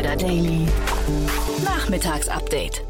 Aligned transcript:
Insider 0.00 0.16
Daily. 0.16 0.66
Nachmittagsupdate. 1.62 2.89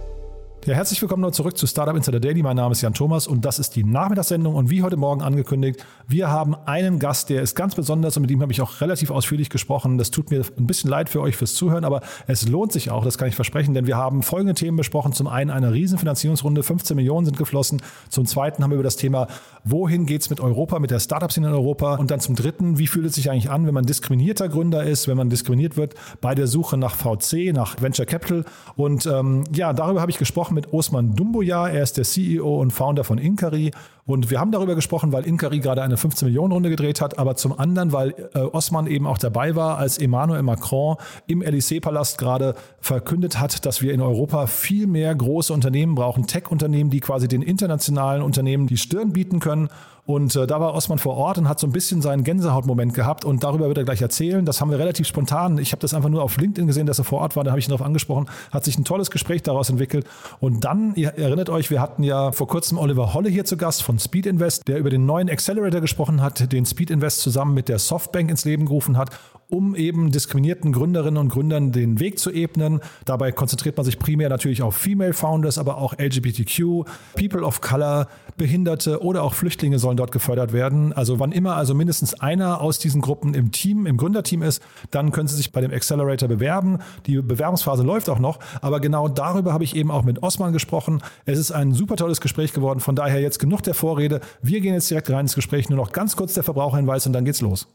Ja, 0.71 0.77
herzlich 0.77 1.03
willkommen 1.03 1.33
zurück 1.33 1.59
zu 1.59 1.67
Startup 1.67 1.97
Insider 1.97 2.21
Daily. 2.21 2.45
Mein 2.45 2.55
Name 2.55 2.71
ist 2.71 2.81
Jan 2.81 2.95
Thomas 2.95 3.27
und 3.27 3.45
das 3.45 3.59
ist 3.59 3.75
die 3.75 3.83
Nachmittagssendung. 3.83 4.55
Und 4.55 4.71
wie 4.71 4.85
heute 4.85 4.97
Morgen 4.97 5.21
angekündigt, 5.21 5.85
wir 6.07 6.31
haben 6.31 6.55
einen 6.55 7.01
Gast, 7.01 7.29
der 7.29 7.43
ist 7.43 7.57
ganz 7.57 7.75
besonders 7.75 8.17
und 8.17 8.21
mit 8.21 8.31
ihm 8.31 8.41
habe 8.41 8.53
ich 8.53 8.63
auch 8.63 8.81
relativ 8.81 9.11
ausführlich 9.11 9.51
gesprochen. 9.51 9.99
Das 9.99 10.13
tut 10.13 10.31
mir 10.31 10.45
ein 10.57 10.69
bisschen 10.69 10.89
leid 10.89 11.09
für 11.09 11.23
euch 11.23 11.35
fürs 11.35 11.55
Zuhören, 11.55 11.85
aber 11.85 12.03
es 12.29 12.49
lohnt 12.49 12.71
sich 12.71 12.89
auch, 12.93 13.05
das 13.05 13.19
kann 13.19 13.27
ich 13.27 13.35
versprechen, 13.35 13.75
denn 13.75 13.89
wir 13.89 13.97
haben 13.97 14.23
folgende 14.23 14.55
Themen 14.55 14.77
besprochen. 14.77 15.13
Zum 15.13 15.27
einen 15.27 15.51
eine 15.51 15.73
Riesenfinanzierungsrunde, 15.73 16.63
15 16.63 16.95
Millionen 16.95 17.25
sind 17.25 17.37
geflossen. 17.37 17.83
Zum 18.09 18.27
zweiten 18.27 18.63
haben 18.63 18.71
wir 18.71 18.77
über 18.77 18.85
das 18.85 18.95
Thema, 18.95 19.27
wohin 19.65 20.07
geht 20.07 20.23
es 20.23 20.31
mit 20.31 20.39
Europa, 20.39 20.79
mit 20.79 20.93
der 20.93 21.01
Startup-Szene 21.01 21.49
in 21.49 21.53
Europa. 21.53 21.97
Und 21.97 22.13
dann 22.13 22.21
zum 22.21 22.37
dritten, 22.37 22.79
wie 22.79 22.87
fühlt 22.87 23.07
es 23.07 23.17
sich 23.17 23.29
eigentlich 23.29 23.51
an, 23.51 23.67
wenn 23.67 23.75
man 23.75 23.87
diskriminierter 23.87 24.49
Gründer 24.49 24.85
ist, 24.85 25.09
wenn 25.09 25.17
man 25.17 25.31
diskriminiert 25.31 25.77
wird 25.77 25.95
bei 26.21 26.37
der 26.37 26.47
Suche 26.47 26.77
nach 26.77 26.95
VC, 26.95 27.53
nach 27.53 27.83
Venture 27.83 28.07
Capital. 28.07 28.45
Und 28.77 29.07
ähm, 29.07 29.43
ja, 29.53 29.73
darüber 29.73 30.01
habe 30.01 30.13
ich 30.13 30.19
gesprochen 30.19 30.60
mit 30.61 30.75
Osman 30.75 31.15
Dumboya. 31.17 31.69
Er 31.69 31.83
ist 31.83 31.97
der 31.97 32.05
CEO 32.05 32.61
und 32.61 32.71
Founder 32.71 33.03
von 33.03 33.17
Inkari. 33.17 33.71
Und 34.05 34.31
wir 34.31 34.41
haben 34.41 34.53
darüber 34.53 34.75
gesprochen, 34.75 35.11
weil 35.13 35.25
Inkari 35.25 35.61
gerade 35.61 35.83
eine 35.83 35.97
15 35.97 36.27
Millionen 36.29 36.53
Runde 36.53 36.69
gedreht 36.69 37.01
hat, 37.01 37.19
aber 37.19 37.37
zum 37.37 37.59
anderen, 37.59 37.93
weil 37.93 38.15
äh, 38.35 38.41
Osman 38.41 38.87
eben 38.87 39.07
auch 39.07 39.17
dabei 39.17 39.57
war, 39.57 39.79
als 39.79 39.97
Emmanuel 39.99 40.43
Macron 40.43 40.97
im 41.27 41.43
Élysée-Palast 41.43 42.19
gerade 42.19 42.55
verkündet 42.81 43.41
hat, 43.41 43.65
dass 43.65 43.81
wir 43.81 43.95
in 43.95 44.03
Europa 44.03 44.47
viel 44.47 44.87
mehr 44.87 45.15
große 45.15 45.53
Unternehmen 45.53 45.95
brauchen, 45.95 46.27
Tech-Unternehmen, 46.27 46.91
die 46.91 47.01
quasi 47.01 47.27
den 47.29 47.41
internationalen 47.41 48.23
Unternehmen 48.23 48.67
die 48.67 48.77
Stirn 48.77 49.13
bieten 49.13 49.41
können. 49.41 49.71
Und 50.11 50.35
äh, 50.35 50.45
da 50.49 50.61
war 50.61 50.75
Osman 50.75 50.99
vor 50.99 51.17
Ort 51.17 51.39
und 51.39 51.49
hat 51.49 51.61
so 51.61 51.69
ein 51.69 51.73
bisschen 51.73 52.03
seinen 52.03 52.25
Gänsehautmoment 52.25 52.95
gehabt 52.95 53.25
und 53.25 53.45
darüber 53.45 53.69
wird 53.69 53.79
er 53.79 53.85
gleich 53.85 54.03
erzählen. 54.03 54.45
Das 54.45 54.61
haben 54.61 54.73
wir 54.73 54.79
relativ 54.79 55.07
spontan. 55.07 55.59
Ich 55.59 55.71
habe 55.71 55.81
das 55.81 55.95
einfach 55.95 56.09
nur 56.09 56.25
auf 56.25 56.37
LinkedIn 56.37 56.67
gesehen, 56.67 56.87
dass 56.87 56.99
er 56.99 57.05
vor 57.05 57.21
Ort 57.21 57.37
war. 57.37 57.45
Da 57.45 57.53
habe 57.53 57.61
ich 57.61 57.69
ihn 57.69 57.71
darauf 57.71 57.87
angesprochen. 57.87 58.27
Hat 58.51 58.65
sich 58.65 58.77
ein 58.77 58.85
tolles 58.85 59.13
Gespräch 59.13 59.45
daraus 59.45 59.71
entwickelt. 59.71 60.05
Und 60.41 60.65
dann, 60.65 60.95
ihr 60.97 61.11
erinnert 61.17 61.49
euch, 61.49 61.71
wir 61.71 61.81
hatten 61.81 62.03
ja 62.03 62.33
vor 62.33 62.49
kurzem 62.49 62.77
Oliver 62.77 63.15
Holle 63.15 63.29
hier 63.29 63.45
zu 63.45 63.57
Gast 63.57 63.85
von 63.85 64.01
Speed 64.01 64.27
Invest, 64.27 64.67
der 64.67 64.79
über 64.79 64.91
den 64.91 65.07
neuen 65.07 65.31
Accelerator 65.31 65.81
gesprochen 65.81 66.21
hat, 66.23 66.53
den 66.53 66.67
Speed 66.67 66.91
Invest 66.91 67.21
zusammen 67.21 67.55
mit 67.55 67.69
der 67.69 67.79
Softbank 67.79 68.31
ins 68.31 68.45
Leben 68.45 68.67
gerufen 68.67 68.97
hat 68.97 69.11
um 69.51 69.75
eben 69.75 70.11
diskriminierten 70.11 70.73
Gründerinnen 70.73 71.19
und 71.19 71.29
Gründern 71.29 71.73
den 71.73 72.01
Weg 72.01 72.19
zu 72.19 72.31
ebnen. 72.31 72.81
Dabei 73.05 73.33
konzentriert 73.33 73.77
man 73.77 73.85
sich 73.85 73.99
primär 73.99 74.29
natürlich 74.29 74.63
auf 74.63 74.77
Female 74.77 75.13
Founders, 75.13 75.59
aber 75.59 75.79
auch 75.79 75.95
LGBTQ, 75.99 76.85
People 77.15 77.43
of 77.43 77.61
Color, 77.61 78.09
Behinderte 78.37 79.03
oder 79.03 79.23
auch 79.23 79.35
Flüchtlinge 79.35 79.79
sollen 79.79 79.97
dort 79.97 80.13
gefördert 80.13 80.53
werden. 80.53 80.93
Also 80.93 81.19
wann 81.19 81.33
immer 81.33 81.57
also 81.57 81.75
mindestens 81.75 82.15
einer 82.15 82.61
aus 82.61 82.79
diesen 82.79 83.01
Gruppen 83.01 83.35
im 83.35 83.53
Team, 83.53 83.87
im 83.87 83.97
Gründerteam 83.97 84.43
ist, 84.43 84.63
dann 84.91 85.13
können 85.13 85.29
Sie 85.29 85.37
sich 85.37 85.53
bei 85.53 85.61
dem 85.61 85.73
Accelerator 85.73 86.29
bewerben. 86.29 86.79
Die 87.07 87.21
Bewerbungsphase 87.21 87.83
läuft 87.83 88.09
auch 88.09 88.19
noch, 88.19 88.39
aber 88.63 88.81
genau 88.81 89.09
darüber 89.09 89.53
habe 89.53 89.65
ich 89.65 89.77
eben 89.77 89.91
auch 89.91 90.05
mit 90.05 90.23
Osman 90.23 90.53
gesprochen. 90.53 91.03
Es 91.27 91.39
ist 91.39 91.51
ein 91.51 91.73
super 91.73 91.97
tolles 91.97 92.21
Gespräch 92.21 92.53
geworden. 92.53 92.81
Von 92.81 92.97
daher 92.97 93.21
jetzt 93.21 93.39
genug 93.39 93.63
der 93.63 93.75
Vorrede. 93.75 94.21
Wir 94.43 94.61
gehen 94.61 94.75
jetzt 94.75 94.91
direkt 94.91 95.11
rein 95.11 95.21
ins 95.21 95.35
Gespräch. 95.35 95.69
Nur 95.69 95.77
noch 95.77 95.93
ganz 95.93 96.17
kurz 96.17 96.35
der 96.35 96.43
Verbraucherhinweis 96.43 97.07
und 97.07 97.13
dann 97.13 97.25
geht's 97.25 97.41
los. 97.41 97.69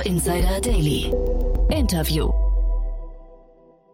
Startup 0.00 0.06
Insider 0.06 0.60
Daily. 0.60 1.12
Interview. 1.70 2.30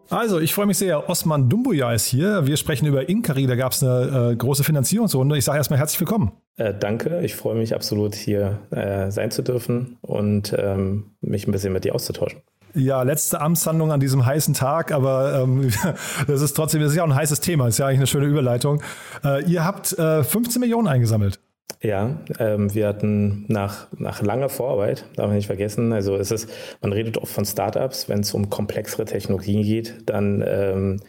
Also, 0.09 0.39
ich 0.39 0.53
freue 0.53 0.65
mich 0.65 0.77
sehr. 0.77 1.09
Osman 1.09 1.49
Dumbuya 1.49 1.93
ist 1.93 2.05
hier. 2.05 2.47
Wir 2.47 2.55
sprechen 2.57 2.85
über 2.85 3.09
Inkari. 3.09 3.45
Da 3.45 3.55
gab 3.55 3.73
es 3.73 3.83
eine 3.83 4.31
äh, 4.31 4.35
große 4.35 4.63
Finanzierungsrunde. 4.63 5.37
Ich 5.37 5.45
sage 5.45 5.57
erstmal 5.57 5.79
herzlich 5.79 5.99
willkommen. 5.99 6.31
Äh, 6.55 6.73
danke. 6.79 7.21
Ich 7.21 7.35
freue 7.35 7.55
mich 7.55 7.75
absolut, 7.75 8.15
hier 8.15 8.59
äh, 8.71 9.11
sein 9.11 9.31
zu 9.31 9.41
dürfen 9.41 9.97
und 10.01 10.55
ähm, 10.57 11.11
mich 11.21 11.47
ein 11.47 11.51
bisschen 11.51 11.73
mit 11.73 11.83
dir 11.83 11.93
auszutauschen. 11.93 12.41
Ja, 12.73 13.01
letzte 13.01 13.41
Amtshandlung 13.41 13.91
an 13.91 13.99
diesem 13.99 14.25
heißen 14.25 14.53
Tag, 14.53 14.91
aber 14.91 15.41
ähm, 15.41 15.71
das 16.27 16.41
ist 16.41 16.53
trotzdem, 16.53 16.81
das 16.81 16.91
ist 16.91 16.97
ja 16.97 17.03
auch 17.03 17.07
ein 17.07 17.15
heißes 17.15 17.41
Thema. 17.41 17.65
Das 17.65 17.75
ist 17.75 17.79
ja 17.79 17.87
eigentlich 17.87 17.99
eine 17.99 18.07
schöne 18.07 18.27
Überleitung. 18.27 18.81
Äh, 19.23 19.43
ihr 19.45 19.65
habt 19.65 19.87
15 19.87 20.41
äh, 20.41 20.59
Millionen 20.59 20.87
eingesammelt. 20.87 21.39
Ja, 21.81 22.17
ähm, 22.39 22.73
wir 22.73 22.87
hatten 22.87 23.45
nach, 23.49 23.87
nach 23.97 24.21
langer 24.21 24.49
Vorarbeit, 24.49 25.05
darf 25.15 25.27
man 25.27 25.35
nicht 25.35 25.45
vergessen, 25.45 25.93
also 25.93 26.15
es 26.15 26.31
ist, 26.31 26.49
man 26.81 26.91
redet 26.91 27.17
oft 27.19 27.31
von 27.31 27.45
Startups, 27.45 28.09
wenn 28.09 28.21
es 28.21 28.33
um 28.33 28.49
komplexere 28.49 29.05
Technologien 29.05 29.61
geht, 29.61 29.93
dann 30.07 30.43
ähm, 30.45 30.99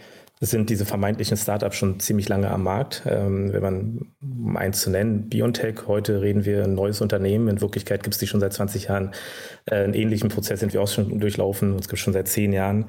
sind 0.41 0.71
diese 0.71 0.85
vermeintlichen 0.85 1.37
Startups 1.37 1.77
schon 1.77 1.99
ziemlich 2.01 2.29
lange 2.29 2.51
am 2.51 2.63
Markt. 2.63 3.03
Ähm, 3.07 3.53
wenn 3.53 3.63
man, 3.63 4.01
um 4.21 4.57
eins 4.57 4.81
zu 4.81 4.91
nennen, 4.91 5.29
Biontech, 5.29 5.87
heute 5.87 6.21
reden 6.23 6.45
wir 6.45 6.65
ein 6.65 6.75
neues 6.75 7.01
Unternehmen, 7.01 7.49
in 7.49 7.61
Wirklichkeit 7.61 8.03
gibt 8.03 8.15
es 8.15 8.21
die 8.21 8.27
schon 8.27 8.41
seit 8.41 8.53
20 8.53 8.85
Jahren. 8.85 9.13
Äh, 9.67 9.77
einen 9.77 9.95
ähnlichen 9.95 10.29
Prozess 10.29 10.61
sind 10.61 10.73
wir 10.73 10.83
auch 10.83 10.89
schon 10.89 11.19
durchlaufen, 11.19 11.73
uns 11.73 11.89
gibt 11.89 11.99
es 11.99 12.05
schon 12.05 12.13
seit 12.13 12.29
zehn 12.29 12.53
Jahren. 12.53 12.87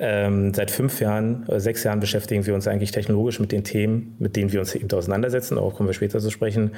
Ähm, 0.00 0.52
seit 0.52 0.72
fünf 0.72 1.00
Jahren, 1.00 1.48
äh, 1.48 1.60
sechs 1.60 1.84
Jahren 1.84 2.00
beschäftigen 2.00 2.44
wir 2.46 2.54
uns 2.54 2.66
eigentlich 2.66 2.90
technologisch 2.90 3.38
mit 3.38 3.52
den 3.52 3.62
Themen, 3.62 4.16
mit 4.18 4.34
denen 4.34 4.52
wir 4.52 4.58
uns 4.58 4.74
eben 4.74 4.90
auseinandersetzen. 4.90 5.56
Auch 5.56 5.74
kommen 5.74 5.88
wir 5.88 5.94
später 5.94 6.18
zu 6.18 6.30
sprechen. 6.30 6.72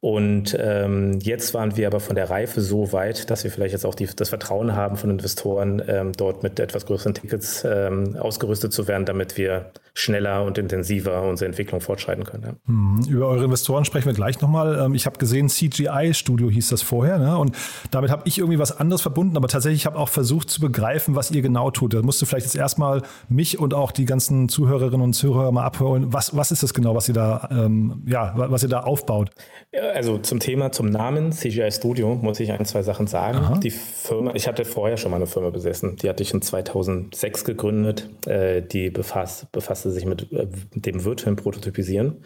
Und 0.00 0.56
ähm, 0.60 1.18
jetzt 1.20 1.54
waren 1.54 1.76
wir 1.76 1.88
aber 1.88 1.98
von 1.98 2.14
der 2.14 2.30
Reife 2.30 2.60
so 2.60 2.92
weit, 2.92 3.30
dass 3.30 3.42
wir 3.42 3.50
vielleicht 3.50 3.72
jetzt 3.72 3.84
auch 3.84 3.96
die, 3.96 4.06
das 4.06 4.28
Vertrauen 4.28 4.76
haben 4.76 4.96
von 4.96 5.10
Investoren, 5.10 5.82
ähm, 5.88 6.12
dort 6.12 6.44
mit 6.44 6.60
etwas 6.60 6.86
größeren 6.86 7.14
Tickets 7.14 7.64
ähm, 7.64 8.16
ausgerüstet 8.16 8.72
zu 8.72 8.86
werden, 8.86 9.06
damit 9.06 9.36
wir 9.36 9.72
schneller 9.94 10.44
und 10.44 10.56
intensiver 10.56 11.22
unsere 11.22 11.48
Entwicklung 11.48 11.80
fortschreiten 11.80 12.22
können. 12.22 12.44
Ja. 12.44 12.52
Mhm. 12.66 13.02
Über 13.08 13.26
eure 13.26 13.44
Investoren 13.44 13.84
sprechen 13.84 14.06
wir 14.06 14.12
gleich 14.12 14.40
nochmal. 14.40 14.78
Ähm, 14.78 14.94
ich 14.94 15.04
habe 15.04 15.18
gesehen, 15.18 15.48
CGI 15.48 16.14
Studio 16.14 16.48
hieß 16.48 16.68
das 16.68 16.82
vorher. 16.82 17.18
Ne? 17.18 17.36
Und 17.36 17.56
damit 17.90 18.12
habe 18.12 18.22
ich 18.26 18.38
irgendwie 18.38 18.60
was 18.60 18.78
anderes 18.78 19.02
verbunden, 19.02 19.36
aber 19.36 19.48
tatsächlich 19.48 19.84
habe 19.84 19.96
ich 19.96 20.02
auch 20.02 20.08
versucht 20.08 20.48
zu 20.48 20.60
begreifen, 20.60 21.16
was 21.16 21.32
ihr 21.32 21.42
genau 21.42 21.72
tut. 21.72 21.94
Da 21.94 22.02
musst 22.02 22.22
du 22.22 22.26
vielleicht 22.26 22.46
jetzt 22.46 22.54
erstmal 22.54 23.02
mich 23.28 23.58
und 23.58 23.74
auch 23.74 23.90
die 23.90 24.04
ganzen 24.04 24.48
Zuhörerinnen 24.48 25.00
und 25.00 25.14
Zuhörer 25.14 25.50
mal 25.50 25.64
abholen. 25.64 26.12
Was, 26.12 26.36
was 26.36 26.52
ist 26.52 26.62
das 26.62 26.72
genau, 26.72 26.94
was 26.94 27.08
ihr 27.08 27.14
da, 27.14 27.48
ähm, 27.50 28.04
ja, 28.06 28.34
was 28.36 28.62
ihr 28.62 28.68
da 28.68 28.80
aufbaut? 28.80 29.30
Ja, 29.72 29.87
also 29.94 30.18
zum 30.18 30.40
Thema, 30.40 30.72
zum 30.72 30.86
Namen 30.86 31.32
CGI 31.32 31.70
Studio 31.70 32.14
muss 32.14 32.40
ich 32.40 32.52
ein, 32.52 32.64
zwei 32.64 32.82
Sachen 32.82 33.06
sagen. 33.06 33.38
Aha. 33.38 33.58
Die 33.58 33.70
Firma, 33.70 34.32
ich 34.34 34.48
hatte 34.48 34.64
vorher 34.64 34.96
schon 34.96 35.10
mal 35.10 35.16
eine 35.16 35.26
Firma 35.26 35.50
besessen. 35.50 35.96
Die 35.96 36.08
hatte 36.08 36.22
ich 36.22 36.32
in 36.32 36.42
2006 36.42 37.44
gegründet. 37.44 38.08
Äh, 38.26 38.62
die 38.62 38.90
befasst, 38.90 39.50
befasste 39.52 39.90
sich 39.90 40.06
mit, 40.06 40.32
äh, 40.32 40.46
dem 40.74 41.04
virtuellen 41.04 41.36
Prototypisieren. 41.36 42.24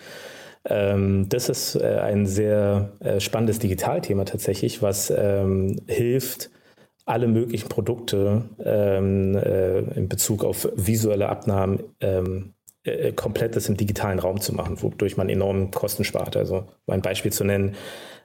Ähm, 0.65 1.29
das 1.29 1.49
ist 1.49 1.75
äh, 1.77 1.99
ein 2.03 2.27
sehr 2.27 2.93
spannendes 3.19 3.59
Digitalthema 3.59 4.25
tatsächlich, 4.25 4.81
was 4.81 5.13
ähm, 5.17 5.81
hilft, 5.89 6.51
alle 7.05 7.27
möglichen 7.27 7.69
Produkte 7.69 8.45
ähm, 8.65 9.35
äh, 9.37 9.79
in 9.97 10.09
Bezug 10.09 10.45
auf 10.45 10.69
visuelle 10.77 11.29
Abnahmen 11.29 11.83
ähm, 12.01 12.55
äh, 12.85 13.13
komplett 13.13 13.57
das 13.57 13.69
im 13.69 13.77
digitalen 13.77 14.19
Raum 14.19 14.41
zu 14.41 14.55
machen, 14.55 14.83
wodurch 14.83 15.17
man 15.17 15.29
enorm 15.29 15.71
Kosten 15.71 16.05
spart. 16.05 16.37
Also 16.37 16.67
um 16.87 16.95
ein 16.95 17.03
Beispiel 17.03 17.33
zu 17.33 17.45
nennen, 17.45 17.77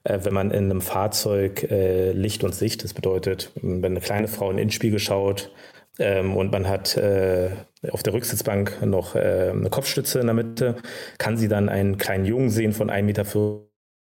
äh, 0.03 0.19
wenn 0.23 0.33
man 0.33 0.51
in 0.51 0.65
einem 0.65 0.81
Fahrzeug 0.81 1.69
äh, 1.69 2.11
Licht 2.11 2.43
und 2.43 2.55
Sicht, 2.55 2.83
das 2.83 2.93
bedeutet, 2.93 3.51
wenn 3.61 3.83
eine 3.85 4.01
kleine 4.01 4.27
Frau 4.27 4.49
in 4.49 4.57
den 4.57 4.63
Innenspiegel 4.63 4.99
schaut 4.99 5.51
ähm, 5.99 6.35
und 6.35 6.51
man 6.51 6.67
hat 6.67 6.97
äh, 6.97 7.51
auf 7.91 8.03
der 8.03 8.13
Rücksitzbank 8.13 8.81
noch 8.85 9.15
äh, 9.15 9.51
eine 9.51 9.69
Kopfstütze 9.69 10.19
in 10.19 10.27
der 10.27 10.35
Mitte, 10.35 10.75
kann 11.17 11.37
sie 11.37 11.47
dann 11.47 11.69
einen 11.69 11.97
kleinen 11.97 12.25
Jungen 12.25 12.49
sehen 12.49 12.73
von 12.73 12.89
1,40 12.89 13.01
Meter 13.03 13.25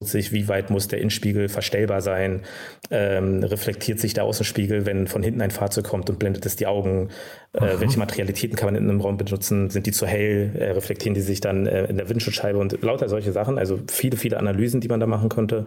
sich, 0.02 0.32
wie 0.32 0.48
weit 0.48 0.70
muss 0.70 0.88
der 0.88 1.00
Innenspiegel 1.00 1.50
verstellbar 1.50 2.00
sein, 2.00 2.44
ähm, 2.90 3.44
reflektiert 3.44 4.00
sich 4.00 4.14
der 4.14 4.24
Außenspiegel, 4.24 4.86
wenn 4.86 5.08
von 5.08 5.22
hinten 5.22 5.42
ein 5.42 5.52
Fahrzeug 5.52 5.84
kommt 5.84 6.10
und 6.10 6.20
blendet 6.20 6.46
es 6.46 6.56
die 6.56 6.68
Augen, 6.68 7.10
äh, 7.52 7.80
welche 7.80 8.00
Materialitäten 8.00 8.56
kann 8.56 8.68
man 8.68 8.76
in 8.76 8.90
einem 8.90 9.02
Raum 9.02 9.18
benutzen, 9.18 9.70
sind 9.70 9.88
die 9.88 9.92
zu 9.92 10.08
hell, 10.08 10.56
äh, 10.58 10.72
reflektieren 10.72 11.16
die 11.16 11.22
sich 11.22 11.42
dann 11.42 11.68
äh, 11.68 11.84
in 11.88 11.98
der 11.98 12.08
Windschutzscheibe? 12.08 12.58
Und 12.58 12.82
lauter 12.82 13.10
solche 13.10 13.34
Sachen, 13.34 13.58
also 13.58 13.78
viele, 13.92 14.16
viele 14.16 14.38
Analysen, 14.38 14.80
die 14.80 14.88
man 14.88 15.02
da 15.02 15.06
machen 15.06 15.28
könnte, 15.28 15.66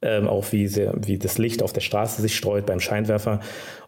ähm, 0.00 0.28
auch 0.28 0.50
wie, 0.52 0.66
sehr, 0.66 0.94
wie 0.96 1.18
das 1.18 1.36
Licht 1.36 1.62
auf 1.62 1.74
der 1.74 1.82
Straße 1.82 2.22
sich 2.22 2.34
streut 2.34 2.64
beim 2.64 2.80
Scheinwerfer. 2.80 3.40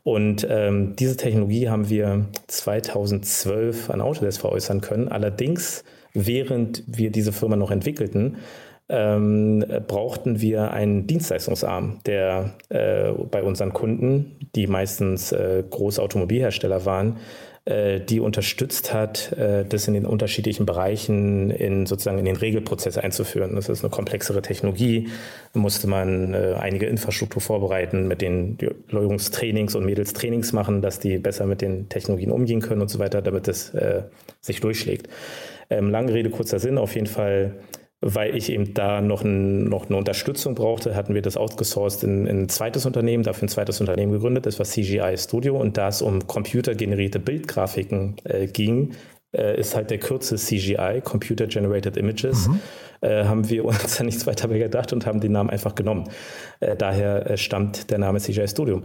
Und 0.02 0.46
ähm, 0.50 0.94
diese 0.96 1.16
Technologie 1.16 1.70
haben 1.70 1.88
wir 1.88 2.26
2012 2.48 3.88
an 3.88 4.02
Autodesk 4.02 4.42
veräußern 4.42 4.82
können, 4.82 5.08
allerdings 5.08 5.84
während 6.12 6.82
wir 6.86 7.10
diese 7.10 7.32
Firma 7.32 7.56
noch 7.56 7.70
entwickelten, 7.70 8.36
ähm, 8.88 9.64
brauchten 9.86 10.40
wir 10.40 10.70
einen 10.70 11.06
Dienstleistungsarm, 11.06 11.98
der 12.06 12.54
äh, 12.68 13.10
bei 13.30 13.42
unseren 13.42 13.72
Kunden, 13.72 14.38
die 14.54 14.66
meistens 14.66 15.32
äh, 15.32 15.64
große 15.68 16.00
Automobilhersteller 16.00 16.84
waren, 16.84 17.16
äh, 17.66 18.00
die 18.00 18.20
unterstützt 18.20 18.94
hat, 18.94 19.32
äh, 19.32 19.64
das 19.64 19.88
in 19.88 19.94
den 19.94 20.06
unterschiedlichen 20.06 20.66
Bereichen 20.66 21.50
in 21.50 21.86
sozusagen 21.86 22.18
in 22.18 22.24
den 22.24 22.36
Regelprozess 22.36 22.96
einzuführen. 22.96 23.56
Das 23.56 23.68
ist 23.68 23.82
eine 23.82 23.90
komplexere 23.90 24.40
Technologie. 24.40 25.08
Da 25.52 25.58
musste 25.58 25.88
man 25.88 26.32
äh, 26.32 26.54
einige 26.56 26.86
Infrastruktur 26.86 27.42
vorbereiten, 27.42 28.06
mit 28.06 28.22
den 28.22 28.56
Jungs 28.88 29.30
und 29.74 29.84
Mädelstrainings 29.84 30.52
machen, 30.52 30.80
dass 30.80 31.00
die 31.00 31.18
besser 31.18 31.46
mit 31.46 31.60
den 31.60 31.88
Technologien 31.88 32.30
umgehen 32.30 32.60
können 32.60 32.82
und 32.82 32.88
so 32.88 33.00
weiter, 33.00 33.20
damit 33.20 33.48
es 33.48 33.72
sich 34.40 34.60
durchschlägt. 34.60 35.08
Ähm, 35.68 35.90
lange 35.90 36.14
Rede, 36.14 36.30
kurzer 36.30 36.60
Sinn. 36.60 36.78
Auf 36.78 36.94
jeden 36.94 37.08
Fall 37.08 37.56
weil 38.14 38.36
ich 38.36 38.50
eben 38.50 38.74
da 38.74 39.00
noch, 39.00 39.22
ein, 39.22 39.64
noch 39.64 39.86
eine 39.86 39.96
Unterstützung 39.96 40.54
brauchte, 40.54 40.94
hatten 40.94 41.14
wir 41.14 41.22
das 41.22 41.36
outgesourced 41.36 42.04
in, 42.04 42.26
in, 42.26 42.42
ein 42.42 42.48
zweites 42.48 42.86
Unternehmen, 42.86 43.22
dafür 43.22 43.46
ein 43.46 43.48
zweites 43.48 43.80
Unternehmen 43.80 44.12
gegründet, 44.12 44.46
das 44.46 44.58
war 44.58 44.66
CGI 44.66 45.16
Studio 45.16 45.60
und 45.60 45.76
da 45.76 45.88
es 45.88 46.02
um 46.02 46.26
computergenerierte 46.26 47.18
Bildgrafiken 47.18 48.16
äh, 48.24 48.46
ging, 48.46 48.94
äh, 49.36 49.58
ist 49.58 49.74
halt 49.76 49.90
der 49.90 49.98
Kürze 49.98 50.36
CGI, 50.36 51.00
Computer 51.02 51.46
Generated 51.46 51.96
Images, 51.96 52.48
mhm. 52.48 52.60
äh, 53.00 53.24
haben 53.24 53.48
wir 53.48 53.64
uns 53.64 53.96
da 53.96 54.04
nichts 54.04 54.26
weiter 54.26 54.48
mehr 54.48 54.58
gedacht 54.58 54.92
und 54.92 55.06
haben 55.06 55.20
den 55.20 55.32
Namen 55.32 55.50
einfach 55.50 55.74
genommen. 55.74 56.08
Äh, 56.60 56.76
daher 56.76 57.30
äh, 57.30 57.36
stammt 57.36 57.90
der 57.90 57.98
Name 57.98 58.20
CGI 58.20 58.48
Studio. 58.48 58.82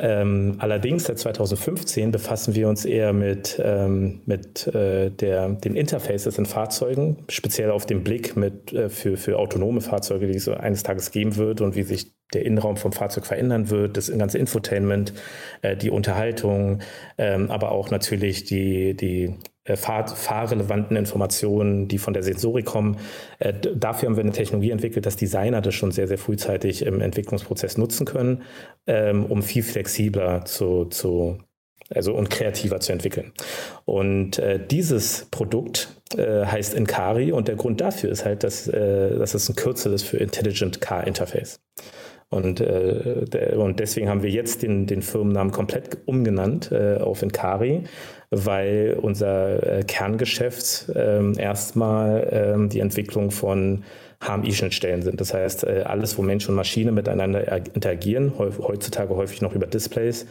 Ähm, 0.00 0.56
allerdings 0.58 1.04
seit 1.04 1.18
2015 1.18 2.10
befassen 2.10 2.54
wir 2.54 2.68
uns 2.68 2.84
eher 2.84 3.12
mit, 3.12 3.60
ähm, 3.62 4.20
mit 4.26 4.66
äh, 4.68 5.10
der, 5.10 5.48
den 5.48 5.76
Interfaces 5.76 6.38
in 6.38 6.46
Fahrzeugen, 6.46 7.24
speziell 7.28 7.70
auf 7.70 7.86
den 7.86 8.04
Blick 8.04 8.36
mit, 8.36 8.72
äh, 8.72 8.88
für, 8.88 9.16
für 9.16 9.38
autonome 9.38 9.80
Fahrzeuge, 9.80 10.26
die 10.26 10.36
es 10.36 10.48
eines 10.48 10.82
Tages 10.82 11.10
geben 11.10 11.36
wird 11.36 11.60
und 11.60 11.76
wie 11.76 11.82
sich 11.82 12.14
der 12.34 12.44
Innenraum 12.44 12.76
vom 12.76 12.92
Fahrzeug 12.92 13.26
verändern 13.26 13.70
wird, 13.70 13.96
das 13.96 14.10
ganze 14.16 14.38
Infotainment, 14.38 15.12
äh, 15.62 15.76
die 15.76 15.90
Unterhaltung, 15.90 16.80
ähm, 17.18 17.50
aber 17.50 17.72
auch 17.72 17.90
natürlich 17.90 18.44
die, 18.44 18.94
die 18.94 19.36
fahr 19.74 20.06
fahrrelevanten 20.06 20.96
Informationen, 20.96 21.88
die 21.88 21.98
von 21.98 22.14
der 22.14 22.22
Sensorik 22.22 22.66
kommen. 22.66 22.98
Äh, 23.38 23.54
dafür 23.74 24.08
haben 24.08 24.16
wir 24.16 24.22
eine 24.22 24.32
Technologie 24.32 24.70
entwickelt, 24.70 25.06
dass 25.06 25.16
Designer 25.16 25.60
das 25.60 25.74
schon 25.74 25.90
sehr, 25.90 26.06
sehr 26.06 26.18
frühzeitig 26.18 26.84
im 26.84 27.00
Entwicklungsprozess 27.00 27.76
nutzen 27.76 28.06
können, 28.06 28.42
ähm, 28.86 29.24
um 29.24 29.42
viel 29.42 29.62
flexibler 29.62 30.44
zu, 30.44 30.84
zu 30.84 31.38
also 31.94 32.14
und 32.14 32.30
kreativer 32.30 32.80
zu 32.80 32.92
entwickeln. 32.92 33.32
Und 33.84 34.38
äh, 34.38 34.64
dieses 34.64 35.26
Produkt 35.30 35.88
äh, 36.16 36.44
heißt 36.44 36.74
Incari 36.74 37.32
und 37.32 37.48
der 37.48 37.56
Grund 37.56 37.80
dafür 37.80 38.10
ist 38.10 38.24
halt, 38.24 38.44
dass, 38.44 38.68
äh, 38.68 39.16
dass 39.18 39.34
es 39.34 39.48
ein 39.48 39.56
Kürzel 39.56 39.92
ist 39.92 40.04
für 40.04 40.16
Intelligent 40.16 40.80
Car 40.80 41.06
Interface. 41.06 41.60
Und, 42.28 42.60
äh, 42.60 43.54
und 43.56 43.78
deswegen 43.78 44.08
haben 44.08 44.22
wir 44.22 44.30
jetzt 44.30 44.62
den, 44.62 44.86
den 44.86 45.02
Firmennamen 45.02 45.52
komplett 45.52 45.98
umgenannt 46.06 46.72
äh, 46.72 46.96
auf 46.96 47.22
Incari, 47.22 47.84
weil 48.30 48.98
unser 49.00 49.78
äh, 49.78 49.84
Kerngeschäft 49.84 50.90
ähm, 50.94 51.34
erstmal 51.38 52.28
ähm, 52.32 52.68
die 52.68 52.80
Entwicklung 52.80 53.30
von 53.30 53.84
HMI-Schnittstellen 54.20 55.02
sind. 55.02 55.20
Das 55.20 55.34
heißt, 55.34 55.64
äh, 55.64 55.82
alles, 55.86 56.16
wo 56.18 56.22
Mensch 56.22 56.48
und 56.48 56.54
Maschine 56.54 56.92
miteinander 56.92 57.74
interagieren, 57.74 58.32
heutzutage 58.38 59.14
häufig 59.14 59.42
noch 59.42 59.54
über 59.54 59.66
Displays, 59.66 60.26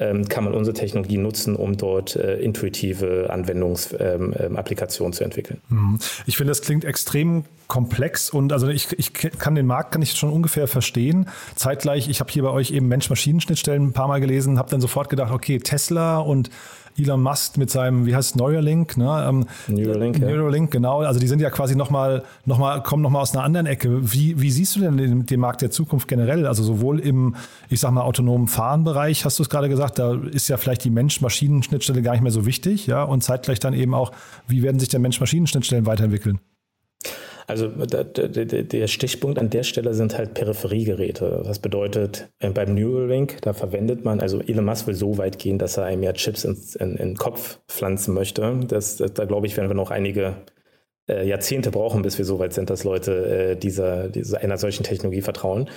ähm, 0.00 0.28
kann 0.28 0.44
man 0.44 0.54
unsere 0.54 0.74
Technologie 0.74 1.18
nutzen, 1.18 1.56
um 1.56 1.76
dort 1.76 2.14
äh, 2.14 2.36
intuitive 2.36 3.30
Anwendungsapplikationen 3.30 5.12
ähm, 5.12 5.12
ähm, 5.12 5.16
zu 5.16 5.24
entwickeln. 5.24 5.60
Mhm. 5.68 5.98
Ich 6.26 6.36
finde, 6.36 6.52
das 6.52 6.62
klingt 6.62 6.84
extrem 6.84 7.44
komplex 7.66 8.30
und 8.30 8.52
also 8.52 8.68
ich, 8.68 8.88
ich 8.98 9.12
kann 9.12 9.54
den 9.54 9.66
Markt 9.66 9.92
kann 9.92 10.00
ich 10.00 10.12
schon 10.12 10.30
ungefähr 10.30 10.68
verstehen. 10.68 11.28
Zeitgleich, 11.54 12.08
ich 12.08 12.20
habe 12.20 12.30
hier 12.30 12.44
bei 12.44 12.50
euch 12.50 12.70
eben 12.70 12.88
Mensch-Maschinen-Schnittstellen 12.88 13.88
ein 13.88 13.92
paar 13.92 14.08
Mal 14.08 14.20
gelesen, 14.20 14.58
habe 14.58 14.70
dann 14.70 14.80
sofort 14.80 15.08
gedacht, 15.08 15.32
okay, 15.32 15.58
Tesla 15.58 16.18
und 16.18 16.48
Elon 16.98 17.22
Musk 17.22 17.56
mit 17.56 17.70
seinem, 17.70 18.06
wie 18.06 18.14
heißt 18.14 18.30
es, 18.30 18.36
Neuralink, 18.36 18.96
ne? 18.96 19.26
Ähm, 19.28 19.46
Neuralink, 19.68 20.18
ja. 20.18 20.28
Neuralink, 20.28 20.70
genau. 20.70 21.00
Also 21.00 21.20
die 21.20 21.26
sind 21.26 21.40
ja 21.40 21.50
quasi 21.50 21.76
nochmal, 21.76 22.24
noch 22.44 22.58
mal, 22.58 22.82
kommen 22.82 23.02
nochmal 23.02 23.22
aus 23.22 23.34
einer 23.34 23.44
anderen 23.44 23.66
Ecke. 23.66 24.12
Wie, 24.12 24.40
wie 24.40 24.50
siehst 24.50 24.76
du 24.76 24.80
denn 24.80 24.96
den, 24.96 25.26
den 25.26 25.40
Markt 25.40 25.62
der 25.62 25.70
Zukunft 25.70 26.08
generell? 26.08 26.46
Also 26.46 26.62
sowohl 26.62 27.00
im, 27.00 27.36
ich 27.68 27.80
sag 27.80 27.92
mal, 27.92 28.02
autonomen 28.02 28.48
Fahrenbereich, 28.48 29.24
hast 29.24 29.38
du 29.38 29.42
es 29.42 29.50
gerade 29.50 29.68
gesagt, 29.68 29.98
da 29.98 30.14
ist 30.14 30.48
ja 30.48 30.56
vielleicht 30.56 30.84
die 30.84 30.90
Mensch-Maschinen-Schnittstelle 30.90 32.02
gar 32.02 32.12
nicht 32.12 32.22
mehr 32.22 32.32
so 32.32 32.46
wichtig, 32.46 32.86
ja, 32.86 33.02
und 33.02 33.22
zeitgleich 33.22 33.60
dann 33.60 33.74
eben 33.74 33.94
auch, 33.94 34.12
wie 34.46 34.62
werden 34.62 34.78
sich 34.78 34.88
der 34.88 35.00
Mensch-Maschinen-Schnittstellen 35.00 35.86
weiterentwickeln? 35.86 36.40
Also 37.48 37.68
der 37.68 38.86
Stichpunkt 38.88 39.38
an 39.38 39.48
der 39.48 39.62
Stelle 39.62 39.94
sind 39.94 40.18
halt 40.18 40.34
Peripheriegeräte. 40.34 41.42
Das 41.46 41.58
bedeutet, 41.58 42.28
äh, 42.40 42.50
beim 42.50 42.74
Neuralink, 42.74 43.40
da 43.40 43.54
verwendet 43.54 44.04
man, 44.04 44.20
also 44.20 44.40
Elon 44.40 44.66
Musk 44.66 44.86
will 44.86 44.94
so 44.94 45.16
weit 45.16 45.38
gehen, 45.38 45.58
dass 45.58 45.78
er 45.78 45.86
einem 45.86 46.02
ja 46.02 46.12
Chips 46.12 46.44
in, 46.44 46.58
in, 46.78 46.90
in 46.90 46.96
den 46.96 47.16
Kopf 47.16 47.58
pflanzen 47.66 48.12
möchte. 48.12 48.60
Das, 48.68 48.98
da 48.98 49.24
glaube 49.24 49.46
ich, 49.46 49.56
werden 49.56 49.70
wir 49.70 49.74
noch 49.74 49.90
einige 49.90 50.34
äh, 51.08 51.26
Jahrzehnte 51.26 51.70
brauchen, 51.70 52.02
bis 52.02 52.18
wir 52.18 52.26
so 52.26 52.38
weit 52.38 52.52
sind, 52.52 52.68
dass 52.68 52.84
Leute 52.84 53.12
äh, 53.52 53.56
dieser, 53.56 54.10
dieser, 54.10 54.42
einer 54.42 54.58
solchen 54.58 54.82
Technologie 54.82 55.22
vertrauen. 55.22 55.70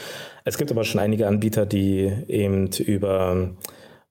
Es 0.44 0.58
gibt 0.58 0.72
aber 0.72 0.84
schon 0.84 1.00
einige 1.00 1.26
Anbieter, 1.26 1.66
die 1.66 2.12
eben 2.28 2.68
über 2.80 3.56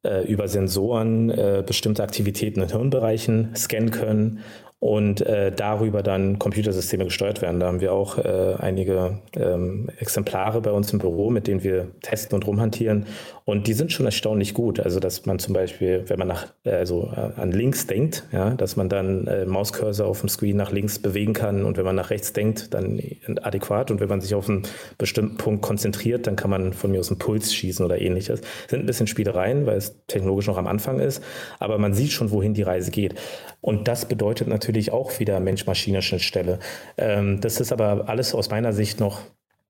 äh, 0.02 0.26
über 0.26 0.48
Sensoren 0.48 1.28
äh, 1.28 1.62
bestimmte 1.66 2.02
Aktivitäten 2.02 2.62
in 2.62 2.70
Hirnbereichen 2.70 3.54
scannen 3.54 3.90
können 3.90 4.40
und 4.80 5.20
äh, 5.20 5.52
darüber 5.52 6.02
dann 6.02 6.38
Computersysteme 6.38 7.04
gesteuert 7.04 7.42
werden. 7.42 7.60
Da 7.60 7.66
haben 7.66 7.82
wir 7.82 7.92
auch 7.92 8.16
äh, 8.16 8.54
einige 8.58 9.18
ähm, 9.36 9.90
Exemplare 9.98 10.62
bei 10.62 10.72
uns 10.72 10.90
im 10.94 10.98
Büro, 10.98 11.28
mit 11.28 11.46
denen 11.46 11.62
wir 11.62 11.88
testen 12.00 12.34
und 12.34 12.46
rumhantieren. 12.46 13.04
Und 13.44 13.66
die 13.66 13.74
sind 13.74 13.92
schon 13.92 14.06
erstaunlich 14.06 14.54
gut. 14.54 14.80
Also, 14.80 14.98
dass 14.98 15.26
man 15.26 15.38
zum 15.38 15.52
Beispiel, 15.52 16.04
wenn 16.06 16.18
man 16.18 16.28
nach, 16.28 16.46
äh, 16.64 16.70
also 16.70 17.12
äh, 17.14 17.38
an 17.38 17.52
links 17.52 17.86
denkt, 17.86 18.26
ja, 18.32 18.50
dass 18.50 18.76
man 18.76 18.88
dann 18.88 19.26
äh, 19.26 19.44
Mauscursor 19.44 20.06
auf 20.06 20.20
dem 20.20 20.30
Screen 20.30 20.56
nach 20.56 20.72
links 20.72 20.98
bewegen 20.98 21.34
kann 21.34 21.64
und 21.66 21.76
wenn 21.76 21.84
man 21.84 21.96
nach 21.96 22.08
rechts 22.08 22.32
denkt, 22.32 22.72
dann 22.72 23.02
adäquat. 23.42 23.90
Und 23.90 24.00
wenn 24.00 24.08
man 24.08 24.22
sich 24.22 24.34
auf 24.34 24.48
einen 24.48 24.62
bestimmten 24.96 25.36
Punkt 25.36 25.60
konzentriert, 25.60 26.26
dann 26.26 26.36
kann 26.36 26.48
man 26.48 26.72
von 26.72 26.90
mir 26.90 27.00
aus 27.00 27.10
einen 27.10 27.18
Puls 27.18 27.52
schießen 27.52 27.84
oder 27.84 28.00
ähnliches. 28.00 28.40
Sind 28.68 28.80
ein 28.80 28.86
bisschen 28.86 29.06
Spielereien, 29.06 29.66
weil 29.66 29.76
es 29.76 29.94
technologisch 30.06 30.46
noch 30.46 30.56
am 30.56 30.66
Anfang 30.66 31.00
ist, 31.00 31.22
aber 31.58 31.76
man 31.76 31.92
sieht 31.92 32.12
schon, 32.12 32.30
wohin 32.30 32.54
die 32.54 32.62
Reise 32.62 32.90
geht. 32.90 33.14
Und 33.60 33.88
das 33.88 34.06
bedeutet 34.06 34.48
natürlich 34.48 34.69
auch 34.92 35.18
wieder 35.20 35.40
Mensch-Maschine-Schnittstelle. 35.40 36.58
Ähm, 36.96 37.40
das 37.40 37.60
ist 37.60 37.72
aber 37.72 38.08
alles 38.08 38.34
aus 38.34 38.50
meiner 38.50 38.72
Sicht 38.72 39.00
noch 39.00 39.20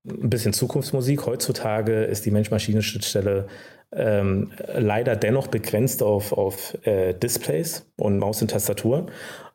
ein 0.05 0.31
bisschen 0.31 0.53
Zukunftsmusik. 0.53 1.27
Heutzutage 1.27 2.05
ist 2.05 2.25
die 2.27 2.31
Mensch-Maschine-Schnittstelle 2.31 3.47
ähm, 3.93 4.53
leider 4.75 5.17
dennoch 5.17 5.49
begrenzt 5.49 6.03
auf, 6.03 6.33
auf 6.33 6.77
äh, 6.87 7.13
Displays 7.15 7.87
und 7.97 8.19
Maus 8.19 8.41
und 8.41 8.51
Tastatur. 8.51 9.07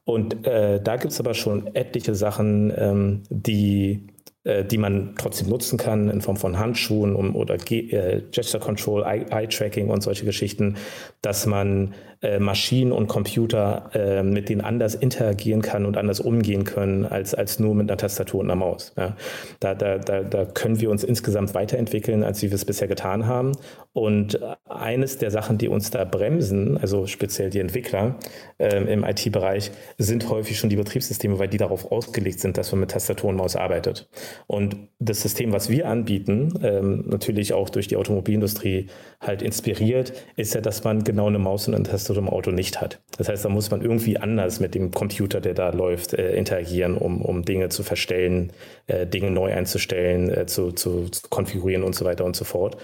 Und 0.03 0.45
äh, 0.45 0.81
da 0.81 0.97
gibt 0.97 1.13
es 1.13 1.19
aber 1.19 1.33
schon 1.33 1.73
etliche 1.75 2.13
Sachen, 2.13 2.71
ähm, 2.77 3.23
die 3.29 4.07
äh, 4.45 4.63
die 4.63 4.77
man 4.77 5.15
trotzdem 5.17 5.49
nutzen 5.49 5.77
kann 5.79 6.09
in 6.09 6.21
Form 6.21 6.37
von 6.37 6.59
Handschuhen 6.59 7.15
um, 7.15 7.35
oder 7.35 7.57
Ge 7.57 7.89
äh, 7.89 8.21
Gesture 8.31 8.63
Control, 8.63 9.03
Eye-Tracking 9.03 9.89
und 9.89 10.01
solche 10.01 10.23
Geschichten, 10.23 10.75
dass 11.21 11.47
man 11.47 11.95
äh, 12.21 12.39
Maschinen 12.39 12.91
und 12.91 13.07
Computer 13.07 13.89
äh, 13.93 14.23
mit 14.23 14.49
denen 14.49 14.61
anders 14.61 14.95
interagieren 14.95 15.61
kann 15.61 15.85
und 15.85 15.97
anders 15.97 16.19
umgehen 16.19 16.63
können 16.63 17.05
als, 17.05 17.33
als 17.33 17.59
nur 17.59 17.75
mit 17.75 17.89
einer 17.89 17.97
Tastatur 17.97 18.39
und 18.39 18.47
einer 18.47 18.55
Maus. 18.55 18.93
Ja. 18.97 19.15
Da, 19.59 19.75
da, 19.75 19.97
da, 19.97 20.23
da 20.23 20.45
können 20.45 20.79
wir 20.79 20.89
uns 20.89 21.03
insgesamt 21.03 21.53
weiterentwickeln, 21.53 22.23
als 22.23 22.41
wie 22.41 22.49
wir 22.49 22.55
es 22.55 22.65
bisher 22.65 22.87
getan 22.87 23.27
haben. 23.27 23.51
Und 23.93 24.39
eines 24.67 25.17
der 25.17 25.31
Sachen, 25.31 25.57
die 25.57 25.67
uns 25.67 25.89
da 25.89 26.03
bremsen, 26.03 26.77
also 26.77 27.07
speziell 27.07 27.49
die 27.49 27.59
Entwickler 27.59 28.15
äh, 28.57 28.77
im 28.91 29.03
IT-Bereich, 29.03 29.71
sind 29.97 30.29
häufig 30.29 30.57
schon 30.57 30.69
die 30.69 30.75
Betriebssysteme, 30.75 31.39
weil 31.39 31.47
die 31.47 31.57
darauf 31.57 31.91
ausgelegt 31.91 32.39
sind, 32.39 32.57
dass 32.57 32.71
man 32.71 32.81
mit 32.81 32.91
Tastatur 32.91 33.29
und 33.29 33.37
Maus 33.37 33.55
arbeitet. 33.55 34.09
Und 34.47 34.75
das 34.99 35.21
System, 35.21 35.51
was 35.53 35.69
wir 35.69 35.87
anbieten, 35.87 36.59
ähm, 36.63 37.05
natürlich 37.07 37.53
auch 37.53 37.69
durch 37.69 37.87
die 37.87 37.95
Automobilindustrie 37.95 38.87
halt 39.21 39.41
inspiriert, 39.41 40.13
ist 40.35 40.53
ja, 40.55 40.61
dass 40.61 40.83
man 40.83 41.03
genau 41.03 41.27
eine 41.27 41.39
Maus 41.39 41.67
und 41.67 41.75
eine 41.75 41.83
Tastatur 41.83 42.04
im 42.13 42.29
Auto 42.29 42.51
nicht 42.51 42.81
hat. 42.81 42.99
Das 43.17 43.29
heißt, 43.29 43.45
da 43.45 43.49
muss 43.49 43.71
man 43.71 43.81
irgendwie 43.81 44.17
anders 44.17 44.59
mit 44.59 44.75
dem 44.75 44.91
Computer, 44.91 45.41
der 45.41 45.53
da 45.53 45.69
läuft, 45.69 46.13
äh, 46.13 46.35
interagieren, 46.35 46.97
um, 46.97 47.21
um 47.21 47.43
Dinge 47.43 47.69
zu 47.69 47.83
verstellen, 47.83 48.51
äh, 48.87 49.07
Dinge 49.07 49.31
neu 49.31 49.53
einzustellen, 49.53 50.29
äh, 50.29 50.45
zu, 50.45 50.71
zu, 50.71 51.09
zu, 51.09 51.27
konfigurieren 51.29 51.83
und 51.83 51.95
so 51.95 52.05
weiter 52.05 52.25
und 52.25 52.35
so 52.35 52.45
fort. 52.45 52.77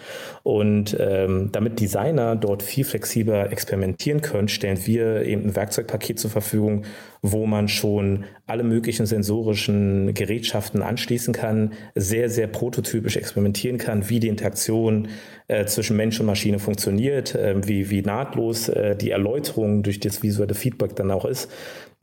Und 0.44 0.96
ähm, 1.00 1.50
damit 1.52 1.80
Designer 1.80 2.36
dort 2.36 2.64
viel 2.64 2.86
flexibler 2.86 3.52
experimentieren 3.52 4.22
können, 4.22 4.48
stellen 4.48 4.86
wir 4.86 5.24
eben 5.24 5.48
ein 5.48 5.56
Werkzeugpaket 5.56 6.20
zur 6.20 6.32
Verfügung, 6.32 6.86
wo 7.22 7.46
man 7.46 7.68
schon 7.68 8.26
alle 8.48 8.64
möglichen 8.64 9.06
sensorischen 9.06 10.14
Gerätschaften 10.14 10.82
anschließen 10.82 11.34
kann, 11.34 11.74
sehr, 11.94 12.30
sehr 12.30 12.48
prototypisch 12.48 13.16
experimentieren 13.16 13.78
kann, 13.78 14.10
wie 14.10 14.20
die 14.20 14.28
Interaktion 14.28 15.08
äh, 15.48 15.66
zwischen 15.66 15.98
Mensch 15.98 16.20
und 16.20 16.26
Maschine 16.26 16.58
funktioniert, 16.58 17.36
äh, 17.36 17.56
wie, 17.68 17.90
wie 17.92 18.02
nahtlos 18.02 18.70
äh, 18.70 18.96
die 18.96 19.12
Erläuterung 19.12 19.84
durch 19.84 20.00
das 20.00 20.24
visuelle 20.24 20.56
Feedback 20.56 20.96
dann 20.96 21.12
auch 21.12 21.26
ist 21.26 21.50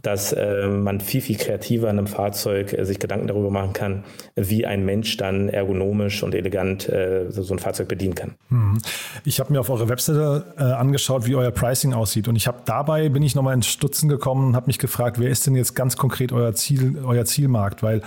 dass 0.00 0.32
äh, 0.32 0.68
man 0.68 1.00
viel, 1.00 1.20
viel 1.20 1.36
kreativer 1.36 1.90
in 1.90 1.98
einem 1.98 2.06
Fahrzeug 2.06 2.72
äh, 2.72 2.84
sich 2.84 3.00
Gedanken 3.00 3.26
darüber 3.26 3.50
machen 3.50 3.72
kann, 3.72 4.04
wie 4.36 4.64
ein 4.64 4.84
Mensch 4.84 5.16
dann 5.16 5.48
ergonomisch 5.48 6.22
und 6.22 6.36
elegant 6.36 6.88
äh, 6.88 7.26
so, 7.30 7.42
so, 7.42 7.52
ein 7.54 7.58
Fahrzeug 7.58 7.88
bedienen 7.88 8.14
kann. 8.14 8.34
Mhm. 8.48 8.78
Ich 9.24 9.40
habe 9.40 9.52
mir 9.52 9.58
auf 9.58 9.70
eure 9.70 9.88
Webseite 9.88 10.54
äh, 10.56 10.62
angeschaut, 10.62 11.26
wie 11.26 11.34
euer 11.34 11.50
Pricing 11.50 11.94
aussieht 11.94 12.28
und 12.28 12.36
ich 12.36 12.46
habe 12.46 12.58
dabei, 12.64 13.08
bin 13.08 13.24
ich 13.24 13.34
nochmal 13.34 13.54
ins 13.54 13.66
Stutzen 13.66 14.08
gekommen 14.08 14.48
und 14.48 14.56
habe 14.56 14.68
mich 14.68 14.78
gefragt, 14.78 15.18
wer 15.18 15.30
ist 15.30 15.46
denn 15.48 15.56
jetzt 15.56 15.74
ganz 15.74 15.96
konkret 15.96 16.32
euer 16.32 16.54
Ziel, 16.54 17.02
euer 17.04 17.24
Zielmarkt, 17.24 17.82
weil 17.82 18.02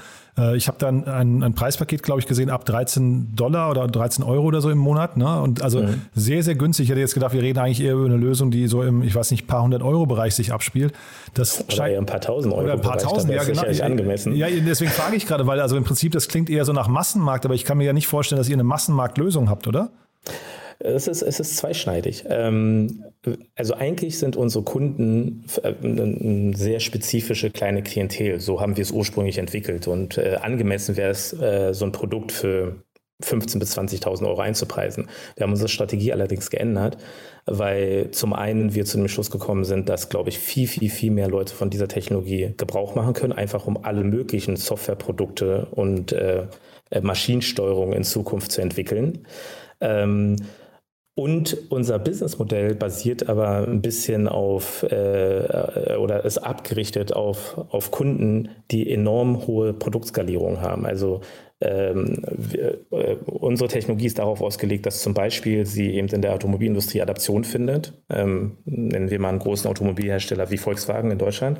ich 0.55 0.67
habe 0.67 0.77
dann 0.79 1.07
ein, 1.07 1.43
ein 1.43 1.53
Preispaket, 1.53 2.03
glaube 2.03 2.21
ich, 2.21 2.27
gesehen 2.27 2.49
ab 2.49 2.65
13 2.65 3.35
Dollar 3.35 3.69
oder 3.69 3.87
13 3.87 4.23
Euro 4.23 4.45
oder 4.45 4.61
so 4.61 4.69
im 4.69 4.77
Monat. 4.77 5.17
Ne? 5.17 5.41
Und 5.41 5.61
also 5.61 5.81
mhm. 5.81 6.01
sehr, 6.13 6.41
sehr 6.41 6.55
günstig. 6.55 6.85
Ich 6.85 6.89
hätte 6.89 7.01
jetzt 7.01 7.13
gedacht, 7.13 7.33
wir 7.33 7.41
reden 7.41 7.59
eigentlich 7.59 7.81
eher 7.81 7.93
über 7.93 8.05
eine 8.05 8.17
Lösung, 8.17 8.49
die 8.49 8.67
so 8.67 8.81
im, 8.81 9.03
ich 9.03 9.13
weiß 9.13 9.31
nicht, 9.31 9.47
paar 9.47 9.63
hundert 9.63 9.83
Euro 9.83 10.05
Bereich 10.05 10.33
sich 10.33 10.53
abspielt. 10.53 10.93
Das 11.33 11.65
oder 11.71 11.87
eher 11.87 11.99
ein 11.99 12.05
paar 12.05 12.21
tausend 12.21 12.53
Euro. 12.53 12.63
Oder 12.63 12.73
ein 12.73 12.81
paar 12.81 12.97
Bereich, 12.97 13.09
tausend, 13.09 13.33
ja 13.33 13.43
genau. 13.43 13.83
angemessen. 13.83 14.35
Ja, 14.35 14.47
deswegen 14.49 14.91
frage 14.91 15.15
ich 15.15 15.25
gerade, 15.25 15.47
weil 15.47 15.59
also 15.59 15.75
im 15.75 15.83
Prinzip 15.83 16.13
das 16.13 16.27
klingt 16.27 16.49
eher 16.49 16.65
so 16.65 16.73
nach 16.73 16.87
Massenmarkt, 16.87 17.45
aber 17.45 17.53
ich 17.53 17.65
kann 17.65 17.77
mir 17.77 17.85
ja 17.85 17.93
nicht 17.93 18.07
vorstellen, 18.07 18.39
dass 18.39 18.47
ihr 18.47 18.55
eine 18.55 18.63
Massenmarktlösung 18.63 19.49
habt, 19.49 19.67
oder? 19.67 19.91
Es 20.83 21.07
ist, 21.07 21.21
es 21.21 21.39
ist 21.39 21.57
zweischneidig. 21.57 22.25
Ähm, 22.27 23.03
also 23.55 23.75
eigentlich 23.75 24.17
sind 24.17 24.35
unsere 24.35 24.63
Kunden 24.63 25.45
äh, 25.61 25.73
eine 25.83 26.55
sehr 26.55 26.79
spezifische 26.79 27.51
kleine 27.51 27.83
Klientel. 27.83 28.39
So 28.39 28.61
haben 28.61 28.77
wir 28.77 28.81
es 28.81 28.91
ursprünglich 28.91 29.37
entwickelt. 29.37 29.87
Und 29.87 30.17
äh, 30.17 30.37
angemessen 30.41 30.97
wäre 30.97 31.11
es, 31.11 31.33
äh, 31.33 31.73
so 31.73 31.85
ein 31.85 31.91
Produkt 31.91 32.31
für 32.31 32.83
15.000 33.23 33.59
bis 33.59 33.77
20.000 33.77 34.27
Euro 34.27 34.41
einzupreisen. 34.41 35.07
Wir 35.35 35.43
haben 35.43 35.51
unsere 35.51 35.69
Strategie 35.69 36.11
allerdings 36.11 36.49
geändert, 36.49 36.97
weil 37.45 38.09
zum 38.11 38.33
einen 38.33 38.73
wir 38.73 38.85
zu 38.85 38.97
dem 38.97 39.07
Schluss 39.07 39.29
gekommen 39.29 39.63
sind, 39.63 39.89
dass, 39.89 40.09
glaube 40.09 40.29
ich, 40.29 40.39
viel, 40.39 40.67
viel, 40.67 40.89
viel 40.89 41.11
mehr 41.11 41.29
Leute 41.29 41.53
von 41.53 41.69
dieser 41.69 41.87
Technologie 41.87 42.53
Gebrauch 42.57 42.95
machen 42.95 43.13
können, 43.13 43.33
einfach 43.33 43.67
um 43.67 43.83
alle 43.83 44.03
möglichen 44.03 44.55
Softwareprodukte 44.55 45.67
und 45.71 46.11
äh, 46.13 46.47
Maschinensteuerung 46.99 47.93
in 47.93 48.03
Zukunft 48.03 48.51
zu 48.51 48.61
entwickeln. 48.61 49.27
Ähm, 49.79 50.37
und 51.13 51.57
unser 51.69 51.99
Businessmodell 51.99 52.73
basiert 52.73 53.27
aber 53.27 53.67
ein 53.67 53.81
bisschen 53.81 54.27
auf 54.29 54.83
äh, 54.83 55.95
oder 55.97 56.23
ist 56.23 56.37
abgerichtet 56.37 57.13
auf, 57.13 57.57
auf 57.69 57.91
Kunden, 57.91 58.49
die 58.71 58.89
enorm 58.89 59.45
hohe 59.45 59.73
Produktskalierung 59.73 60.61
haben. 60.61 60.85
Also 60.85 61.19
ähm, 61.59 62.23
wir, 62.31 62.79
äh, 62.91 63.15
unsere 63.25 63.69
Technologie 63.69 64.07
ist 64.07 64.19
darauf 64.19 64.41
ausgelegt, 64.41 64.85
dass 64.85 65.01
zum 65.01 65.13
Beispiel 65.13 65.65
sie 65.65 65.93
eben 65.93 66.07
in 66.07 66.21
der 66.21 66.33
Automobilindustrie 66.33 67.01
Adaption 67.01 67.43
findet. 67.43 67.93
Ähm, 68.09 68.57
nennen 68.65 69.11
wir 69.11 69.19
mal 69.19 69.29
einen 69.29 69.39
großen 69.39 69.69
Automobilhersteller 69.69 70.49
wie 70.49 70.57
Volkswagen 70.57 71.11
in 71.11 71.17
Deutschland. 71.17 71.59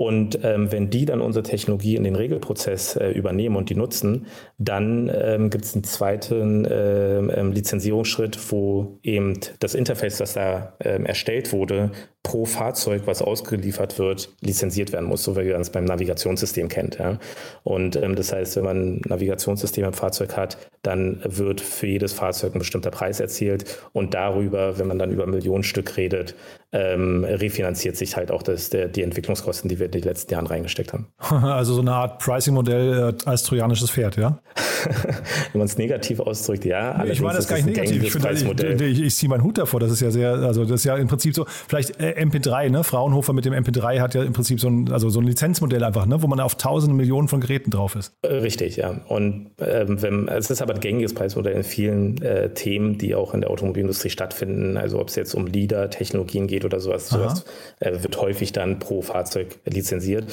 Und 0.00 0.38
ähm, 0.44 0.70
wenn 0.70 0.90
die 0.90 1.06
dann 1.06 1.20
unsere 1.20 1.42
Technologie 1.42 1.96
in 1.96 2.04
den 2.04 2.14
Regelprozess 2.14 2.94
äh, 2.94 3.10
übernehmen 3.10 3.56
und 3.56 3.68
die 3.68 3.74
nutzen, 3.74 4.26
dann 4.56 5.10
ähm, 5.12 5.50
gibt 5.50 5.64
es 5.64 5.74
einen 5.74 5.82
zweiten 5.82 6.64
äh, 6.64 7.18
ähm, 7.18 7.50
Lizenzierungsschritt, 7.50 8.38
wo 8.52 9.00
eben 9.02 9.40
das 9.58 9.74
Interface, 9.74 10.18
das 10.18 10.34
da 10.34 10.76
ähm, 10.78 11.04
erstellt 11.04 11.52
wurde, 11.52 11.90
pro 12.28 12.44
Fahrzeug, 12.44 13.04
was 13.06 13.22
ausgeliefert 13.22 13.98
wird, 13.98 14.28
lizenziert 14.42 14.92
werden 14.92 15.06
muss, 15.06 15.24
so 15.24 15.34
wie 15.34 15.50
man 15.50 15.62
es 15.62 15.70
beim 15.70 15.86
Navigationssystem 15.86 16.68
kennt. 16.68 16.98
Ja. 16.98 17.18
Und 17.64 17.96
ähm, 17.96 18.16
das 18.16 18.34
heißt, 18.34 18.56
wenn 18.56 18.64
man 18.64 18.76
ein 18.76 19.00
Navigationssystem 19.06 19.82
im 19.86 19.94
Fahrzeug 19.94 20.36
hat, 20.36 20.58
dann 20.82 21.22
wird 21.24 21.62
für 21.62 21.86
jedes 21.86 22.12
Fahrzeug 22.12 22.54
ein 22.54 22.58
bestimmter 22.58 22.90
Preis 22.90 23.18
erzielt 23.18 23.64
und 23.94 24.12
darüber, 24.12 24.78
wenn 24.78 24.88
man 24.88 24.98
dann 24.98 25.10
über 25.10 25.26
Millionen 25.26 25.64
Stück 25.64 25.96
redet, 25.96 26.34
ähm, 26.70 27.24
refinanziert 27.24 27.96
sich 27.96 28.14
halt 28.14 28.30
auch 28.30 28.42
das, 28.42 28.68
der, 28.68 28.88
die 28.88 29.02
Entwicklungskosten, 29.02 29.70
die 29.70 29.78
wir 29.78 29.86
in 29.86 29.92
den 29.92 30.02
letzten 30.02 30.34
Jahren 30.34 30.46
reingesteckt 30.46 30.92
haben. 30.92 31.06
Also 31.58 31.74
so 31.74 31.80
eine 31.80 31.92
Art 31.92 32.18
Pricing-Modell 32.18 33.14
äh, 33.24 33.28
als 33.28 33.42
trojanisches 33.44 33.90
Pferd, 33.90 34.16
ja? 34.16 34.38
wenn 35.52 35.58
man 35.58 35.66
es 35.66 35.78
negativ 35.78 36.20
ausdrückt, 36.20 36.64
ja. 36.64 37.04
Ich 37.04 37.20
meine 37.22 37.36
das 37.36 37.48
gar 37.48 37.56
nicht 37.56 37.66
negativ. 37.66 38.14
Ich, 38.14 38.24
ich, 38.24 38.80
ich, 38.80 39.02
ich 39.02 39.16
ziehe 39.16 39.30
meinen 39.30 39.42
Hut 39.44 39.56
davor. 39.56 39.80
Das 39.80 39.90
ist 39.90 40.00
ja 40.00 40.10
sehr, 40.10 40.32
also 40.32 40.64
das 40.64 40.80
ist 40.80 40.84
ja 40.84 40.96
im 40.96 41.08
Prinzip 41.08 41.34
so, 41.34 41.46
vielleicht 41.46 41.98
äh, 42.00 42.10
MP3, 42.18 42.70
ne? 42.70 42.84
Fraunhofer 42.84 43.32
mit 43.32 43.44
dem 43.44 43.52
MP3 43.52 44.00
hat 44.00 44.14
ja 44.14 44.22
im 44.22 44.32
Prinzip 44.32 44.60
so 44.60 44.68
ein, 44.68 44.90
also 44.90 45.08
so 45.08 45.20
ein 45.20 45.26
Lizenzmodell 45.26 45.84
einfach, 45.84 46.06
ne? 46.06 46.22
wo 46.22 46.26
man 46.26 46.40
auf 46.40 46.56
tausende 46.56 46.94
Millionen 46.94 47.28
von 47.28 47.40
Geräten 47.40 47.70
drauf 47.70 47.94
ist. 47.94 48.12
Äh, 48.22 48.34
richtig, 48.34 48.76
ja. 48.76 49.00
Und 49.08 49.50
ähm, 49.58 50.02
wenn, 50.02 50.28
es 50.28 50.50
ist 50.50 50.62
aber 50.62 50.74
ein 50.74 50.80
gängiges 50.80 51.14
Preismodell 51.14 51.54
in 51.54 51.64
vielen 51.64 52.20
äh, 52.22 52.52
Themen, 52.52 52.98
die 52.98 53.14
auch 53.14 53.34
in 53.34 53.40
der 53.40 53.50
Automobilindustrie 53.50 54.10
stattfinden. 54.10 54.76
Also 54.76 55.00
ob 55.00 55.08
es 55.08 55.16
jetzt 55.16 55.34
um 55.34 55.46
LIDAR-Technologien 55.46 56.46
geht 56.46 56.64
oder 56.64 56.80
sowas, 56.80 57.08
sowas 57.08 57.44
äh, 57.80 58.02
wird 58.02 58.20
häufig 58.20 58.52
dann 58.52 58.78
pro 58.78 59.02
Fahrzeug 59.02 59.58
lizenziert. 59.64 60.26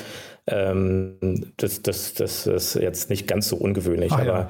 Ähm, 0.47 1.53
das, 1.57 1.81
das, 1.81 2.13
das 2.13 2.47
ist 2.47 2.75
jetzt 2.75 3.09
nicht 3.09 3.27
ganz 3.27 3.47
so 3.47 3.55
ungewöhnlich, 3.55 4.11
Ach, 4.11 4.19
aber 4.19 4.27
ja. 4.27 4.49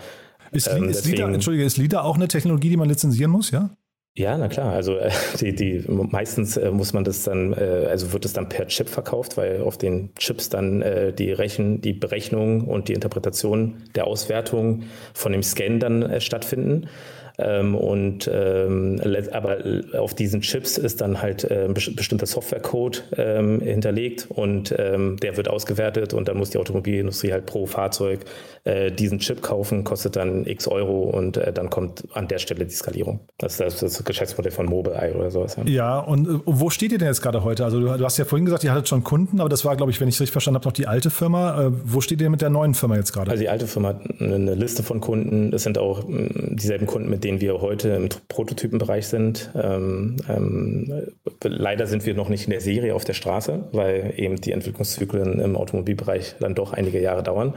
Ist, 0.52 0.68
ähm, 0.68 0.90
ist, 0.90 1.06
LIDAR, 1.06 1.34
Entschuldige, 1.34 1.66
ist 1.66 1.78
LIDAR 1.78 2.06
auch 2.06 2.16
eine 2.16 2.28
Technologie, 2.28 2.70
die 2.70 2.78
man 2.78 2.88
lizenzieren 2.88 3.32
muss, 3.32 3.52
ja? 3.52 3.72
Ja, 4.18 4.38
na 4.38 4.48
klar. 4.48 4.72
Also 4.74 4.96
äh, 4.98 5.12
die, 5.42 5.54
die 5.54 5.84
meistens 5.88 6.56
äh, 6.56 6.72
muss 6.72 6.94
man 6.94 7.04
das 7.04 7.24
dann, 7.24 7.52
äh, 7.54 7.88
also 7.90 8.14
wird 8.14 8.24
es 8.24 8.32
dann 8.34 8.48
per 8.48 8.68
Chip 8.68 8.88
verkauft, 8.88 9.36
weil 9.36 9.62
auf 9.62 9.78
den 9.78 10.14
Chips 10.16 10.48
dann 10.50 10.82
äh, 10.82 11.12
die 11.14 11.32
Rechen, 11.32 11.82
die 11.82 11.92
Berechnung 11.94 12.62
und 12.68 12.88
die 12.88 12.94
Interpretation 12.94 13.84
der 13.94 14.08
Auswertung 14.08 14.84
von 15.14 15.34
dem 15.34 15.44
Scan 15.44 15.80
dann 15.80 16.22
stattfinden. 16.22 16.88
Ähm, 17.38 17.76
und 17.76 18.30
ähm, 18.34 19.02
aber 19.32 19.58
auf 19.98 20.14
diesen 20.14 20.42
Chips 20.42 20.78
ist 20.78 21.02
dann 21.02 21.22
halt 21.22 21.44
äh, 21.44 21.68
bestimmter 21.70 22.26
Softwarecode 22.26 23.04
ähm, 23.18 23.60
hinterlegt 23.62 24.28
und 24.30 24.74
ähm, 24.78 25.18
der 25.18 25.36
wird 25.38 25.50
ausgewertet 25.50 26.14
und 26.14 26.28
dann 26.28 26.38
muss 26.38 26.52
die 26.52 26.58
Automobilindustrie 26.58 27.32
halt 27.32 27.46
pro 27.46 27.66
Fahrzeug 27.66 28.22
äh, 28.64 28.92
diesen 28.92 29.20
Chip 29.20 29.42
kaufen, 29.42 29.84
kostet 29.84 30.16
dann 30.16 30.46
x 30.46 30.68
Euro 30.68 31.04
und 31.04 31.38
äh, 31.38 31.52
dann 31.52 31.70
kommt 31.70 32.06
an 32.14 32.28
der 32.28 32.40
Stelle 32.40 32.66
die 32.66 32.74
Skalierung. 32.74 33.20
Das 33.38 33.60
ist 33.60 33.82
das, 33.82 34.04
Geschäftsmodell 34.06 34.52
von 34.52 34.68
Mobileye 34.68 35.14
oder 35.14 35.32
sowas. 35.32 35.58
Ja, 35.58 35.64
ja 35.66 36.00
und 36.00 36.28
äh, 36.28 36.40
wo 36.46 36.70
steht 36.70 36.92
ihr 36.92 36.98
denn 36.98 37.08
jetzt 37.08 37.22
gerade 37.22 37.44
heute? 37.44 37.66
Also 37.66 37.80
du, 37.80 37.98
du, 37.98 38.06
hast 38.06 38.18
ja 38.18 38.26
vorhin 38.26 38.46
gesagt, 38.46 38.64
ihr 38.64 38.72
hattet 38.72 38.88
schon 38.88 39.04
Kunden, 39.04 39.40
aber 39.40 39.50
das 39.50 39.66
war, 39.66 39.76
glaube 39.76 39.92
ich, 39.92 40.00
wenn 40.00 40.08
ich 40.08 40.16
es 40.16 40.22
richtig 40.22 40.32
verstanden 40.32 40.60
habe, 40.60 40.68
noch 40.68 40.74
die 40.74 40.88
alte 40.88 41.10
Firma. 41.10 41.66
Äh, 41.66 41.72
wo 41.84 42.00
steht 42.02 42.22
ihr 42.22 42.30
mit 42.30 42.42
der 42.42 42.50
neuen 42.50 42.74
Firma 42.74 42.96
jetzt 42.96 43.12
gerade? 43.12 43.30
Also 43.30 43.42
die 43.42 43.50
alte 43.50 43.68
Firma 43.68 43.90
hat 43.90 44.02
eine 44.20 44.56
Liste 44.56 44.84
von 44.84 45.02
Kunden. 45.02 45.52
Das 45.52 45.64
sind 45.64 45.78
auch 45.78 46.04
dieselben 46.08 46.86
Kunden, 46.86 47.10
mit 47.10 47.25
denen 47.26 47.42
wir 47.42 47.60
heute 47.60 47.90
im 47.90 48.08
Prototypenbereich 48.28 49.08
sind. 49.08 49.50
Ähm, 49.56 50.18
ähm, 50.30 51.08
leider 51.44 51.88
sind 51.88 52.06
wir 52.06 52.14
noch 52.14 52.30
nicht 52.30 52.46
in 52.46 52.52
der 52.52 52.62
Serie 52.62 52.94
auf 52.94 53.04
der 53.04 53.14
Straße, 53.14 53.68
weil 53.72 54.14
eben 54.16 54.36
die 54.40 54.52
Entwicklungszyklen 54.52 55.40
im 55.40 55.58
Automobilbereich 55.58 56.36
dann 56.40 56.54
doch 56.54 56.74
einige 56.74 57.02
Jahre 57.02 57.24
dauern. 57.24 57.56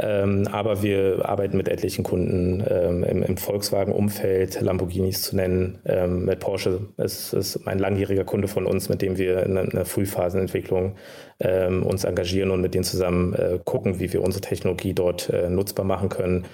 Ähm, 0.00 0.46
aber 0.52 0.82
wir 0.82 1.22
arbeiten 1.24 1.56
mit 1.56 1.68
etlichen 1.68 2.04
Kunden 2.04 2.62
ähm, 2.68 3.02
im, 3.02 3.22
im 3.22 3.36
Volkswagen-Umfeld, 3.36 4.60
Lamborghinis 4.60 5.22
zu 5.22 5.36
nennen. 5.36 5.78
Ähm, 5.86 6.26
mit 6.26 6.38
Porsche 6.38 6.80
ist, 6.98 7.32
ist 7.32 7.66
ein 7.66 7.78
langjähriger 7.78 8.24
Kunde 8.24 8.46
von 8.46 8.66
uns, 8.66 8.90
mit 8.90 9.02
dem 9.02 9.16
wir 9.16 9.42
in 9.42 9.56
einer 9.56 9.84
Frühphasenentwicklung 9.86 10.96
ähm, 11.40 11.82
uns 11.82 12.04
engagieren 12.04 12.50
und 12.50 12.60
mit 12.60 12.74
denen 12.74 12.84
zusammen 12.84 13.32
äh, 13.32 13.58
gucken, 13.64 13.98
wie 13.98 14.12
wir 14.12 14.22
unsere 14.22 14.42
Technologie 14.42 14.92
dort 14.92 15.30
äh, 15.30 15.48
nutzbar 15.48 15.86
machen 15.86 16.10
können. 16.10 16.44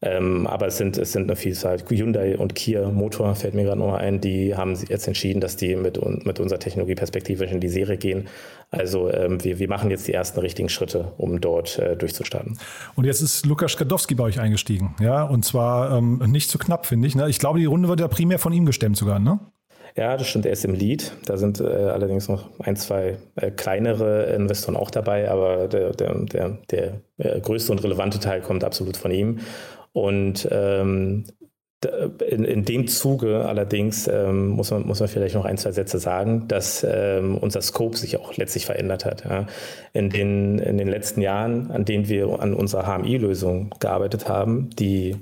Ähm, 0.00 0.46
aber 0.46 0.68
es 0.68 0.78
sind, 0.78 0.96
es 0.96 1.12
sind 1.12 1.24
eine 1.24 1.34
Vielzahl. 1.34 1.78
Hyundai 1.88 2.38
und 2.38 2.54
Kia 2.54 2.88
Motor 2.90 3.34
fällt 3.34 3.54
mir 3.54 3.64
gerade 3.64 3.80
noch 3.80 3.94
ein, 3.94 4.20
die 4.20 4.54
haben 4.54 4.76
jetzt 4.88 5.08
entschieden, 5.08 5.40
dass 5.40 5.56
die 5.56 5.74
mit, 5.74 6.00
mit 6.24 6.38
unserer 6.38 6.60
Technologie 6.60 6.94
perspektivisch 6.94 7.50
in 7.50 7.58
die 7.58 7.68
Serie 7.68 7.96
gehen. 7.96 8.28
Also 8.70 9.12
ähm, 9.12 9.42
wir, 9.42 9.58
wir 9.58 9.68
machen 9.68 9.90
jetzt 9.90 10.06
die 10.06 10.12
ersten 10.12 10.38
richtigen 10.38 10.68
Schritte, 10.68 11.12
um 11.16 11.40
dort 11.40 11.78
äh, 11.80 11.96
durchzustarten. 11.96 12.58
Und 12.94 13.06
jetzt 13.06 13.22
ist 13.22 13.44
Lukas 13.44 13.72
Skadowski 13.72 14.14
bei 14.14 14.24
euch 14.24 14.38
eingestiegen, 14.38 14.94
ja, 15.00 15.24
und 15.24 15.44
zwar 15.44 15.96
ähm, 15.96 16.22
nicht 16.28 16.48
zu 16.48 16.58
knapp, 16.58 16.86
finde 16.86 17.08
ich. 17.08 17.16
Ne? 17.16 17.28
Ich 17.28 17.40
glaube, 17.40 17.58
die 17.58 17.64
Runde 17.64 17.88
wird 17.88 17.98
ja 17.98 18.06
primär 18.06 18.38
von 18.38 18.52
ihm 18.52 18.66
gestemmt 18.66 18.96
sogar, 18.96 19.18
ne? 19.18 19.40
Ja, 19.96 20.16
das 20.16 20.28
stimmt, 20.28 20.46
er 20.46 20.52
ist 20.52 20.64
im 20.64 20.74
Lead. 20.74 21.12
Da 21.24 21.36
sind 21.36 21.60
äh, 21.60 21.64
allerdings 21.64 22.28
noch 22.28 22.50
ein, 22.60 22.76
zwei 22.76 23.18
äh, 23.34 23.50
kleinere 23.50 24.26
Investoren 24.26 24.76
auch 24.76 24.92
dabei, 24.92 25.28
aber 25.28 25.66
der, 25.66 25.90
der, 25.90 26.14
der, 26.14 26.58
der 26.70 27.00
äh, 27.16 27.40
größte 27.40 27.72
und 27.72 27.82
relevante 27.82 28.20
Teil 28.20 28.40
kommt 28.40 28.62
absolut 28.62 28.96
von 28.96 29.10
ihm. 29.10 29.40
Und 29.92 30.48
ähm, 30.50 31.24
in, 32.28 32.44
in, 32.44 32.64
dem 32.64 32.88
Zuge 32.88 33.44
allerdings 33.44 34.08
ähm, 34.08 34.48
muss, 34.48 34.72
man, 34.72 34.84
muss 34.84 34.98
man 34.98 35.08
vielleicht 35.08 35.36
noch 35.36 35.44
ein, 35.44 35.58
zwei 35.58 35.70
Sätze 35.70 36.00
sagen, 36.00 36.48
dass 36.48 36.84
ähm, 36.88 37.38
unser 37.38 37.62
Scope 37.62 37.96
sich 37.96 38.16
auch 38.16 38.36
letztlich 38.36 38.66
verändert 38.66 39.04
hat. 39.04 39.24
Ja. 39.24 39.46
In, 39.92 40.10
den, 40.10 40.58
in 40.58 40.76
den 40.76 40.88
letzten 40.88 41.20
Jahren, 41.20 41.70
an 41.70 41.84
denen 41.84 42.08
wir 42.08 42.40
an 42.40 42.54
unserer 42.54 42.86
HMI-Lösung 42.86 43.74
gearbeitet 43.78 44.28
haben, 44.28 44.70
die 44.70 45.16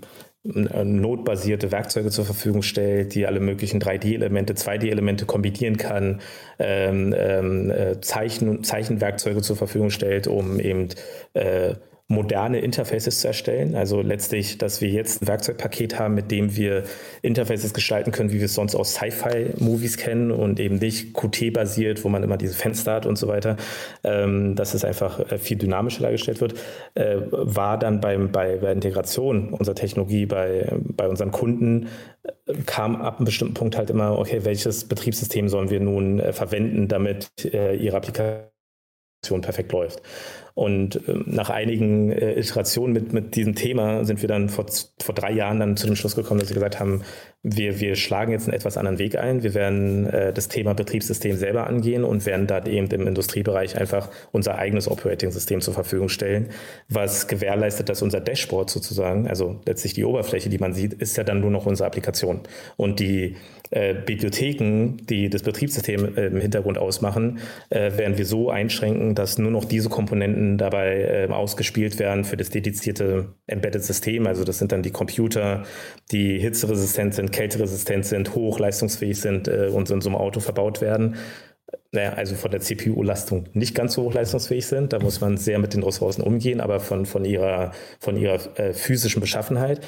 äh, 0.55 0.85
notbasierte 0.85 1.73
Werkzeuge 1.73 2.11
zur 2.11 2.25
Verfügung 2.25 2.63
stellt, 2.63 3.15
die 3.15 3.27
alle 3.27 3.41
möglichen 3.41 3.79
3D-Elemente, 3.79 4.55
2D-Elemente 4.55 5.27
kombinieren 5.27 5.77
kann, 5.77 6.21
ähm, 6.59 7.15
ähm, 7.17 7.71
äh, 7.71 8.01
Zeichen, 8.01 8.65
Zeichenwerkzeuge 8.65 9.43
zur 9.43 9.57
Verfügung 9.57 9.91
stellt, 9.91 10.27
um 10.27 10.59
eben 10.59 10.89
äh, 11.35 11.75
moderne 12.09 12.61
Interfaces 12.61 13.21
zu 13.21 13.27
erstellen. 13.27 13.75
Also 13.75 14.01
letztlich, 14.01 14.59
dass 14.59 14.81
wir 14.81 14.89
jetzt 14.89 15.23
ein 15.23 15.27
Werkzeugpaket 15.27 15.99
haben, 15.99 16.15
mit 16.15 16.31
dem 16.31 16.55
wir 16.55 16.85
Interfaces 17.21 17.75
gestalten 17.75 18.13
können, 18.13 18.31
wie 18.31 18.39
wir 18.39 18.45
es 18.45 18.55
sonst 18.55 18.77
aus 18.77 18.95
Sci-Fi-Movies 18.95 19.97
kennen 19.97 20.31
und 20.31 20.61
eben 20.61 20.77
nicht 20.77 21.15
Qt-basiert, 21.15 22.05
wo 22.05 22.09
man 22.09 22.23
immer 22.23 22.37
diese 22.37 22.55
Fenster 22.55 22.95
hat 22.95 23.07
und 23.07 23.19
so 23.19 23.27
weiter, 23.27 23.57
ähm, 24.05 24.55
dass 24.55 24.75
es 24.75 24.85
einfach 24.85 25.33
äh, 25.33 25.39
viel 25.39 25.57
dynamischer 25.57 26.03
dargestellt 26.03 26.41
wird, 26.41 26.55
äh, 26.95 27.17
war 27.29 27.77
dann 27.77 28.01
beim, 28.01 28.31
bei 28.31 28.57
der 28.57 28.71
Integration 28.71 29.53
unserer 29.53 29.75
Technologie 29.75 30.27
bei, 30.27 30.73
bei 30.81 31.09
unseren 31.09 31.33
Kunden, 31.33 31.89
äh, 32.23 32.55
kam 32.67 33.03
ab 33.03 33.17
einem 33.17 33.25
bestimmten 33.25 33.55
Punkt 33.55 33.77
halt 33.77 33.91
immer, 33.91 34.17
okay, 34.17 34.45
welches 34.45 34.85
Betriebssystem 34.85 35.49
sollen 35.49 35.71
wir 35.71 35.81
nun 35.81 36.21
äh, 36.21 36.33
verwenden, 36.33 36.87
damit 36.87 37.31
äh, 37.53 37.75
ihre 37.75 37.97
Applikation 37.97 39.41
perfekt 39.41 39.73
läuft. 39.73 40.03
Und 40.57 41.07
äh, 41.07 41.15
nach 41.27 41.51
einigen 41.51 42.11
äh, 42.11 42.33
Iterationen 42.33 42.95
mit, 42.95 43.13
mit 43.13 43.37
diesem 43.37 43.55
Thema 43.55 44.07
sind 44.07 44.23
wir 44.23 44.29
dann 44.29 44.49
vor, 44.49 44.65
vor 44.99 45.15
drei 45.15 45.31
Jahren 45.33 45.61
dann 45.61 45.77
zu 45.77 45.87
dem 45.87 45.97
Schluss 45.97 46.17
gekommen, 46.17 46.41
dass 46.41 46.49
wir 46.49 46.55
gesagt 46.55 46.81
haben, 46.81 47.03
wir, 47.43 47.79
wir 47.79 47.95
schlagen 47.95 48.33
jetzt 48.33 48.49
einen 48.49 48.57
etwas 48.57 48.79
anderen 48.79 48.99
Weg 48.99 49.19
ein. 49.19 49.43
Wir 49.43 49.53
werden 49.53 50.07
äh, 50.07 50.33
das 50.33 50.49
Thema 50.49 50.73
Betriebssystem 50.73 51.37
selber 51.37 51.67
angehen 51.67 52.05
und 52.05 52.25
werden 52.25 52.47
da 52.47 52.65
eben 52.65 52.89
im 52.89 53.07
Industriebereich 53.07 53.77
einfach 53.77 54.09
unser 54.33 54.57
eigenes 54.57 54.91
Operating-System 54.91 55.61
zur 55.61 55.75
Verfügung 55.75 56.09
stellen, 56.09 56.49
was 56.89 57.29
gewährleistet, 57.29 57.91
dass 57.91 58.01
unser 58.01 58.21
Dashboard 58.21 58.71
sozusagen, 58.71 59.29
also 59.29 59.61
letztlich 59.67 59.93
die 59.93 60.07
Oberfläche, 60.07 60.49
die 60.49 60.59
man 60.59 60.73
sieht, 60.73 60.95
ist 60.95 61.19
ja 61.19 61.23
dann 61.23 61.41
nur 61.41 61.51
noch 61.51 61.67
unsere 61.67 61.87
Applikation. 61.87 62.41
Und 62.79 62.99
die 62.99 63.37
äh, 63.71 63.95
Bibliotheken, 63.95 64.97
die 65.09 65.29
das 65.29 65.43
Betriebssystem 65.43 66.17
im 66.17 66.41
Hintergrund 66.41 66.79
ausmachen, 66.79 67.41
äh, 67.69 67.99
werden 67.99 68.17
wir 68.17 68.25
so 68.25 68.49
einschränken, 68.49 69.15
dass 69.15 69.39
nur 69.39 69.51
noch 69.51 69.67
diese 69.67 69.89
Komponenten 69.89 70.46
dabei 70.59 71.27
äh, 71.29 71.29
ausgespielt 71.31 71.99
werden 71.99 72.25
für 72.25 72.37
das 72.37 72.51
dedizierte 72.51 73.35
Embedded 73.47 73.85
System. 73.85 74.27
Also 74.27 74.45
das 74.45 74.59
sind 74.59 74.73
dann 74.73 74.83
die 74.83 74.91
Computer, 74.91 75.65
die 76.13 76.39
hitzeresistent 76.39 77.15
sind, 77.15 77.33
kälteresistent 77.33 78.07
sind, 78.07 78.35
hochleistungsfähig 78.35 79.21
sind 79.21 79.49
äh, 79.49 79.71
und 79.73 79.91
in 79.91 80.01
so 80.01 80.09
einem 80.09 80.17
Auto 80.17 80.41
verbaut 80.41 80.81
werden 80.81 81.17
naja, 81.93 82.13
also 82.13 82.35
von 82.37 82.51
der 82.51 82.61
CPU-Lastung 82.61 83.49
nicht 83.53 83.75
ganz 83.75 83.95
so 83.95 84.05
hochleistungsfähig 84.05 84.67
sind. 84.67 84.93
Da 84.93 84.99
muss 84.99 85.21
man 85.21 85.37
sehr 85.37 85.59
mit 85.59 85.75
den 85.75 85.83
Ressourcen 85.83 86.23
umgehen, 86.23 86.61
aber 86.61 86.79
von, 86.81 87.07
von 87.07 87.25
ihrer, 87.25 87.73
von 87.99 88.17
ihrer 88.17 88.39
äh, 88.59 88.73
physischen 88.73 89.21
Beschaffenheit, 89.21 89.81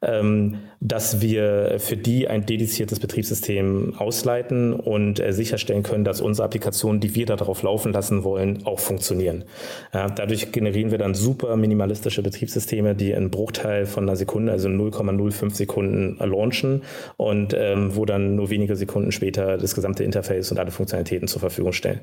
dass 0.00 1.20
wir 1.20 1.76
für 1.78 1.96
die 1.96 2.28
ein 2.28 2.46
dediziertes 2.46 3.00
Betriebssystem 3.00 3.94
ausleiten 3.96 4.72
und 4.72 5.20
äh, 5.20 5.32
sicherstellen 5.32 5.82
können, 5.82 6.04
dass 6.04 6.20
unsere 6.20 6.46
Applikationen, 6.46 7.00
die 7.00 7.14
wir 7.14 7.26
darauf 7.26 7.62
laufen 7.62 7.92
lassen 7.92 8.24
wollen, 8.24 8.66
auch 8.66 8.78
funktionieren. 8.78 9.44
Dadurch 9.92 10.52
generieren 10.52 10.90
wir 10.90 10.98
dann 10.98 11.14
super 11.14 11.56
minimalistische 11.56 12.22
Betriebssysteme, 12.22 12.94
die 12.94 13.14
einen 13.14 13.30
Bruchteil 13.30 13.86
von 13.86 14.04
einer 14.04 14.16
Sekunde, 14.16 14.52
also 14.52 14.68
0,05 14.68 15.54
Sekunden 15.54 16.16
launchen 16.18 16.82
und 17.16 17.54
ähm, 17.56 17.96
wo 17.96 18.04
dann 18.04 18.36
nur 18.36 18.50
wenige 18.50 18.76
Sekunden 18.76 19.12
später 19.12 19.56
das 19.56 19.74
gesamte 19.74 20.04
Interface 20.04 20.50
und 20.50 20.58
alle 20.58 20.70
Funktionalitäten 20.70 21.28
zur 21.28 21.40
Verfügung 21.40 21.72
stellen. 21.72 22.00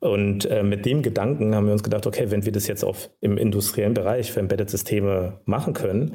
Und 0.00 0.44
äh, 0.46 0.62
mit 0.62 0.86
dem 0.86 1.02
Gedanken 1.02 1.54
haben 1.54 1.66
wir 1.66 1.72
uns 1.72 1.82
gedacht, 1.82 2.06
okay, 2.06 2.30
wenn 2.30 2.44
wir 2.44 2.52
das 2.52 2.66
jetzt 2.66 2.84
auf, 2.84 3.10
im 3.20 3.38
industriellen 3.38 3.94
Bereich 3.94 4.32
für 4.32 4.40
Embedded-Systeme 4.40 5.40
machen 5.44 5.72
können, 5.72 6.14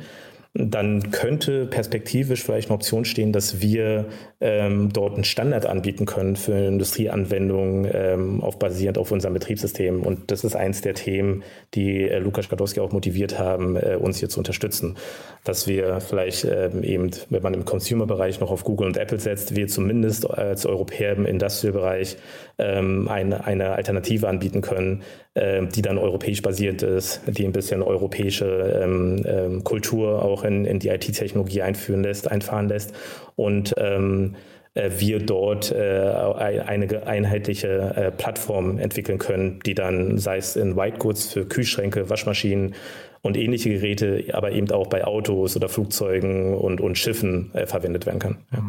dann 0.53 1.12
könnte 1.12 1.65
perspektivisch 1.65 2.43
vielleicht 2.43 2.70
eine 2.70 2.75
Option 2.75 3.05
stehen, 3.05 3.31
dass 3.31 3.62
wir 3.62 4.08
ähm, 4.41 4.89
dort 4.91 5.13
einen 5.13 5.24
Standard 5.24 5.65
anbieten 5.65 6.05
können 6.05 6.36
für 6.36 6.53
Industrieanwendungen 6.53 7.89
ähm, 7.93 8.41
auf 8.41 8.60
basierend 8.60 8.98
auf 8.98 9.12
unserem 9.12 9.34
Betriebssystem. 9.34 10.01
Und 10.01 10.29
das 10.29 10.43
ist 10.43 10.58
eins 10.58 10.81
der 10.81 10.93
Themen, 10.93 11.43
die 11.74 12.01
äh, 12.01 12.20
Lukas 12.20 12.50
Gadowski 12.50 12.81
auch 12.81 12.91
motiviert 12.91 13.39
haben, 13.39 13.77
äh, 13.77 13.96
uns 13.96 14.17
hier 14.17 14.27
zu 14.27 14.39
unterstützen. 14.39 14.98
Dass 15.46 15.67
wir 15.67 16.01
vielleicht 16.01 16.43
ähm, 16.43 16.84
eben, 16.84 17.12
wenn 17.29 17.43
man 17.43 17.53
im 17.53 17.63
Consumer-Bereich 17.63 18.41
noch 18.41 18.51
auf 18.51 18.65
Google 18.65 18.88
und 18.88 18.98
Apple 18.98 19.20
setzt, 19.20 19.55
wir 19.55 19.67
zumindest 19.70 20.29
als 20.29 20.65
Europäer 20.65 21.13
im 21.13 21.25
Industrial-Bereich 21.25 22.17
ähm, 22.58 23.08
eine, 23.08 23.46
eine 23.46 23.72
Alternative 23.72 24.27
anbieten 24.27 24.62
können, 24.62 25.03
äh, 25.34 25.65
die 25.65 25.81
dann 25.81 25.98
europäisch 25.98 26.41
basiert 26.41 26.84
ist, 26.84 27.22
die 27.25 27.46
ein 27.46 27.53
bisschen 27.53 27.81
europäische 27.81 28.81
ähm, 28.84 29.24
ähm, 29.25 29.63
Kultur 29.63 30.24
auch 30.24 30.40
in, 30.43 30.65
in 30.65 30.79
die 30.79 30.89
IT-Technologie 30.89 31.62
einführen 31.62 32.03
lässt, 32.03 32.29
einfahren 32.29 32.67
lässt. 32.67 32.93
Und 33.36 33.74
ähm, 33.77 34.36
äh, 34.74 34.89
wir 34.98 35.19
dort 35.19 35.71
äh, 35.71 35.79
eine 35.79 37.05
einheitliche 37.05 37.93
äh, 37.95 38.12
Plattform 38.12 38.79
entwickeln 38.79 39.17
können, 39.17 39.60
die 39.65 39.74
dann, 39.74 40.17
sei 40.17 40.38
es 40.38 40.55
in 40.55 40.77
White 40.77 40.98
Goods 41.00 41.33
für 41.33 41.45
Kühlschränke, 41.45 42.10
Waschmaschinen, 42.10 42.75
und 43.24 43.38
ähnliche 43.38 43.70
Geräte, 43.70 44.25
aber 44.34 44.51
eben 44.51 44.72
auch 44.72 44.88
bei 44.88 45.06
Autos 45.06 45.56
oder 45.56 45.70
Flugzeugen 45.70 46.56
und, 46.56 46.82
und 46.82 46.98
Schiffen 46.98 47.54
äh, 47.54 47.68
verwendet 47.68 48.08
werden 48.08 48.20
kann. 48.20 48.38
Ja. 48.51 48.63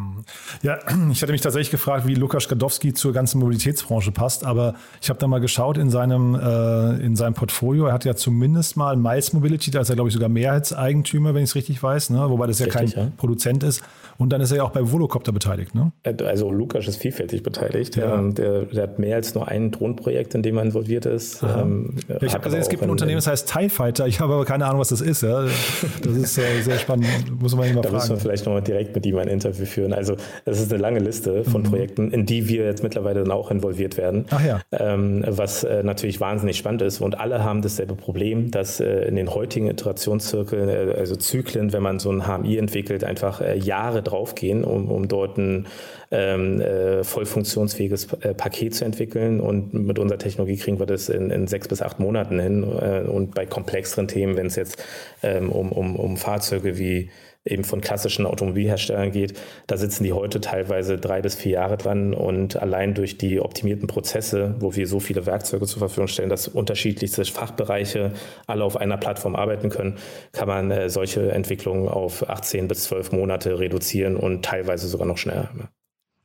ja. 0.61 0.79
ich 1.11 1.23
hatte 1.23 1.31
mich 1.31 1.41
tatsächlich 1.41 1.71
gefragt, 1.71 2.05
wie 2.05 2.13
Lukas 2.13 2.47
Gadowski 2.47 2.93
zur 2.93 3.13
ganzen 3.13 3.39
Mobilitätsbranche 3.39 4.11
passt, 4.11 4.45
aber 4.45 4.75
ich 5.01 5.09
habe 5.09 5.19
da 5.19 5.27
mal 5.27 5.39
geschaut 5.39 5.79
in 5.79 5.89
seinem, 5.89 6.35
äh, 6.35 7.03
in 7.03 7.15
seinem 7.15 7.33
Portfolio. 7.33 7.87
Er 7.87 7.93
hat 7.93 8.05
ja 8.05 8.15
zumindest 8.15 8.77
mal 8.77 8.95
Miles 8.95 9.33
Mobility, 9.33 9.71
da 9.71 9.81
ist 9.81 9.89
er, 9.89 9.95
glaube 9.95 10.09
ich, 10.09 10.13
sogar 10.13 10.29
Mehrheitseigentümer, 10.29 11.33
wenn 11.33 11.43
ich 11.43 11.49
es 11.49 11.55
richtig 11.55 11.81
weiß, 11.81 12.11
ne? 12.11 12.29
wobei 12.29 12.45
das 12.45 12.59
ja 12.59 12.65
richtig, 12.65 12.93
kein 12.93 13.05
ja. 13.05 13.11
Produzent 13.17 13.63
ist. 13.63 13.81
Und 14.17 14.31
dann 14.31 14.41
ist 14.41 14.51
er 14.51 14.57
ja 14.57 14.63
auch 14.63 14.71
bei 14.71 14.91
Volocopter 14.91 15.31
beteiligt, 15.31 15.75
ne? 15.75 15.91
Äh, 16.03 16.15
also 16.23 16.51
Lukas 16.51 16.87
ist 16.87 16.97
vielfältig 16.97 17.43
beteilt. 17.43 17.95
Ja. 17.95 18.17
Ähm, 18.17 18.35
der, 18.35 18.63
der, 18.63 18.83
hat 18.83 18.99
mehr 18.99 19.15
als 19.15 19.33
nur 19.33 19.47
ein 19.47 19.71
Drohnenprojekt, 19.71 20.35
in 20.35 20.43
dem 20.43 20.57
er 20.57 20.63
involviert 20.63 21.05
ist. 21.05 21.43
Ähm, 21.43 21.95
ja, 22.07 22.21
ich 22.21 22.33
habe 22.33 22.43
gesehen, 22.43 22.61
es 22.61 22.69
gibt 22.69 22.83
ein 22.83 22.89
Unternehmen, 22.89 23.17
das 23.17 23.27
heißt 23.27 23.51
TIE 23.51 23.69
Fighter. 23.69 24.07
Ich 24.07 24.19
habe 24.19 24.33
aber 24.33 24.45
keine 24.45 24.65
Ahnung, 24.65 24.79
was 24.79 24.89
das 24.89 25.01
ist. 25.01 25.23
Ja. 25.23 25.43
Das 25.43 26.15
ist 26.15 26.37
äh, 26.37 26.61
sehr 26.61 26.77
spannend. 26.77 27.07
Muss 27.41 27.55
man 27.55 27.67
ihn 27.67 27.75
mal 27.75 27.81
da 27.81 27.89
fragen. 27.89 28.01
müssen 28.01 28.15
wir 28.15 28.19
vielleicht 28.19 28.45
nochmal 28.45 28.61
direkt 28.61 28.95
mit 28.95 29.05
ihm 29.05 29.17
ein 29.17 29.27
Interview 29.27 29.65
führen. 29.65 29.93
Also 29.93 30.15
es 30.45 30.59
ist 30.59 30.71
eine 30.71 30.81
lange 30.81 30.99
Liste 30.99 31.43
von 31.43 31.61
mhm. 31.61 31.67
Projekten, 31.67 32.11
in 32.11 32.25
die 32.25 32.47
wir 32.47 32.65
jetzt 32.65 32.83
mittlerweile 32.83 33.21
dann 33.23 33.31
auch 33.31 33.51
involviert 33.51 33.97
werden. 33.97 34.25
Ach 34.29 34.43
ja. 34.43 34.61
Ähm, 34.71 35.23
was 35.27 35.63
äh, 35.63 35.83
natürlich 35.83 36.19
wahnsinnig 36.19 36.57
spannend 36.57 36.81
ist. 36.81 37.01
Und 37.01 37.19
alle 37.19 37.43
haben 37.43 37.61
dasselbe 37.61 37.95
Problem, 37.95 38.51
dass 38.51 38.79
äh, 38.79 39.07
in 39.07 39.15
den 39.15 39.33
heutigen 39.33 39.67
Iterationszirkeln, 39.67 40.69
äh, 40.69 40.93
also 40.97 41.15
Zyklen, 41.15 41.73
wenn 41.73 41.83
man 41.83 41.99
so 41.99 42.11
ein 42.11 42.25
HMI 42.25 42.57
entwickelt, 42.57 43.03
einfach 43.03 43.41
äh, 43.41 43.57
Jahre 43.57 44.02
draufgehen, 44.03 44.63
um, 44.63 44.89
um 44.89 45.07
dort 45.07 45.37
ein 45.37 45.67
ähm, 46.11 46.61
äh, 46.61 47.03
voll 47.03 47.25
funktionsfähiges 47.25 48.07
Paket 48.37 48.75
zu 48.75 48.85
entwickeln. 48.85 49.39
Und 49.39 49.73
mit 49.73 49.99
unserer 49.99 50.19
Technologie 50.19 50.57
kriegen 50.57 50.79
wir 50.79 50.85
das 50.85 51.09
in, 51.09 51.29
in 51.31 51.47
sechs 51.47 51.67
bis 51.67 51.81
acht 51.81 51.99
Monaten 51.99 52.39
hin. 52.39 52.63
und 52.63 53.33
bei 53.33 53.45
komplexeren 53.45 54.07
Themen, 54.07 54.37
wenn 54.37 54.47
es 54.47 54.55
jetzt 54.55 54.83
ähm, 55.23 55.49
um, 55.49 55.71
um, 55.71 55.95
um 55.95 56.17
Fahrzeuge 56.17 56.77
wie 56.77 57.09
eben 57.45 57.63
von 57.63 57.81
klassischen 57.81 58.25
Automobilherstellern 58.25 59.11
geht, 59.11 59.39
da 59.67 59.77
sitzen 59.77 60.03
die 60.03 60.13
heute 60.13 60.39
teilweise 60.39 60.97
drei 60.97 61.21
bis 61.21 61.35
vier 61.35 61.53
Jahre 61.53 61.77
dran 61.77 62.13
und 62.13 62.55
allein 62.55 62.93
durch 62.93 63.17
die 63.17 63.39
optimierten 63.39 63.87
Prozesse, 63.87 64.55
wo 64.59 64.75
wir 64.75 64.87
so 64.87 64.99
viele 64.99 65.25
Werkzeuge 65.25 65.65
zur 65.65 65.79
Verfügung 65.79 66.07
stellen, 66.07 66.29
dass 66.29 66.47
unterschiedlichste 66.47 67.25
Fachbereiche 67.25 68.11
alle 68.47 68.63
auf 68.63 68.77
einer 68.77 68.97
Plattform 68.97 69.35
arbeiten 69.35 69.69
können, 69.69 69.97
kann 70.31 70.47
man 70.47 70.71
äh, 70.71 70.89
solche 70.89 71.31
Entwicklungen 71.31 71.89
auf 71.89 72.29
18 72.29 72.67
bis 72.67 72.83
12 72.85 73.11
Monate 73.11 73.59
reduzieren 73.59 74.15
und 74.15 74.43
teilweise 74.45 74.87
sogar 74.87 75.07
noch 75.07 75.17
schneller. 75.17 75.49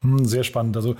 Hm, 0.02 0.24
sehr 0.24 0.44
spannend. 0.44 0.76
Also 0.76 0.94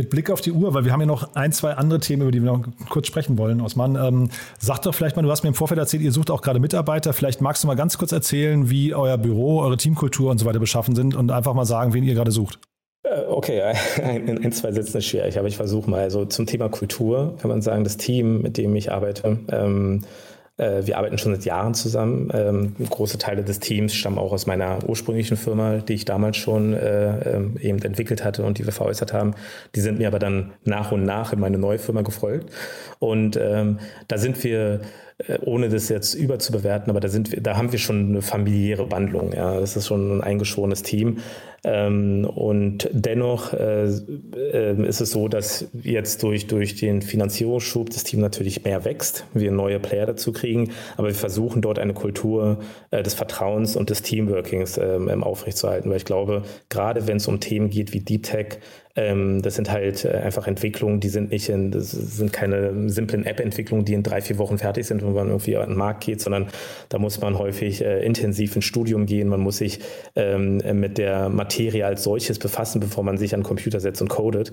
mit 0.00 0.08
Blick 0.08 0.30
auf 0.30 0.40
die 0.40 0.52
Uhr, 0.52 0.72
weil 0.72 0.86
wir 0.86 0.92
haben 0.92 1.00
ja 1.00 1.06
noch 1.06 1.34
ein, 1.34 1.52
zwei 1.52 1.74
andere 1.74 2.00
Themen, 2.00 2.22
über 2.22 2.30
die 2.30 2.42
wir 2.42 2.50
noch 2.50 2.64
kurz 2.88 3.06
sprechen 3.06 3.36
wollen, 3.36 3.60
Osman. 3.60 3.96
Ähm, 3.96 4.30
sag 4.58 4.80
doch 4.80 4.94
vielleicht 4.94 5.14
mal, 5.14 5.22
du 5.22 5.30
hast 5.30 5.42
mir 5.42 5.48
im 5.48 5.54
Vorfeld 5.54 5.78
erzählt, 5.78 6.02
ihr 6.02 6.10
sucht 6.10 6.30
auch 6.30 6.40
gerade 6.40 6.58
Mitarbeiter. 6.58 7.12
Vielleicht 7.12 7.42
magst 7.42 7.62
du 7.62 7.66
mal 7.66 7.74
ganz 7.74 7.98
kurz 7.98 8.12
erzählen, 8.12 8.70
wie 8.70 8.94
euer 8.94 9.18
Büro, 9.18 9.60
eure 9.60 9.76
Teamkultur 9.76 10.30
und 10.30 10.38
so 10.38 10.46
weiter 10.46 10.58
beschaffen 10.58 10.94
sind 10.94 11.14
und 11.14 11.30
einfach 11.30 11.52
mal 11.52 11.66
sagen, 11.66 11.92
wen 11.92 12.02
ihr 12.02 12.14
gerade 12.14 12.30
sucht. 12.30 12.58
Äh, 13.02 13.24
okay, 13.28 13.74
in, 14.02 14.38
in, 14.38 14.52
zwei 14.52 14.72
Sätzen 14.72 14.96
ist 14.96 15.06
schwierig, 15.06 15.38
aber 15.38 15.48
ich 15.48 15.58
versuche 15.58 15.90
mal. 15.90 16.00
Also 16.00 16.24
zum 16.24 16.46
Thema 16.46 16.70
Kultur 16.70 17.36
kann 17.38 17.50
man 17.50 17.60
sagen, 17.60 17.84
das 17.84 17.98
Team, 17.98 18.40
mit 18.40 18.56
dem 18.56 18.74
ich 18.74 18.90
arbeite, 18.90 19.38
ähm, 19.52 20.02
äh, 20.02 20.29
wir 20.60 20.98
arbeiten 20.98 21.18
schon 21.18 21.34
seit 21.34 21.44
Jahren 21.44 21.74
zusammen. 21.74 22.30
Ähm, 22.34 22.76
große 22.88 23.18
Teile 23.18 23.42
des 23.42 23.60
Teams 23.60 23.94
stammen 23.94 24.18
auch 24.18 24.32
aus 24.32 24.46
meiner 24.46 24.78
ursprünglichen 24.86 25.36
Firma, 25.36 25.78
die 25.78 25.94
ich 25.94 26.04
damals 26.04 26.36
schon 26.36 26.74
äh, 26.74 27.36
ähm, 27.36 27.56
eben 27.60 27.80
entwickelt 27.82 28.24
hatte 28.24 28.44
und 28.44 28.58
die 28.58 28.66
wir 28.66 28.72
veräußert 28.72 29.12
haben. 29.12 29.34
Die 29.74 29.80
sind 29.80 29.98
mir 29.98 30.08
aber 30.08 30.18
dann 30.18 30.52
nach 30.64 30.92
und 30.92 31.04
nach 31.04 31.32
in 31.32 31.40
meine 31.40 31.58
neue 31.58 31.78
Firma 31.78 32.02
gefolgt. 32.02 32.50
Und 32.98 33.36
ähm, 33.36 33.78
da 34.08 34.18
sind 34.18 34.42
wir 34.44 34.80
äh, 35.26 35.38
ohne 35.42 35.68
das 35.68 35.88
jetzt 35.88 36.14
überzubewerten, 36.14 36.90
aber 36.90 37.00
da 37.00 37.08
sind 37.08 37.32
wir, 37.32 37.40
da 37.40 37.56
haben 37.56 37.72
wir 37.72 37.78
schon 37.78 38.10
eine 38.10 38.22
familiäre 38.22 38.90
Wandlung. 38.90 39.32
Ja, 39.32 39.58
das 39.60 39.76
ist 39.76 39.86
schon 39.86 40.18
ein 40.18 40.20
eingeschworenes 40.22 40.82
Team. 40.82 41.18
Ähm, 41.62 42.24
und 42.24 42.88
dennoch 42.92 43.52
äh, 43.52 43.84
äh, 43.84 44.86
ist 44.86 45.00
es 45.00 45.10
so, 45.10 45.28
dass 45.28 45.66
jetzt 45.82 46.22
durch, 46.22 46.46
durch 46.46 46.76
den 46.76 47.02
Finanzierungsschub 47.02 47.90
das 47.90 48.04
Team 48.04 48.20
natürlich 48.20 48.64
mehr 48.64 48.84
wächst, 48.84 49.26
wir 49.34 49.50
neue 49.50 49.78
Player 49.78 50.06
dazu 50.06 50.32
kriegen, 50.32 50.70
aber 50.96 51.08
wir 51.08 51.14
versuchen 51.14 51.60
dort 51.60 51.78
eine 51.78 51.92
Kultur 51.92 52.60
äh, 52.90 53.02
des 53.02 53.14
Vertrauens 53.14 53.76
und 53.76 53.90
des 53.90 54.02
Teamworkings 54.02 54.78
ähm, 54.78 55.22
aufrechtzuerhalten, 55.22 55.90
weil 55.90 55.98
ich 55.98 56.04
glaube, 56.06 56.42
gerade 56.70 57.06
wenn 57.06 57.18
es 57.18 57.28
um 57.28 57.40
Themen 57.40 57.68
geht 57.68 57.92
wie 57.92 58.00
Deep 58.00 58.22
Tech, 58.22 58.58
ähm, 58.96 59.40
das 59.42 59.54
sind 59.54 59.70
halt 59.70 60.04
äh, 60.04 60.10
einfach 60.10 60.46
Entwicklungen, 60.46 61.00
die 61.00 61.08
sind 61.08 61.30
nicht 61.30 61.48
in, 61.48 61.70
das 61.70 61.92
sind 61.92 62.32
keine 62.32 62.88
simplen 62.88 63.24
App-Entwicklungen, 63.24 63.84
die 63.84 63.94
in 63.94 64.02
drei, 64.02 64.20
vier 64.20 64.38
Wochen 64.38 64.58
fertig 64.58 64.86
sind, 64.86 65.02
wenn 65.02 65.12
man 65.12 65.28
irgendwie 65.28 65.56
an 65.56 65.70
den 65.70 65.78
Markt 65.78 66.04
geht, 66.04 66.20
sondern 66.20 66.48
da 66.88 66.98
muss 66.98 67.20
man 67.20 67.38
häufig 67.38 67.84
äh, 67.84 68.04
intensiv 68.04 68.56
ins 68.56 68.64
Studium 68.64 69.06
gehen, 69.06 69.28
man 69.28 69.40
muss 69.40 69.58
sich 69.58 69.78
ähm, 70.16 70.60
mit 70.74 70.98
der 70.98 71.28
Materie 71.28 71.86
als 71.86 72.02
solches 72.02 72.38
befassen, 72.38 72.80
bevor 72.80 73.04
man 73.04 73.16
sich 73.16 73.32
an 73.34 73.40
den 73.40 73.46
Computer 73.46 73.78
setzt 73.78 74.02
und 74.02 74.08
codet. 74.08 74.52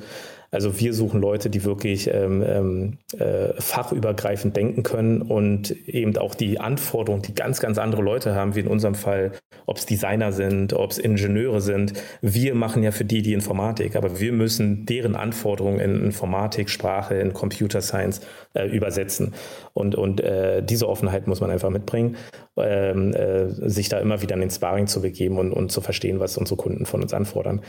Also 0.50 0.80
wir 0.80 0.94
suchen 0.94 1.20
Leute, 1.20 1.50
die 1.50 1.66
wirklich 1.66 2.10
ähm, 2.14 2.44
ähm, 2.48 2.98
äh, 3.20 3.60
fachübergreifend 3.60 4.56
denken 4.56 4.84
können 4.84 5.22
und 5.22 5.72
eben 5.88 6.16
auch 6.18 6.36
die 6.36 6.60
Anforderungen, 6.60 7.22
die 7.22 7.36
ganz, 7.36 7.60
ganz 7.60 7.78
andere 7.78 8.02
Leute 8.02 8.34
haben, 8.34 8.56
wie 8.56 8.62
in 8.62 8.68
unserem 8.68 8.96
Fall, 8.96 9.34
ob 9.66 9.78
es 9.78 9.86
Designer 9.86 10.32
sind, 10.32 10.72
ob 10.72 10.92
es 10.92 11.00
Ingenieure 11.00 11.60
sind. 11.60 11.94
Wir 12.22 12.56
machen 12.56 12.82
ja 12.82 12.92
für 12.92 13.04
die 13.04 13.22
die 13.22 13.34
Informatik, 13.34 13.98
aber 13.98 14.22
wir 14.22 14.27
wir 14.28 14.34
müssen 14.34 14.86
deren 14.86 15.16
Anforderungen 15.16 15.80
in 15.80 16.04
Informatik, 16.04 16.70
Sprache, 16.70 17.16
in 17.16 17.32
Computer 17.32 17.82
Science 17.82 18.20
äh, 18.54 18.68
übersetzen. 18.68 19.34
Und, 19.74 19.96
und 19.96 20.20
äh, 20.20 20.62
diese 20.62 20.90
Offenheit 20.90 21.28
muss 21.28 21.40
man 21.40 21.50
einfach 21.50 21.70
mitbringen, 21.70 22.18
ähm, 22.58 23.14
äh, 23.14 23.48
sich 23.48 23.88
da 23.88 24.00
immer 24.00 24.22
wieder 24.22 24.36
in 24.36 24.42
den 24.42 24.50
Sparring 24.50 24.88
zu 24.88 25.02
begeben 25.02 25.38
und, 25.38 25.54
und 25.54 25.72
zu 25.72 25.80
verstehen, 25.80 26.20
was 26.20 26.38
unsere 26.38 26.58
Kunden 26.58 26.86
von 26.86 27.02
uns 27.02 27.14
anfordern. 27.14 27.62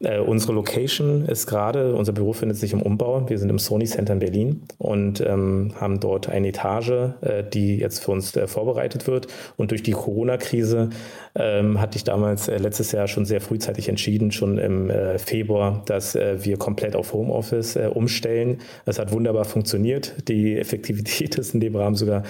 Äh, 0.00 0.18
unsere 0.18 0.52
Location 0.52 1.24
ist 1.26 1.46
gerade, 1.46 1.94
unser 1.94 2.12
Büro 2.12 2.32
findet 2.32 2.58
sich 2.58 2.72
im 2.72 2.82
Umbau. 2.82 3.28
Wir 3.28 3.38
sind 3.38 3.48
im 3.48 3.60
Sony 3.60 3.84
Center 3.84 4.12
in 4.14 4.18
Berlin 4.18 4.62
und 4.78 5.20
ähm, 5.20 5.72
haben 5.80 6.00
dort 6.00 6.28
eine 6.28 6.48
Etage, 6.48 6.90
äh, 7.20 7.44
die 7.44 7.78
jetzt 7.78 8.02
für 8.02 8.10
uns 8.10 8.34
äh, 8.34 8.48
vorbereitet 8.48 9.06
wird. 9.06 9.28
Und 9.56 9.70
durch 9.70 9.84
die 9.84 9.92
Corona-Krise 9.92 10.90
ähm, 11.36 11.80
hatte 11.80 11.96
ich 11.96 12.02
damals 12.02 12.48
äh, 12.48 12.58
letztes 12.58 12.90
Jahr 12.90 13.06
schon 13.06 13.24
sehr 13.24 13.40
frühzeitig 13.40 13.88
entschieden, 13.88 14.32
schon 14.32 14.58
im 14.58 14.90
äh, 14.90 15.18
Februar, 15.18 15.82
dass 15.86 16.16
äh, 16.16 16.44
wir 16.44 16.56
komplett 16.56 16.96
auf 16.96 17.12
Homeoffice 17.12 17.76
umstellen. 17.76 18.58
Das 18.84 18.98
hat 18.98 19.12
wunderbar 19.12 19.44
funktioniert. 19.44 20.28
Die 20.28 20.58
Effektivität 20.58 21.34
ist 21.38 21.54
in 21.54 21.60
dem 21.60 21.76
Rahmen 21.76 21.96
sogar 21.96 22.24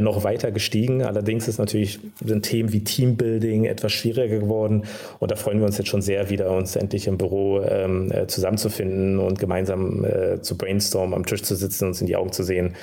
noch 0.00 0.24
weiter 0.24 0.50
gestiegen. 0.50 1.02
Allerdings 1.02 1.48
ist 1.48 1.58
natürlich 1.58 2.00
sind 2.24 2.42
Themen 2.42 2.72
wie 2.72 2.84
Teambuilding 2.84 3.64
etwas 3.64 3.92
schwieriger 3.92 4.38
geworden. 4.38 4.84
Und 5.18 5.30
da 5.30 5.36
freuen 5.36 5.58
wir 5.58 5.66
uns 5.66 5.78
jetzt 5.78 5.88
schon 5.88 6.02
sehr 6.02 6.30
wieder, 6.30 6.50
uns 6.50 6.76
endlich 6.76 7.07
im 7.08 7.18
Büro 7.18 7.60
ähm, 7.62 8.12
äh, 8.12 8.26
zusammenzufinden 8.26 9.18
und 9.18 9.38
gemeinsam 9.38 10.04
äh, 10.04 10.40
zu 10.40 10.56
brainstormen, 10.56 11.14
am 11.14 11.26
Tisch 11.26 11.42
zu 11.42 11.54
sitzen, 11.54 11.88
uns 11.88 12.00
in 12.00 12.06
die 12.06 12.16
Augen 12.16 12.32
zu 12.32 12.42
sehen 12.42 12.74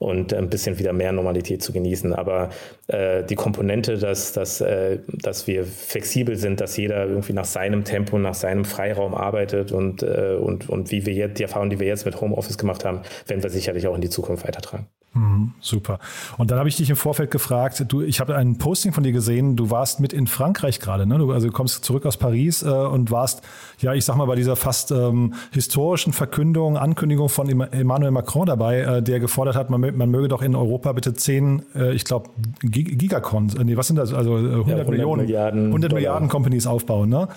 und 0.00 0.32
ein 0.32 0.48
bisschen 0.48 0.78
wieder 0.78 0.94
mehr 0.94 1.12
Normalität 1.12 1.62
zu 1.62 1.72
genießen. 1.72 2.14
Aber 2.14 2.48
äh, 2.86 3.22
die 3.22 3.34
Komponente, 3.34 3.98
dass, 3.98 4.32
dass, 4.32 4.62
äh, 4.62 4.98
dass 5.08 5.46
wir 5.46 5.64
flexibel 5.64 6.36
sind, 6.36 6.60
dass 6.60 6.76
jeder 6.78 7.06
irgendwie 7.06 7.34
nach 7.34 7.44
seinem 7.44 7.84
Tempo, 7.84 8.18
nach 8.18 8.34
seinem 8.34 8.64
Freiraum 8.64 9.14
arbeitet 9.14 9.72
und, 9.72 10.02
äh, 10.02 10.36
und, 10.40 10.70
und 10.70 10.90
wie 10.90 11.04
wir 11.04 11.12
jetzt, 11.12 11.38
die 11.38 11.42
Erfahrung, 11.42 11.68
die 11.68 11.80
wir 11.80 11.86
jetzt 11.86 12.06
mit 12.06 12.18
Homeoffice 12.18 12.56
gemacht 12.56 12.84
haben, 12.84 13.02
werden 13.26 13.42
wir 13.42 13.50
sicherlich 13.50 13.86
auch 13.86 13.94
in 13.94 14.00
die 14.00 14.08
Zukunft 14.08 14.46
weitertragen. 14.46 14.86
Mhm, 15.12 15.54
super. 15.60 15.98
Und 16.38 16.52
dann 16.52 16.58
habe 16.60 16.68
ich 16.68 16.76
dich 16.76 16.88
im 16.88 16.94
Vorfeld 16.94 17.32
gefragt, 17.32 17.84
du, 17.88 18.00
ich 18.00 18.20
habe 18.20 18.36
ein 18.36 18.58
Posting 18.58 18.92
von 18.92 19.02
dir 19.02 19.10
gesehen, 19.10 19.56
du 19.56 19.68
warst 19.68 19.98
mit 19.98 20.12
in 20.12 20.28
Frankreich 20.28 20.78
gerade, 20.78 21.04
ne? 21.04 21.18
Du, 21.18 21.32
also 21.32 21.48
du 21.48 21.52
kommst 21.52 21.84
zurück 21.84 22.06
aus 22.06 22.16
Paris 22.16 22.62
äh, 22.62 22.68
und 22.68 23.10
warst, 23.10 23.42
ja, 23.80 23.92
ich 23.92 24.04
sag 24.04 24.14
mal, 24.14 24.26
bei 24.26 24.36
dieser 24.36 24.54
fast 24.54 24.92
ähm, 24.92 25.34
historischen 25.50 26.12
Verkündung, 26.12 26.76
Ankündigung 26.76 27.28
von 27.28 27.48
Emmanuel 27.48 28.12
Macron 28.12 28.46
dabei, 28.46 28.80
äh, 28.80 29.02
der 29.02 29.18
gefordert 29.18 29.56
hat, 29.56 29.68
man, 29.68 29.80
man 29.80 30.10
möge 30.10 30.28
doch 30.28 30.42
in 30.42 30.54
Europa 30.54 30.92
bitte 30.92 31.12
zehn, 31.12 31.64
äh, 31.74 31.92
ich 31.92 32.04
glaube, 32.04 32.30
Gigacons, 32.62 33.56
äh, 33.56 33.64
nee, 33.64 33.76
was 33.76 33.88
sind 33.88 33.96
das? 33.96 34.14
Also 34.14 34.36
100, 34.36 34.52
äh, 34.52 34.70
ja, 34.70 34.76
100 34.76 34.88
Millionen, 34.90 35.22
Milliarden 35.22 35.66
100 35.66 35.92
Milliarden 35.92 36.28
Companies 36.28 36.68
aufbauen, 36.68 37.08
ne? 37.08 37.28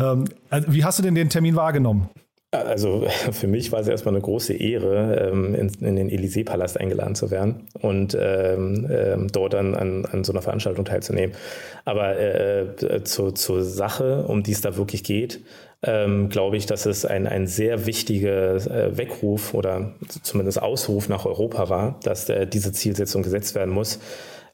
Ähm, 0.00 0.24
also 0.48 0.72
wie 0.72 0.84
hast 0.84 0.98
du 0.98 1.04
denn 1.04 1.14
den 1.14 1.28
Termin 1.28 1.54
wahrgenommen? 1.54 2.08
Also 2.52 3.06
für 3.32 3.46
mich 3.46 3.70
war 3.70 3.80
es 3.80 3.88
erstmal 3.88 4.14
eine 4.14 4.22
große 4.22 4.54
Ehre, 4.54 5.30
ähm, 5.30 5.54
in, 5.54 5.96
den 5.96 6.10
Élysée-Palast 6.10 6.78
eingeladen 6.78 7.14
zu 7.14 7.30
werden 7.30 7.68
und 7.80 8.16
ähm, 8.20 8.88
ähm, 8.90 9.28
dort 9.30 9.54
an, 9.54 9.74
an, 9.74 10.04
an, 10.06 10.24
so 10.24 10.32
einer 10.32 10.42
Veranstaltung 10.42 10.84
teilzunehmen. 10.84 11.36
Aber 11.84 12.16
äh, 12.16 12.62
äh, 12.62 13.04
zu, 13.04 13.30
zur 13.30 13.62
Sache, 13.62 14.24
um 14.26 14.42
die 14.42 14.52
es 14.52 14.60
da 14.60 14.76
wirklich 14.76 15.04
geht, 15.04 15.40
ähm, 15.82 16.28
glaube 16.28 16.56
ich, 16.56 16.66
dass 16.66 16.86
es 16.86 17.06
ein, 17.06 17.26
ein 17.26 17.46
sehr 17.46 17.86
wichtiger 17.86 18.56
äh, 18.56 18.98
Weckruf 18.98 19.54
oder 19.54 19.92
zumindest 20.22 20.60
Ausruf 20.60 21.08
nach 21.08 21.24
Europa 21.24 21.70
war, 21.70 22.00
dass 22.02 22.28
äh, 22.28 22.46
diese 22.46 22.72
Zielsetzung 22.72 23.22
gesetzt 23.22 23.54
werden 23.54 23.72
muss 23.72 24.00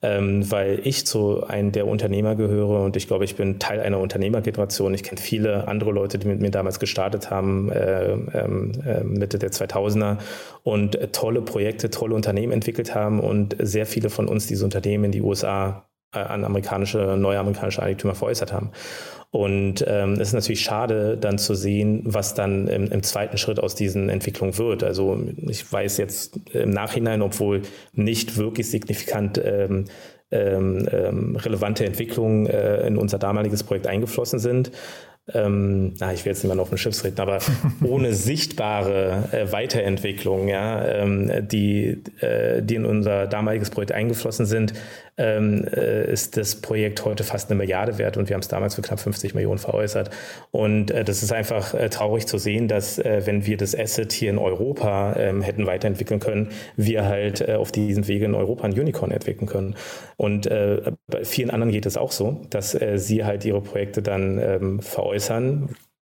ähm, 0.02 0.50
weil 0.50 0.80
ich 0.85 1.06
zu 1.06 1.44
einem 1.44 1.72
der 1.72 1.87
Unternehmer 1.87 2.35
gehöre 2.35 2.82
und 2.82 2.96
ich 2.96 3.06
glaube, 3.06 3.24
ich 3.24 3.37
bin 3.37 3.59
Teil 3.59 3.80
einer 3.80 3.98
Unternehmergeneration. 3.98 4.94
Ich 4.94 5.02
kenne 5.02 5.20
viele 5.20 5.68
andere 5.68 5.92
Leute, 5.92 6.18
die 6.18 6.28
mit 6.28 6.40
mir 6.40 6.50
damals 6.50 6.78
gestartet 6.78 7.30
haben, 7.30 7.70
äh, 7.70 8.12
äh, 8.12 9.04
Mitte 9.04 9.38
der 9.38 9.50
2000er 9.50 10.18
und 10.62 10.98
tolle 11.12 11.42
Projekte, 11.42 11.90
tolle 11.90 12.14
Unternehmen 12.14 12.52
entwickelt 12.52 12.94
haben 12.94 13.20
und 13.20 13.56
sehr 13.59 13.87
viele 13.87 14.11
von 14.11 14.28
uns 14.28 14.46
diese 14.46 14.64
Unternehmen 14.64 15.04
in 15.04 15.12
die 15.12 15.22
USA 15.22 15.87
an 16.22 16.44
amerikanische, 16.44 17.16
neue 17.18 17.38
amerikanische 17.38 17.83
Eigentümer 17.83 18.14
veräußert 18.14 18.52
haben. 18.52 18.70
Und 19.31 19.85
ähm, 19.87 20.14
es 20.14 20.29
ist 20.29 20.35
natürlich 20.35 20.62
schade, 20.62 21.18
dann 21.18 21.37
zu 21.37 21.55
sehen, 21.55 22.02
was 22.05 22.35
dann 22.35 22.68
im, 22.68 22.90
im, 22.90 23.02
zweiten 23.02 23.37
Schritt 23.37 23.61
aus 23.61 23.74
diesen 23.74 24.09
Entwicklungen 24.09 24.57
wird. 24.57 24.83
Also 24.83 25.20
ich 25.37 25.70
weiß 25.70 25.98
jetzt 25.98 26.38
im 26.55 26.70
Nachhinein, 26.70 27.22
obwohl 27.22 27.62
nicht 27.92 28.38
wirklich 28.38 28.70
signifikant 28.70 29.38
ähm, 29.44 29.85
ähm, 30.31 30.88
ähm 30.90 31.37
relevante 31.37 31.85
Entwicklungen 31.85 32.46
äh, 32.46 32.87
in 32.87 32.96
unser 32.96 33.18
damaliges 33.18 33.62
Projekt 33.62 33.87
eingeflossen 33.87 34.38
sind, 34.38 34.70
ähm, 35.34 35.94
na, 35.98 36.12
ich 36.12 36.24
will 36.24 36.32
jetzt 36.32 36.44
nicht 36.44 36.54
mehr 36.54 36.62
auf 36.62 36.68
den 36.68 36.78
Schiffs 36.78 37.02
reden, 37.04 37.20
aber 37.20 37.38
ohne 37.84 38.12
sichtbare 38.12 39.28
äh, 39.32 39.52
Weiterentwicklung, 39.52 40.48
ja, 40.48 40.84
ähm, 40.84 41.48
die, 41.48 42.02
äh, 42.20 42.62
die 42.62 42.76
in 42.76 42.84
unser 42.84 43.26
damaliges 43.26 43.70
Projekt 43.70 43.92
eingeflossen 43.92 44.46
sind, 44.46 44.74
ähm, 45.18 45.64
äh, 45.64 46.10
ist 46.12 46.36
das 46.36 46.56
Projekt 46.56 47.04
heute 47.04 47.24
fast 47.24 47.50
eine 47.50 47.56
Milliarde 47.56 47.98
wert 47.98 48.16
und 48.16 48.28
wir 48.28 48.34
haben 48.34 48.42
es 48.42 48.48
damals 48.48 48.74
für 48.74 48.82
knapp 48.82 49.00
50 49.00 49.34
Millionen 49.34 49.58
veräußert. 49.58 50.10
Und 50.50 50.90
äh, 50.90 51.04
das 51.04 51.22
ist 51.22 51.32
einfach 51.32 51.74
äh, 51.74 51.88
traurig 51.88 52.26
zu 52.26 52.38
sehen, 52.38 52.68
dass 52.68 52.98
äh, 52.98 53.22
wenn 53.24 53.46
wir 53.46 53.56
das 53.56 53.76
Asset 53.76 54.12
hier 54.12 54.30
in 54.30 54.38
Europa 54.38 55.16
ähm, 55.16 55.42
hätten 55.42 55.66
weiterentwickeln 55.66 56.20
können, 56.20 56.50
wir 56.76 57.06
halt 57.06 57.40
äh, 57.40 57.54
auf 57.54 57.72
diesem 57.72 58.06
Wege 58.08 58.26
in 58.26 58.34
Europa 58.34 58.64
ein 58.64 58.78
Unicorn 58.78 59.10
entwickeln 59.10 59.46
können. 59.46 59.74
Und 60.16 60.46
äh, 60.46 60.92
bei 61.06 61.24
vielen 61.24 61.50
anderen 61.50 61.72
geht 61.72 61.86
es 61.86 61.96
auch 61.96 62.12
so, 62.12 62.42
dass 62.50 62.76
sie 62.96 63.24
halt 63.24 63.44
ihre 63.44 63.60
Projekte 63.60 64.02
dann 64.02 64.38
ähm, 64.38 64.80
veräußern, 65.16 65.68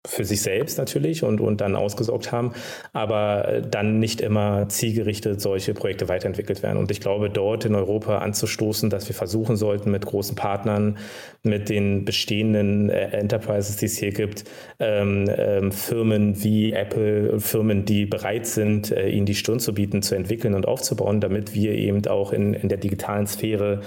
für 0.06 0.26
sich 0.26 0.42
selbst 0.42 0.76
natürlich 0.76 1.22
und, 1.22 1.40
und 1.40 1.62
dann 1.62 1.74
ausgesorgt 1.74 2.30
haben, 2.30 2.52
aber 2.92 3.62
dann 3.70 4.00
nicht 4.00 4.20
immer 4.20 4.68
zielgerichtet 4.68 5.40
solche 5.40 5.72
Projekte 5.72 6.10
weiterentwickelt 6.10 6.62
werden. 6.62 6.76
Und 6.76 6.90
ich 6.90 7.00
glaube, 7.00 7.30
dort 7.30 7.64
in 7.64 7.74
Europa 7.74 8.18
anzustoßen, 8.18 8.90
dass 8.90 9.08
wir 9.08 9.14
versuchen 9.14 9.56
sollten, 9.56 9.90
mit 9.90 10.04
großen 10.04 10.36
Partnern, 10.36 10.98
mit 11.42 11.70
den 11.70 12.04
bestehenden 12.04 12.90
äh, 12.90 13.12
Enterprises, 13.12 13.76
die 13.76 13.86
es 13.86 13.96
hier 13.96 14.12
gibt, 14.12 14.44
ähm, 14.78 15.24
ähm, 15.34 15.72
Firmen 15.72 16.44
wie 16.44 16.74
Apple, 16.74 17.40
Firmen, 17.40 17.86
die 17.86 18.04
bereit 18.04 18.46
sind, 18.46 18.90
äh, 18.90 19.08
ihnen 19.08 19.24
die 19.24 19.34
Stirn 19.34 19.58
zu 19.58 19.72
bieten, 19.72 20.02
zu 20.02 20.16
entwickeln 20.16 20.52
und 20.52 20.68
aufzubauen, 20.68 21.22
damit 21.22 21.54
wir 21.54 21.72
eben 21.72 22.06
auch 22.08 22.34
in, 22.34 22.52
in 22.52 22.68
der 22.68 22.76
digitalen 22.76 23.26
Sphäre 23.26 23.80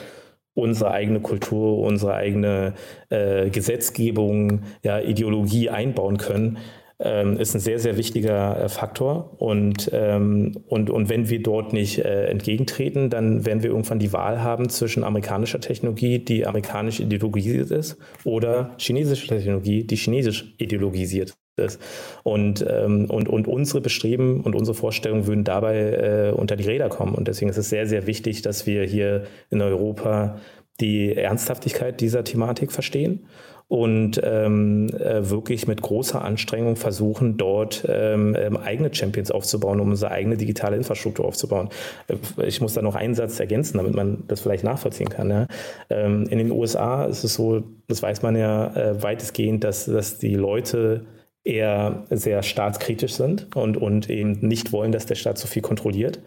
unsere 0.57 0.91
eigene 0.91 1.19
Kultur, 1.19 1.77
unsere 1.77 2.15
eigene 2.15 2.73
äh, 3.09 3.49
Gesetzgebung, 3.49 4.63
ja, 4.83 4.99
Ideologie 4.99 5.69
einbauen 5.69 6.17
können, 6.17 6.57
ähm, 6.99 7.37
ist 7.37 7.53
ein 7.53 7.59
sehr, 7.59 7.77
sehr 7.77 7.95
wichtiger 7.95 8.63
äh, 8.63 8.69
Faktor. 8.69 9.35
Und, 9.37 9.91
ähm, 9.93 10.53
und, 10.67 10.89
und 10.89 11.09
wenn 11.09 11.29
wir 11.29 11.43
dort 11.43 11.73
nicht 11.73 11.99
äh, 11.99 12.25
entgegentreten, 12.25 13.11
dann 13.11 13.45
werden 13.45 13.61
wir 13.61 13.69
irgendwann 13.69 13.99
die 13.99 14.13
Wahl 14.13 14.41
haben 14.41 14.69
zwischen 14.69 15.03
amerikanischer 15.03 15.59
Technologie, 15.59 16.17
die 16.17 16.47
amerikanisch 16.47 16.99
ideologisiert 16.99 17.69
ist, 17.69 17.97
oder 18.23 18.71
chinesischer 18.79 19.35
Technologie, 19.35 19.83
die 19.83 19.95
chinesisch 19.95 20.55
ideologisiert 20.57 21.37
ist. 21.57 21.81
Und, 22.23 22.65
ähm, 22.69 23.09
und, 23.09 23.27
und 23.27 23.47
unsere 23.47 23.81
Bestreben 23.81 24.41
und 24.41 24.55
unsere 24.55 24.75
Vorstellungen 24.75 25.27
würden 25.27 25.43
dabei 25.43 25.77
äh, 25.77 26.31
unter 26.31 26.55
die 26.55 26.65
Räder 26.65 26.89
kommen. 26.89 27.15
Und 27.15 27.27
deswegen 27.27 27.49
ist 27.49 27.57
es 27.57 27.69
sehr, 27.69 27.87
sehr 27.87 28.07
wichtig, 28.07 28.41
dass 28.41 28.65
wir 28.65 28.83
hier 28.83 29.25
in 29.49 29.61
Europa 29.61 30.39
die 30.79 31.15
Ernsthaftigkeit 31.15 31.99
dieser 32.01 32.23
Thematik 32.23 32.71
verstehen 32.71 33.25
und 33.69 34.21
ähm, 34.23 34.87
äh, 34.89 35.29
wirklich 35.29 35.67
mit 35.67 35.81
großer 35.81 36.23
Anstrengung 36.23 36.77
versuchen, 36.77 37.35
dort 37.35 37.85
ähm, 37.87 38.35
ähm, 38.39 38.55
eigene 38.55 38.93
Champions 38.93 39.29
aufzubauen, 39.29 39.81
um 39.81 39.89
unsere 39.89 40.11
eigene 40.11 40.37
digitale 40.37 40.77
Infrastruktur 40.77 41.25
aufzubauen. 41.25 41.69
Äh, 42.07 42.45
ich 42.45 42.61
muss 42.61 42.75
da 42.75 42.81
noch 42.81 42.95
einen 42.95 43.13
Satz 43.13 43.39
ergänzen, 43.39 43.77
damit 43.77 43.93
man 43.93 44.23
das 44.27 44.39
vielleicht 44.39 44.63
nachvollziehen 44.63 45.09
kann. 45.09 45.29
Ja. 45.29 45.47
Ähm, 45.89 46.27
in 46.29 46.37
den 46.37 46.51
USA 46.51 47.05
ist 47.05 47.25
es 47.25 47.33
so, 47.33 47.63
das 47.87 48.01
weiß 48.01 48.21
man 48.21 48.37
ja 48.37 48.73
äh, 48.73 49.03
weitestgehend, 49.03 49.65
dass, 49.65 49.85
dass 49.85 50.17
die 50.17 50.35
Leute 50.35 51.05
eher 51.47 52.03
sehr 52.09 52.43
staatskritisch 52.43 53.13
sind 53.13 53.55
und, 53.55 53.77
und 53.77 54.09
eben 54.09 54.33
nicht 54.41 54.73
wollen, 54.73 54.91
dass 54.91 55.05
der 55.05 55.15
Staat 55.15 55.37
so 55.37 55.47
viel 55.47 55.61
kontrolliert. 55.61 56.19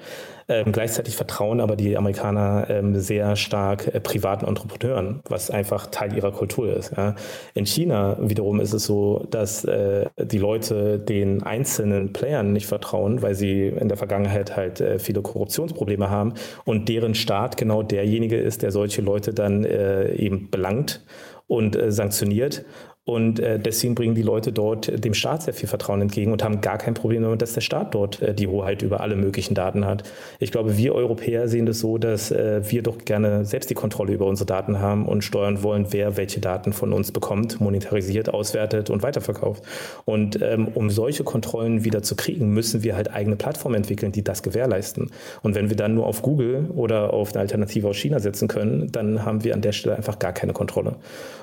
Ähm, 0.48 0.72
gleichzeitig 0.72 1.14
vertrauen 1.14 1.61
aber 1.61 1.76
die 1.76 1.96
Amerikaner 1.96 2.66
ähm, 2.68 2.98
sehr 2.98 3.37
stark 3.37 3.87
äh, 3.94 4.00
privaten 4.00 4.46
Entrepreneuren, 4.46 5.20
was 5.28 5.50
einfach 5.50 5.87
Teil 5.87 6.16
ihrer 6.16 6.33
Kultur 6.33 6.74
ist. 6.74 6.92
Ja. 6.96 7.14
In 7.54 7.66
China 7.66 8.16
wiederum 8.20 8.61
ist 8.61 8.72
es 8.72 8.85
so, 8.85 9.26
dass 9.30 9.64
äh, 9.64 10.06
die 10.16 10.38
Leute 10.38 10.98
den 10.98 11.44
einzelnen 11.44 12.12
Playern 12.12 12.52
nicht 12.52 12.66
vertrauen, 12.66 13.22
weil 13.22 13.37
sie 13.37 13.68
in 13.68 13.88
der 13.88 13.96
Vergangenheit 13.96 14.56
halt 14.56 14.80
äh, 14.80 14.98
viele 14.98 15.22
Korruptionsprobleme 15.22 16.11
haben 16.11 16.35
und 16.64 16.88
deren 16.88 17.14
Staat 17.14 17.56
genau 17.56 17.85
derjenige 17.85 18.37
ist, 18.37 18.62
der 18.62 18.72
solche 18.72 19.02
Leute 19.02 19.33
dann 19.33 19.64
äh, 19.64 20.12
eben 20.14 20.50
belangt 20.50 21.04
und 21.46 21.76
äh, 21.76 21.92
sanktioniert 21.92 22.64
Und 23.06 23.40
äh, 23.40 23.58
deswegen 23.58 23.94
bringen 23.94 24.14
die 24.14 24.22
Leute 24.22 24.52
dort 24.52 25.04
dem 25.04 25.14
Staat 25.14 25.42
sehr 25.42 25.54
viel 25.54 25.68
Vertrauen 25.68 26.02
entgegen 26.02 26.32
und 26.32 26.44
haben 26.44 26.60
gar 26.60 26.76
kein 26.76 26.92
Problem 26.92 27.22
damit, 27.22 27.40
dass 27.40 27.54
der 27.54 27.62
Staat 27.62 27.94
dort 27.94 28.20
äh, 28.20 28.34
die 28.34 28.46
Hoheit 28.46 28.82
über 28.82 29.00
alle 29.00 29.16
möglichen 29.16 29.54
Daten 29.54 29.86
hat. 29.86 30.04
Ich 30.38 30.52
glaube, 30.52 30.76
wir 30.76 30.94
Europäer 30.94 31.48
sehen 31.48 31.64
das 31.64 31.80
so, 31.80 31.96
dass 31.96 32.30
äh, 32.30 32.60
wir 32.70 32.82
doch 32.82 32.98
gerne 32.98 33.46
selbst 33.46 33.70
die 33.70 33.74
Kontrolle 33.74 34.12
über 34.12 34.26
unsere 34.26 34.46
Daten 34.46 34.80
haben 34.80 35.06
und 35.06 35.24
steuern 35.24 35.62
wollen, 35.62 35.86
wer 35.90 36.18
welche 36.18 36.40
Daten 36.40 36.74
von 36.74 36.92
uns 36.92 37.10
bekommt, 37.10 37.58
monetarisiert, 37.58 38.28
auswertet 38.28 38.90
und 38.90 39.02
weiterverkauft. 39.02 39.64
Und 40.04 40.40
ähm, 40.42 40.68
um 40.68 40.90
solche 40.90 41.24
Kontrollen 41.24 41.84
wieder 41.84 42.02
zu 42.02 42.16
kriegen, 42.16 42.50
müssen 42.50 42.82
wir 42.82 42.96
halt 42.96 43.10
eigene 43.10 43.36
Plattformen 43.36 43.76
entwickeln, 43.76 44.12
die 44.12 44.22
das 44.22 44.42
gewährleisten. 44.42 45.10
Und 45.42 45.54
wenn 45.54 45.70
wir 45.70 45.76
dann 45.76 45.94
nur 45.94 46.06
auf 46.06 46.20
Google 46.20 46.68
oder 46.76 47.14
auf 47.14 47.32
eine 47.32 47.40
Alternative 47.40 47.88
aus 47.88 47.96
China 47.96 48.20
setzen 48.20 48.46
können, 48.46 48.92
dann 48.92 49.24
haben 49.24 49.42
wir 49.42 49.54
an 49.54 49.62
der 49.62 49.72
Stelle 49.72 49.96
einfach 49.96 50.18
gar 50.18 50.34
keine 50.34 50.52
Kontrolle. 50.52 50.96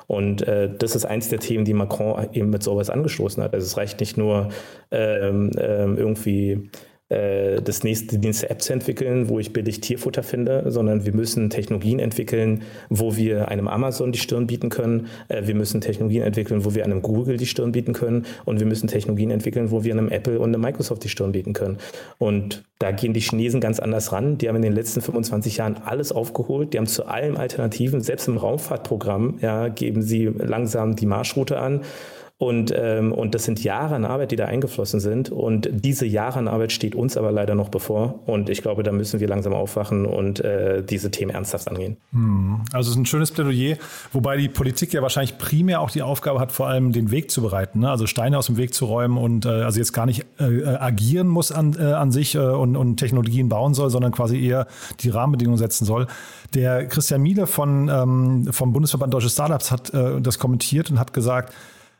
Und 0.07 0.47
äh, 0.47 0.69
das 0.77 0.95
ist 0.95 1.05
eins 1.05 1.27
der 1.27 1.39
Themen, 1.39 1.56
die 1.65 1.73
Macron 1.73 2.27
eben 2.33 2.49
mit 2.49 2.63
sowas 2.63 2.89
angestoßen 2.89 3.41
hat. 3.43 3.53
Also 3.53 3.65
es 3.65 3.77
reicht 3.77 3.99
nicht 3.99 4.17
nur 4.17 4.49
ähm, 4.91 5.51
ähm, 5.57 5.97
irgendwie 5.97 6.69
das 7.09 7.83
nächste, 7.83 8.17
die 8.17 8.27
nächste 8.27 8.49
App 8.49 8.61
zu 8.61 8.73
entwickeln, 8.73 9.29
wo 9.29 9.39
ich 9.39 9.53
billig 9.53 9.79
Tierfutter 9.79 10.23
finde, 10.23 10.65
sondern 10.67 11.05
wir 11.05 11.13
müssen 11.13 11.49
Technologien 11.49 11.99
entwickeln, 11.99 12.63
wo 12.89 13.15
wir 13.15 13.47
einem 13.47 13.67
Amazon 13.67 14.11
die 14.11 14.19
Stirn 14.19 14.47
bieten 14.47 14.69
können. 14.69 15.07
Äh, 15.29 15.47
wir 15.47 15.55
müssen 15.55 15.79
Technologien 15.79 16.23
entwickeln, 16.23 16.65
wo 16.65 16.75
wir 16.75 16.83
einem 16.83 17.01
Google 17.01 17.37
die 17.37 17.45
Stirn 17.45 17.71
bieten 17.71 17.93
können. 17.93 18.25
Und 18.43 18.59
wir 18.59 18.67
müssen 18.67 18.87
Technologien 18.87 19.31
entwickeln, 19.31 19.71
wo 19.71 19.83
wir 19.83 19.93
einem 19.93 20.09
Apple 20.09 20.39
und 20.39 20.49
einem 20.49 20.61
Microsoft 20.61 21.03
die 21.03 21.09
Stirn 21.09 21.31
bieten 21.31 21.53
können. 21.53 21.77
Und 22.17 22.63
da 22.79 22.91
gehen 22.91 23.13
die 23.13 23.21
Chinesen 23.21 23.61
ganz 23.61 23.79
anders 23.79 24.11
ran. 24.11 24.37
Die 24.37 24.49
haben 24.49 24.57
in 24.57 24.61
den 24.61 24.73
letzten 24.73 25.01
25 25.01 25.57
Jahren 25.57 25.77
alles 25.77 26.11
aufgeholt. 26.11 26.73
Die 26.73 26.77
haben 26.77 26.87
zu 26.87 27.05
allem 27.05 27.37
Alternativen, 27.37 28.01
selbst 28.01 28.27
im 28.27 28.37
Raumfahrtprogramm, 28.37 29.39
ja, 29.41 29.69
geben 29.69 30.01
sie 30.01 30.25
langsam 30.25 30.95
die 30.95 31.05
Marschroute 31.05 31.57
an. 31.57 31.81
Und, 32.39 32.71
ähm, 32.75 33.13
und 33.13 33.33
das 33.33 33.45
sind 33.45 33.63
Jahre 33.63 33.95
an 33.95 34.05
Arbeit, 34.05 34.29
die 34.29 34.35
da 34.35 34.45
eingeflossen 34.45 34.99
sind. 34.99 35.31
Und 35.31 35.69
diese 35.71 36.05
Jahre 36.05 36.37
an 36.37 36.47
Arbeit 36.47 36.71
steht 36.71 36.93
uns 36.93 37.17
aber 37.17 37.31
leider 37.31 37.55
noch 37.55 37.69
bevor. 37.69 38.19
Und 38.27 38.49
ich 38.49 38.61
glaube, 38.61 38.83
da 38.83 38.91
müssen 38.91 39.19
wir 39.19 39.27
langsam 39.27 39.53
aufwachen 39.53 40.05
und 40.05 40.41
äh, 40.41 40.83
diese 40.83 41.09
Themen 41.09 41.31
ernsthaft 41.31 41.67
angehen. 41.67 41.97
Hm. 42.11 42.61
Also 42.73 42.89
es 42.89 42.95
ist 42.95 43.01
ein 43.01 43.07
schönes 43.07 43.31
Plädoyer, 43.31 43.77
wobei 44.13 44.37
die 44.37 44.49
Politik 44.49 44.93
ja 44.93 45.01
wahrscheinlich 45.01 45.39
primär 45.39 45.81
auch 45.81 45.89
die 45.89 46.03
Aufgabe 46.03 46.39
hat, 46.39 46.51
vor 46.51 46.67
allem 46.67 46.91
den 46.91 47.09
Weg 47.09 47.31
zu 47.31 47.41
bereiten, 47.41 47.79
ne? 47.79 47.89
also 47.89 48.05
Steine 48.05 48.37
aus 48.37 48.45
dem 48.45 48.57
Weg 48.57 48.73
zu 48.73 48.85
räumen 48.85 49.17
und 49.17 49.45
äh, 49.45 49.49
also 49.49 49.79
jetzt 49.79 49.93
gar 49.93 50.05
nicht 50.05 50.25
äh, 50.39 50.63
agieren 50.63 51.27
muss 51.27 51.51
an, 51.51 51.75
äh, 51.79 51.85
an 51.93 52.11
sich 52.11 52.35
äh, 52.35 52.39
und, 52.39 52.75
und 52.75 52.97
Technologien 52.97 53.49
bauen 53.49 53.73
soll, 53.73 53.89
sondern 53.89 54.11
quasi 54.11 54.39
eher 54.39 54.67
die 54.99 55.09
Rahmenbedingungen 55.09 55.57
setzen 55.57 55.85
soll. 55.85 56.05
Der 56.53 56.87
Christian 56.87 57.21
Miele 57.21 57.47
von, 57.47 57.89
ähm, 57.89 58.49
vom 58.51 58.73
Bundesverband 58.73 59.11
Deutsche 59.11 59.29
Startups 59.29 59.71
hat 59.71 59.91
äh, 59.93 60.21
das 60.21 60.37
kommentiert 60.37 60.91
und 60.91 60.99
hat 60.99 61.13
gesagt, 61.13 61.51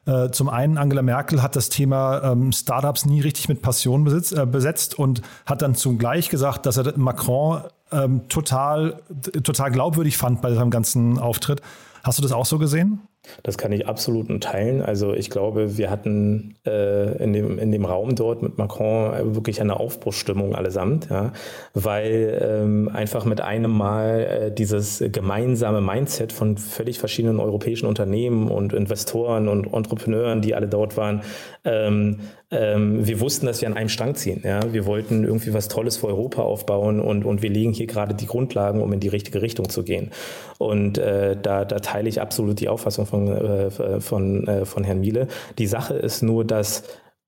äh, 0.08 0.32
zum 0.32 0.48
einen, 0.48 0.78
Angela 0.78 1.02
Merkel 1.02 1.44
hat 1.44 1.56
das 1.56 1.70
Thema 1.70 2.24
ähm, 2.24 2.54
Startups 2.54 3.06
nie 3.06 3.20
richtig 3.20 3.50
mit 3.50 3.62
Passion 3.62 4.06
besitz, 4.06 4.32
äh, 4.32 4.46
besetzt 4.46 4.98
und 4.98 5.22
hat 5.46 5.62
dann 5.62 5.76
zugleich 5.76 6.30
gesagt, 6.30 6.66
dass 6.66 6.78
er 6.78 6.98
Macron 6.98 7.64
ähm, 7.92 8.28
total, 8.30 9.02
total 9.44 9.72
glaubwürdig 9.72 10.18
fand 10.18 10.42
bei 10.42 10.54
seinem 10.54 10.70
ganzen 10.70 11.20
Auftritt. 11.20 11.62
Hast 12.04 12.18
du 12.18 12.24
das 12.24 12.32
auch 12.32 12.46
so 12.46 12.58
gesehen? 12.58 13.02
Das 13.44 13.58
kann 13.58 13.72
ich 13.72 13.88
absolut 13.88 14.28
teilen. 14.42 14.82
Also 14.82 15.14
ich 15.14 15.30
glaube, 15.30 15.78
wir 15.78 15.90
hatten 15.90 16.56
äh, 16.66 17.24
in, 17.24 17.34
dem, 17.34 17.60
in 17.60 17.72
dem 17.72 17.86
Raum 17.86 18.16
dort 18.16 18.42
mit 18.42 18.58
Macron 18.58 19.36
wirklich 19.36 19.62
eine 19.62 19.80
Aufbruchsstimmung 19.80 20.56
allesamt, 20.56 21.10
ja, 21.10 21.32
weil 21.74 22.40
ähm, 22.42 22.90
einfach 22.94 23.26
mit 23.26 23.42
einem 23.42 23.72
Mal 23.72 24.20
äh, 24.20 24.52
dieses 24.52 25.04
gemeinsame 25.12 25.82
Mindset 25.82 26.32
von 26.32 26.58
völlig 26.58 27.00
verschiedenen 27.00 27.40
europäischen 27.40 27.86
Unternehmen 27.88 28.50
und 28.50 28.74
Investoren 28.74 29.48
und 29.48 29.74
Entrepreneuren, 29.74 30.42
die 30.42 30.56
alle 30.56 30.68
dort 30.68 30.98
waren, 30.98 31.22
ähm, 31.64 32.20
ähm, 32.50 33.06
wir 33.06 33.20
wussten, 33.20 33.46
dass 33.46 33.62
wir 33.62 33.68
an 33.68 33.76
einem 33.76 33.90
Strang 33.90 34.16
ziehen. 34.16 34.42
Ja? 34.44 34.72
Wir 34.72 34.86
wollten 34.86 35.26
irgendwie 35.26 35.54
was 35.54 35.68
Tolles 35.68 35.98
für 35.98 36.08
Europa 36.08 36.42
aufbauen 36.42 37.02
und, 37.02 37.26
und 37.26 37.42
wir 37.42 37.50
legen 37.50 37.74
hier 37.74 37.88
gerade 37.88 38.16
die 38.16 38.26
Grundlagen, 38.26 38.82
um 38.82 38.94
in 38.94 39.00
die 39.00 39.10
richtige 39.10 39.42
Richtung 39.42 39.68
zu 39.70 39.84
gehen. 39.84 40.12
Und 40.58 40.98
äh, 40.98 41.36
da, 41.42 41.66
da 41.66 41.80
teile 41.80 42.08
ich 42.08 42.22
absolut 42.22 42.60
die 42.60 42.70
Auffassung 42.70 43.06
von, 43.06 43.28
äh, 43.28 44.00
von, 44.00 44.48
äh, 44.48 44.66
von 44.66 44.84
Herrn 44.84 45.02
Miele. 45.02 45.28
Die 45.58 45.68
Sache 45.68 45.96
ist 45.96 46.22
nur, 46.22 46.46
dass 46.46 46.84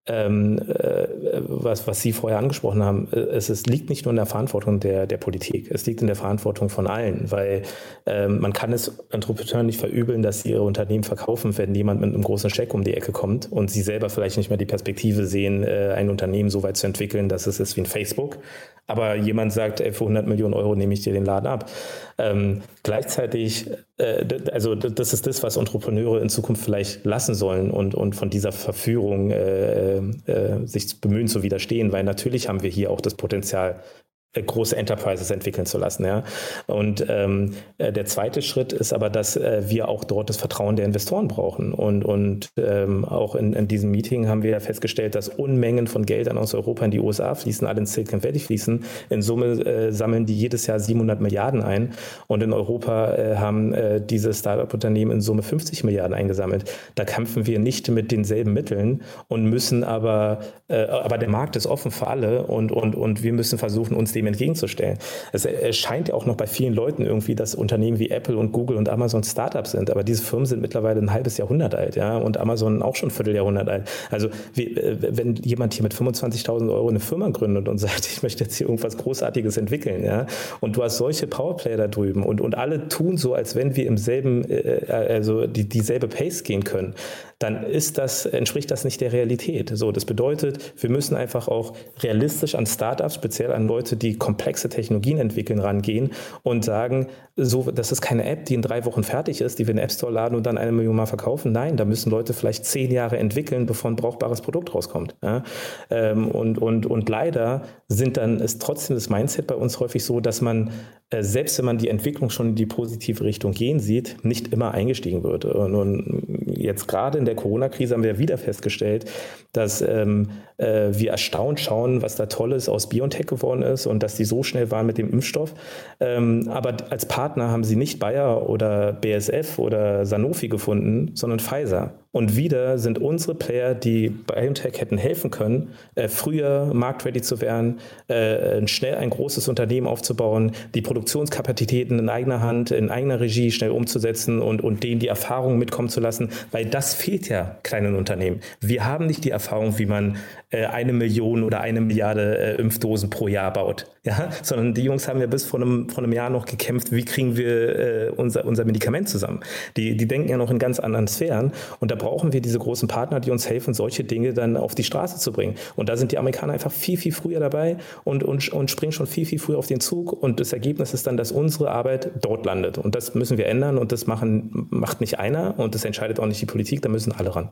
ähm, 0.06 0.58
äh, 0.58 1.08
was, 1.48 1.88
was 1.88 2.02
Sie 2.02 2.14
vorher 2.14 2.40
angesprochen 2.40 2.84
haben, 2.84 3.08
äh, 3.12 3.20
es, 3.20 3.50
es, 3.50 3.66
liegt 3.66 3.90
nicht 3.90 4.06
nur 4.06 4.12
in 4.12 4.16
der 4.16 4.26
Verantwortung 4.26 4.80
der, 4.80 5.06
der 5.06 5.18
Politik, 5.18 5.70
es 5.72 5.86
liegt 5.86 6.02
in 6.02 6.08
der 6.08 6.16
Verantwortung 6.16 6.70
von 6.70 6.88
allen, 6.88 7.32
weil 7.32 7.62
ähm, 8.06 8.40
man 8.40 8.54
kann 8.54 8.74
es 8.74 9.00
Entrepreneuren 9.12 9.68
nicht 9.68 9.80
verübeln, 9.80 10.22
dass 10.22 10.42
sie 10.42 10.52
ihre 10.52 10.64
Unternehmen 10.64 11.04
verkaufen, 11.04 11.58
wenn 11.58 11.76
jemand 11.76 12.02
mit 12.02 12.14
einem 12.14 12.24
großen 12.24 12.50
Scheck 12.50 12.74
um 12.74 12.84
die 12.84 12.96
Ecke 12.96 13.12
kommt 13.12 13.52
und 13.52 13.70
sie 13.70 13.82
selber 13.82 14.10
vielleicht 14.10 14.38
nicht 14.38 14.50
mehr 14.50 14.58
die 14.58 14.66
Perspektive 14.66 15.26
sehen, 15.26 15.64
äh, 15.64 15.94
ein 15.96 16.10
Unternehmen 16.10 16.50
so 16.50 16.64
weit 16.64 16.78
zu 16.78 16.88
entwickeln, 16.88 17.30
dass 17.30 17.46
es 17.46 17.60
ist 17.60 17.76
wie 17.78 17.82
ein 17.82 17.86
Facebook, 17.86 18.40
aber 18.88 19.16
jemand 19.16 19.54
sagt, 19.54 19.82
ey, 19.82 19.92
für 19.92 20.06
100 20.06 20.26
Millionen 20.26 20.56
Euro 20.56 20.74
nehme 20.74 20.94
ich 20.94 21.02
dir 21.02 21.14
den 21.14 21.26
Laden 21.26 21.46
ab. 21.46 21.70
Ähm, 22.18 22.62
gleichzeitig, 22.82 23.70
also 24.00 24.76
das 24.76 25.14
ist 25.14 25.28
das, 25.28 25.44
was 25.44 25.58
Entrepreneure 25.58 26.22
in 26.22 26.30
Zukunft 26.30 26.64
vielleicht 26.64 27.06
lassen 27.06 27.36
sollen 27.36 27.70
und, 27.70 27.96
und 27.96 28.16
von 28.16 28.30
dieser 28.30 28.52
Verführung 28.52 29.32
äh, 29.32 29.98
äh, 29.98 30.66
sich 30.66 31.02
bemühen 31.02 31.28
zu 31.28 31.44
widerstehen, 31.44 31.92
weil 31.92 32.04
natürlich 32.04 32.48
haben 32.48 32.64
wir 32.64 32.70
hier 32.70 32.92
auch 32.92 33.02
das 33.02 33.16
Potenzial, 33.16 33.72
äh, 33.72 34.09
große 34.34 34.76
Enterprises 34.76 35.32
entwickeln 35.32 35.66
zu 35.66 35.80
lassen. 35.80 36.06
Ja. 36.06 36.24
Und 36.68 37.04
ähm, 37.10 37.54
äh, 37.80 37.92
der 37.92 38.06
zweite 38.06 38.44
Schritt 38.44 38.74
ist 38.74 38.94
aber, 38.94 39.10
dass 39.10 39.36
äh, 39.36 39.64
wir 39.68 39.88
auch 39.88 40.04
dort 40.04 40.30
das 40.30 40.38
Vertrauen 40.38 40.76
der 40.76 40.86
Investoren 40.86 41.28
brauchen. 41.28 41.74
Und, 41.74 42.06
und 42.06 42.52
ähm, 42.58 43.06
auch 43.06 43.34
in, 43.34 43.54
in 43.54 43.68
diesem 43.68 43.90
Meeting 43.90 44.28
haben 44.28 44.44
wir 44.44 44.60
festgestellt, 44.62 45.16
dass 45.16 45.30
Unmengen 45.30 45.88
von 45.88 46.06
Geldern 46.06 46.38
aus 46.38 46.54
Europa 46.54 46.86
in 46.86 46.92
die 46.92 47.00
USA 47.00 47.34
fließen, 47.34 47.66
alle 47.66 47.80
in 47.80 47.86
Silicon 47.88 48.24
Valley 48.24 48.40
fließen. 48.40 48.84
In 49.10 49.22
Summe 49.24 49.66
äh, 49.66 49.92
sammeln 49.92 50.28
die 50.28 50.38
jedes 50.38 50.68
Jahr 50.68 50.80
700 50.80 51.22
Milliarden 51.22 51.64
ein. 51.64 51.94
Und 52.28 52.44
in 52.44 52.54
Europa 52.54 53.16
äh, 53.16 53.36
haben 53.38 53.74
äh, 53.74 54.00
diese 54.00 54.32
Startup-Unternehmen 54.32 55.12
in 55.12 55.22
Summe 55.22 55.42
50 55.42 55.84
Milliarden 55.84 56.14
eingesammelt. 56.14 56.72
Da 56.94 57.04
kämpfen 57.04 57.48
wir 57.48 57.58
nicht 57.58 57.90
mit 57.90 58.12
denselben 58.12 58.54
Mitteln 58.54 59.02
und 59.28 59.46
müssen 59.46 59.84
aber, 59.84 60.40
aber 60.68 61.18
der 61.18 61.30
Markt 61.30 61.56
ist 61.56 61.66
offen 61.66 61.92
für 61.92 62.08
alle 62.08 62.44
und, 62.44 62.72
und, 62.72 62.96
und 62.96 63.24
wir 63.24 63.34
müssen 63.34 63.58
versuchen, 63.58 63.96
uns 63.96 64.14
dem 64.20 64.28
entgegenzustellen. 64.28 64.98
Es 65.32 65.48
scheint 65.76 66.10
ja 66.10 66.14
auch 66.14 66.26
noch 66.26 66.36
bei 66.36 66.48
vielen 66.48 66.74
Leuten 66.74 67.06
irgendwie, 67.06 67.36
dass 67.36 67.56
Unternehmen 67.56 68.00
wie 68.00 68.10
Apple 68.10 68.38
und 68.38 68.52
Google 68.52 68.78
und 68.78 68.90
Amazon 68.90 69.24
Startups 69.24 69.72
sind, 69.72 69.90
aber 69.90 70.04
diese 70.04 70.24
Firmen 70.24 70.46
sind 70.46 70.62
mittlerweile 70.62 71.02
ein 71.02 71.12
halbes 71.12 71.38
Jahrhundert 71.38 71.76
alt, 71.76 71.96
ja, 71.96 72.18
und 72.18 72.38
Amazon 72.38 72.82
auch 72.82 72.96
schon 72.96 73.10
ein 73.10 73.12
Vierteljahrhundert 73.12 73.70
alt. 73.70 73.90
Also 74.12 74.30
wie, 74.54 74.76
äh, 74.76 74.98
wenn 75.00 75.36
jemand 75.36 75.74
hier 75.74 75.84
mit 75.84 75.94
25.000 75.94 76.72
Euro 76.72 76.90
eine 76.90 77.00
Firma 77.00 77.30
gründet 77.30 77.68
und 77.68 77.78
sagt, 77.80 78.08
ich 78.12 78.24
möchte 78.24 78.44
jetzt 78.44 78.56
hier 78.56 78.68
irgendwas 78.68 78.98
Großartiges 78.98 79.58
entwickeln, 79.58 80.04
ja, 80.04 80.28
und 80.60 80.76
du 80.76 80.84
hast 80.84 80.98
solche 80.98 81.28
Powerplayer 81.28 81.78
da 81.78 81.88
drüben 81.88 82.24
und, 82.24 82.42
und 82.42 82.56
alle 82.58 82.88
tun 82.90 83.18
so, 83.18 83.34
als 83.34 83.56
wenn 83.56 83.76
wir 83.76 83.88
im 83.88 83.98
selben, 83.98 84.44
äh, 84.50 84.58
äh 84.58 85.10
also 85.20 85.48
die, 85.48 85.68
dieselbe 85.68 86.08
Pace 86.08 86.44
gehen 86.44 86.64
können, 86.64 86.94
dann 87.40 87.64
ist 87.64 87.98
das, 87.98 88.26
entspricht 88.26 88.70
das 88.70 88.84
nicht 88.84 89.00
der 89.00 89.14
Realität. 89.14 89.72
So, 89.74 89.94
das 89.94 90.04
bedeutet, 90.04 90.74
wir 90.78 90.90
müssen 90.90 91.16
einfach 91.16 91.48
auch 91.48 91.74
realistisch 92.04 92.54
an 92.54 92.66
Startups, 92.66 93.16
speziell 93.16 93.54
an 93.54 93.66
Leute, 93.66 93.96
die 93.96 94.18
komplexe 94.18 94.68
Technologien 94.68 95.18
entwickeln, 95.18 95.60
rangehen 95.60 96.12
und 96.44 96.66
sagen, 96.66 97.08
so, 97.38 97.72
das 97.72 97.94
ist 97.94 98.02
keine 98.02 98.26
App, 98.26 98.44
die 98.44 98.56
in 98.56 98.62
drei 98.62 98.84
Wochen 98.84 99.06
fertig 99.06 99.40
ist, 99.40 99.58
die 99.58 99.68
wir 99.68 99.72
in 99.72 99.78
den 99.78 99.86
App 99.86 99.94
Store 99.94 100.12
laden 100.12 100.36
und 100.36 100.46
dann 100.46 100.58
eine 100.58 100.74
Million 100.74 100.98
Mal 100.98 101.06
verkaufen. 101.06 101.54
Nein, 101.54 101.78
da 101.78 101.86
müssen 101.86 102.10
Leute 102.10 102.34
vielleicht 102.34 102.66
zehn 102.66 102.92
Jahre 102.92 103.18
entwickeln, 103.18 103.66
bevor 103.66 103.90
ein 103.90 103.96
brauchbares 103.96 104.42
Produkt 104.42 104.76
rauskommt. 104.76 105.16
Ja? 105.24 105.44
Ähm, 105.90 106.28
und, 106.28 106.58
und, 106.58 106.86
und 106.86 107.08
leider 107.08 107.62
sind 107.88 108.18
dann, 108.18 108.42
ist 108.42 108.62
trotzdem 108.62 108.98
das 108.98 109.10
Mindset 109.10 109.48
bei 109.48 109.56
uns 109.56 109.80
häufig 109.80 110.04
so, 110.04 110.20
dass 110.20 110.42
man 110.42 110.72
äh, 111.12 111.24
selbst 111.24 111.58
wenn 111.58 111.66
man 111.66 111.78
die 111.78 111.90
Entwicklung 111.90 112.30
schon 112.30 112.50
in 112.50 112.56
die 112.56 112.66
positive 112.66 113.24
Richtung 113.24 113.52
gehen 113.52 113.80
sieht, 113.80 114.18
nicht 114.24 114.54
immer 114.54 114.74
eingestiegen 114.74 115.24
wird. 115.24 115.46
Und 115.46 116.24
jetzt 116.56 116.88
gerade 116.88 117.18
in 117.18 117.26
der 117.30 117.36
Corona-Krise 117.36 117.94
haben 117.94 118.04
wir 118.04 118.18
wieder 118.18 118.38
festgestellt, 118.38 119.06
dass 119.54 119.82
ähm, 119.82 120.30
äh, 120.60 120.90
wir 120.92 121.12
erstaunt 121.12 121.60
schauen, 121.60 122.02
was 122.02 122.16
da 122.16 122.28
Tolles 122.28 122.70
aus 122.70 122.90
BioNTech 122.90 123.26
geworden 123.26 123.64
ist 123.64 123.88
und 123.88 124.04
dass 124.04 124.16
die 124.16 124.26
so 124.26 124.44
schnell 124.44 124.72
waren 124.72 124.86
mit 124.86 124.98
dem 124.98 125.12
Impfstoff. 125.12 125.54
Ähm, 126.00 126.50
aber 126.50 126.76
als 126.90 127.06
Partner 127.06 127.50
haben 127.50 127.64
sie 127.64 127.76
nicht 127.76 128.00
Bayer 128.00 128.48
oder 128.50 128.94
BSF 128.94 129.58
oder 129.58 130.06
Sanofi 130.06 130.50
gefunden, 130.50 131.12
sondern 131.16 131.40
Pfizer. 131.40 131.94
Und 132.12 132.36
wieder 132.36 132.80
sind 132.80 132.98
unsere 132.98 133.36
Player, 133.36 133.76
die 133.76 134.10
BioNTech 134.10 134.82
hätten 134.82 134.98
helfen 134.98 135.30
können, 135.30 135.70
äh, 135.94 136.08
früher 136.08 136.72
marktready 136.74 137.22
zu 137.22 137.40
werden, 137.40 137.80
äh, 138.08 138.68
schnell 138.68 138.96
ein 138.96 139.12
großes 139.12 139.48
Unternehmen 139.48 139.86
aufzubauen, 139.86 140.54
die 140.74 140.82
Produktionskapazitäten 140.82 142.00
in 142.00 142.10
eigener 142.10 142.42
Hand, 142.42 142.72
in 142.72 142.90
eigener 142.90 143.20
Regie 143.20 143.52
schnell 143.52 143.70
umzusetzen 143.70 144.42
und, 144.42 144.62
und 144.62 144.84
denen 144.84 145.00
die 145.00 145.08
Erfahrung 145.08 145.60
mitkommen 145.60 145.90
zu 145.90 146.00
lassen, 146.00 146.32
weil 146.52 146.66
das 146.66 146.96
fehlt 146.96 147.30
ja 147.30 147.58
kleinen 147.62 147.94
Unternehmen. 147.94 148.40
Wir 148.60 148.86
haben 148.86 149.06
nicht 149.06 149.24
die 149.24 149.30
Erfahrung, 149.30 149.78
wie 149.78 149.86
man 149.86 150.18
äh, 150.52 150.66
eine 150.66 150.94
Million 150.94 151.44
oder 151.44 151.62
eine 151.62 151.82
Milliarde 151.82 152.38
äh, 152.38 152.56
Impfdosen 152.56 153.10
pro 153.10 153.28
Jahr 153.28 153.54
baut, 153.54 153.86
ja? 154.04 154.30
sondern 154.42 154.74
die 154.74 154.82
Jungs 154.82 155.08
haben 155.08 155.20
ja 155.20 155.28
bis 155.28 155.46
vor 155.46 155.62
einem, 155.62 155.90
vor 155.90 156.04
einem 156.04 156.12
Jahr 156.12 156.30
noch 156.30 156.46
gekämpft, 156.46 156.92
wie 156.92 157.06
kriegen 157.06 157.38
wir 157.38 157.80
äh, 157.80 158.10
unser, 158.10 158.46
unser 158.46 158.66
Medikament 158.66 159.10
zusammen. 159.10 159.42
Die, 159.78 159.96
die 159.96 160.08
denken 160.08 160.28
ja 160.28 160.38
noch 160.38 160.50
in 160.50 160.58
ganz 160.58 160.80
anderen 160.80 161.08
Sphären 161.08 161.52
und 161.80 161.92
da 161.92 161.96
brauchen 161.96 162.34
wir 162.34 162.42
diese 162.42 162.58
großen 162.58 162.88
Partner, 162.88 163.20
die 163.20 163.32
uns 163.32 163.48
helfen, 163.48 163.74
solche 163.74 164.04
Dinge 164.04 164.34
dann 164.34 164.58
auf 164.58 164.74
die 164.74 164.84
Straße 164.84 165.20
zu 165.20 165.32
bringen. 165.32 165.56
Und 165.76 165.90
da 165.90 165.98
sind 165.98 166.12
die 166.12 166.18
Amerikaner 166.18 166.54
einfach 166.54 166.72
viel, 166.72 166.98
viel 166.98 167.12
früher 167.12 167.40
dabei 167.40 167.78
und, 168.04 168.24
und, 168.24 168.50
und 168.50 168.72
springen 168.72 168.92
schon 168.92 169.08
viel, 169.08 169.26
viel 169.26 169.40
früher 169.40 169.58
auf 169.60 169.68
den 169.68 169.80
Zug. 169.80 170.12
Und 170.12 170.40
das 170.40 170.54
Ergebnis 170.54 170.94
ist 170.94 171.06
dann, 171.06 171.18
dass 171.18 171.32
unsere 171.32 171.70
Arbeit 171.70 172.12
dort 172.22 172.46
landet. 172.46 172.78
Und 172.78 172.96
das 172.96 173.14
müssen 173.14 173.38
wir 173.38 173.46
ändern 173.46 173.78
und 173.78 173.92
das 173.92 174.08
machen, 174.08 174.68
macht 174.72 175.00
nicht 175.00 175.20
einer 175.20 175.60
und 175.60 175.76
das 175.76 175.86
entscheidet 175.86 176.20
auch 176.20 176.26
nicht 176.26 176.42
die 176.42 176.48
Politik, 176.48 176.82
da 176.82 176.90
müssen 176.90 177.12
alle 177.12 177.36
ran. 177.36 177.52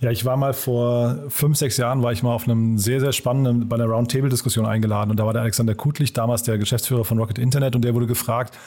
Ja, 0.00 0.10
ich 0.10 0.24
war 0.24 0.36
mal 0.36 0.52
vor 0.52 1.16
fünf, 1.28 1.56
sechs 1.56 1.76
Jahren, 1.76 2.02
war 2.02 2.12
ich 2.12 2.22
mal 2.22 2.32
auf 2.32 2.48
einem 2.48 2.78
sehr, 2.78 3.00
sehr 3.00 3.12
spannenden, 3.12 3.68
bei 3.68 3.76
einer 3.76 3.86
Roundtable-Diskussion 3.86 4.66
eingeladen 4.66 5.10
und 5.10 5.18
da 5.18 5.26
war 5.26 5.32
der 5.32 5.42
Alexander 5.42 5.74
Kutlich, 5.74 6.12
damals 6.12 6.42
der 6.42 6.58
Geschäftsführer 6.58 7.04
von 7.04 7.18
Rocket 7.18 7.38
Internet 7.38 7.76
und 7.76 7.84
der 7.84 7.94
wurde 7.94 8.06
gefragt, 8.06 8.58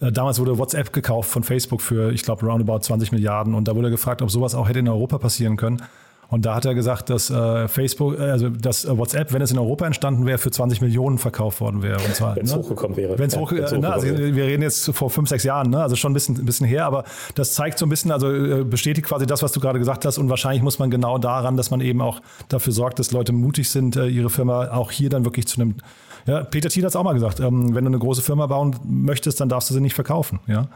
äh, 0.00 0.12
Damals 0.12 0.38
wurde 0.40 0.58
WhatsApp 0.58 0.92
gekauft 0.92 1.30
von 1.30 1.44
Facebook 1.44 1.80
für, 1.80 2.12
ich 2.12 2.24
glaube, 2.24 2.44
roundabout 2.44 2.80
20 2.80 3.12
Milliarden. 3.12 3.54
Und 3.54 3.68
da 3.68 3.76
wurde 3.76 3.90
gefragt, 3.90 4.20
ob 4.20 4.30
sowas 4.30 4.54
auch 4.54 4.68
hätte 4.68 4.80
in 4.80 4.88
Europa 4.88 5.18
passieren 5.18 5.56
können. 5.56 5.82
Und 6.32 6.46
da 6.46 6.54
hat 6.54 6.64
er 6.64 6.74
gesagt, 6.74 7.10
dass 7.10 7.28
äh, 7.28 7.68
Facebook, 7.68 8.18
äh, 8.18 8.22
also 8.22 8.48
dass 8.48 8.86
äh, 8.86 8.96
WhatsApp, 8.96 9.34
wenn 9.34 9.42
es 9.42 9.50
in 9.50 9.58
Europa 9.58 9.84
entstanden 9.84 10.24
wäre, 10.24 10.38
für 10.38 10.50
20 10.50 10.80
Millionen 10.80 11.18
verkauft 11.18 11.60
worden 11.60 11.82
wäre. 11.82 12.00
Wenn 12.02 12.46
es 12.46 12.52
ne? 12.54 12.58
hochgekommen 12.58 12.96
wäre. 12.96 13.18
Wenn's 13.18 13.34
ja, 13.34 13.40
hoch, 13.40 13.52
wenn's 13.52 13.70
ne, 13.70 13.92
also 13.92 14.06
wir 14.06 14.44
reden 14.44 14.62
jetzt 14.62 14.90
vor 14.94 15.10
fünf, 15.10 15.28
sechs 15.28 15.44
Jahren, 15.44 15.68
ne? 15.68 15.82
also 15.82 15.94
schon 15.94 16.12
ein 16.12 16.14
bisschen, 16.14 16.38
ein 16.38 16.46
bisschen 16.46 16.66
her, 16.66 16.86
aber 16.86 17.04
das 17.34 17.52
zeigt 17.52 17.78
so 17.78 17.84
ein 17.84 17.90
bisschen, 17.90 18.10
also 18.10 18.32
äh, 18.32 18.64
bestätigt 18.64 19.06
quasi 19.06 19.26
das, 19.26 19.42
was 19.42 19.52
du 19.52 19.60
gerade 19.60 19.78
gesagt 19.78 20.06
hast. 20.06 20.16
Und 20.16 20.30
wahrscheinlich 20.30 20.62
muss 20.62 20.78
man 20.78 20.90
genau 20.90 21.18
daran, 21.18 21.58
dass 21.58 21.70
man 21.70 21.82
eben 21.82 22.00
auch 22.00 22.22
dafür 22.48 22.72
sorgt, 22.72 22.98
dass 22.98 23.12
Leute 23.12 23.34
mutig 23.34 23.68
sind, 23.68 23.96
äh, 23.96 24.06
ihre 24.06 24.30
Firma 24.30 24.70
auch 24.70 24.90
hier 24.90 25.10
dann 25.10 25.26
wirklich 25.26 25.46
zu 25.46 25.60
einem 25.60 25.74
ja, 26.26 26.44
Peter 26.44 26.68
Thiel 26.68 26.84
hat 26.84 26.90
es 26.90 26.96
auch 26.96 27.02
mal 27.02 27.14
gesagt, 27.14 27.40
ähm, 27.40 27.74
wenn 27.74 27.84
du 27.84 27.90
eine 27.90 27.98
große 27.98 28.22
Firma 28.22 28.46
bauen 28.46 28.76
möchtest, 28.84 29.40
dann 29.40 29.48
darfst 29.48 29.68
du 29.68 29.74
sie 29.74 29.80
nicht 29.80 29.94
verkaufen. 29.94 30.38
Ja. 30.46 30.68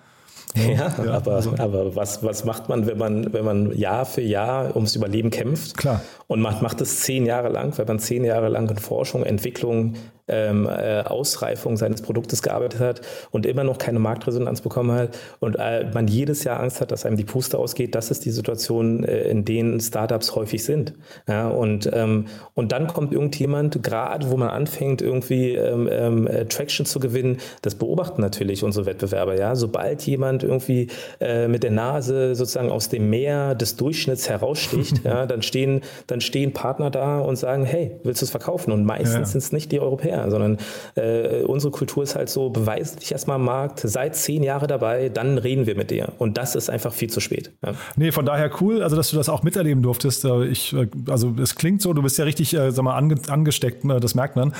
Ja, 0.57 0.93
ja, 1.05 1.13
aber, 1.13 1.35
also. 1.35 1.55
aber 1.59 1.95
was, 1.95 2.23
was 2.23 2.45
macht 2.45 2.69
man, 2.69 2.87
wenn 2.87 2.99
man, 2.99 3.33
wenn 3.33 3.45
man 3.45 3.77
Jahr 3.77 4.07
für 4.07 4.23
Jahr 4.23 4.75
ums 4.75 4.97
Überleben 4.97 5.31
kämpft? 5.31 5.77
Klar. 5.77 6.01
Und 6.27 6.41
man 6.41 6.63
macht 6.63 6.81
es 6.81 7.01
zehn 7.01 7.27
Jahre 7.27 7.49
lang, 7.49 7.77
weil 7.79 7.87
man 7.87 7.99
zehn 7.99 8.25
Jahre 8.25 8.49
lang 8.49 8.69
in 8.69 8.79
Forschung, 8.79 9.23
Entwicklung, 9.23 9.95
ähm, 10.29 10.67
äh, 10.67 11.01
Ausreifung 11.03 11.77
seines 11.77 12.03
Produktes 12.03 12.43
gearbeitet 12.43 12.81
hat 12.81 13.01
und 13.31 13.47
immer 13.47 13.65
noch 13.65 13.79
keine 13.79 13.99
Marktresonanz 13.99 14.61
bekommen 14.61 14.93
hat 14.93 15.19
und 15.41 15.57
äh, 15.59 15.89
man 15.93 16.09
jedes 16.09 16.45
Jahr 16.45 16.61
Angst 16.61 16.81
hat, 16.81 16.91
dass 16.91 17.07
einem 17.07 17.17
die 17.17 17.25
Puste 17.25 17.59
ausgeht, 17.59 17.95
das 17.95 18.11
ist 18.11 18.25
die 18.25 18.31
Situation, 18.31 19.05
äh, 19.05 19.23
in 19.29 19.45
denen 19.45 19.81
Startups 19.81 20.35
häufig 20.35 20.65
sind. 20.65 20.95
Ja, 21.29 21.49
und, 21.49 21.91
ähm, 21.93 22.27
und 22.55 22.73
dann 22.73 22.87
kommt 22.87 23.13
irgendjemand, 23.13 23.83
gerade 23.83 24.31
wo 24.31 24.37
man 24.37 24.49
anfängt, 24.49 25.03
irgendwie 25.03 25.55
ähm, 25.55 25.89
ähm 25.91 26.27
äh, 26.27 26.45
Traction 26.47 26.87
zu 26.87 27.01
gewinnen, 27.01 27.39
das 27.63 27.75
beobachten 27.75 28.21
natürlich 28.21 28.63
unsere 28.63 28.87
Wettbewerber. 28.87 29.39
Ja? 29.39 29.57
Sobald 29.57 30.03
jemand 30.03 30.43
irgendwie 30.43 30.89
äh, 31.21 31.49
mit 31.49 31.63
der 31.63 31.71
Nase 31.71 32.35
sozusagen 32.35 32.71
aus 32.71 32.89
dem 32.89 33.11
Meer 33.11 33.55
des 33.55 33.77
Durchschnitts 33.77 34.29
heraussticht, 34.29 35.01
ja, 35.05 35.27
dann, 35.27 35.43
stehen, 35.43 35.83
dann 36.07 36.21
stehen 36.21 36.53
Partner 36.53 36.91
da 36.91 37.21
und 37.21 37.37
sagen, 37.37 37.65
hey, 37.65 37.93
willst 38.03 38.23
du 38.23 38.25
es 38.25 38.31
verkaufen? 38.31 38.73
Und 38.73 38.85
meistens 38.85 39.15
ja. 39.15 39.25
sind 39.25 39.39
es 39.39 39.53
nicht 39.53 39.73
die 39.73 39.81
Europäer 39.81 40.16
her, 40.17 40.31
sondern 40.31 40.59
äh, 40.95 41.43
unsere 41.43 41.71
Kultur 41.71 42.03
ist 42.03 42.17
halt 42.17 42.29
so, 42.29 42.51
beweise 42.51 42.97
dich 42.97 43.13
erstmal 43.13 43.37
am 43.37 43.45
Markt, 43.45 43.81
seit 43.81 44.17
zehn 44.17 44.43
Jahre 44.43 44.67
dabei, 44.67 45.09
dann 45.09 45.39
reden 45.39 45.67
wir 45.67 45.77
mit 45.77 45.91
dir. 45.91 46.09
Und 46.19 46.39
das 46.39 46.55
ist 46.55 46.71
einfach 46.71 46.93
viel 46.93 47.11
zu 47.11 47.21
spät. 47.21 47.53
Ja. 47.65 47.75
Nee, 47.97 48.13
von 48.13 48.27
daher 48.27 48.51
cool, 48.61 48.83
also 48.83 48.97
dass 48.97 49.11
du 49.11 49.17
das 49.17 49.29
auch 49.29 49.43
miterleben 49.43 49.83
durftest. 49.83 50.25
Äh, 50.25 50.47
ich, 50.47 50.73
äh, 50.73 50.89
also 51.09 51.35
es 51.41 51.55
klingt 51.55 51.83
so, 51.83 51.93
du 51.93 52.03
bist 52.03 52.19
ja 52.19 52.25
richtig, 52.25 52.55
äh, 52.55 52.71
sag 52.71 52.85
mal, 52.85 52.97
ange, 52.97 53.17
angesteckt, 53.29 53.85
ne, 53.85 54.01
das 54.01 54.15
merkt 54.15 54.37
man. 54.37 54.53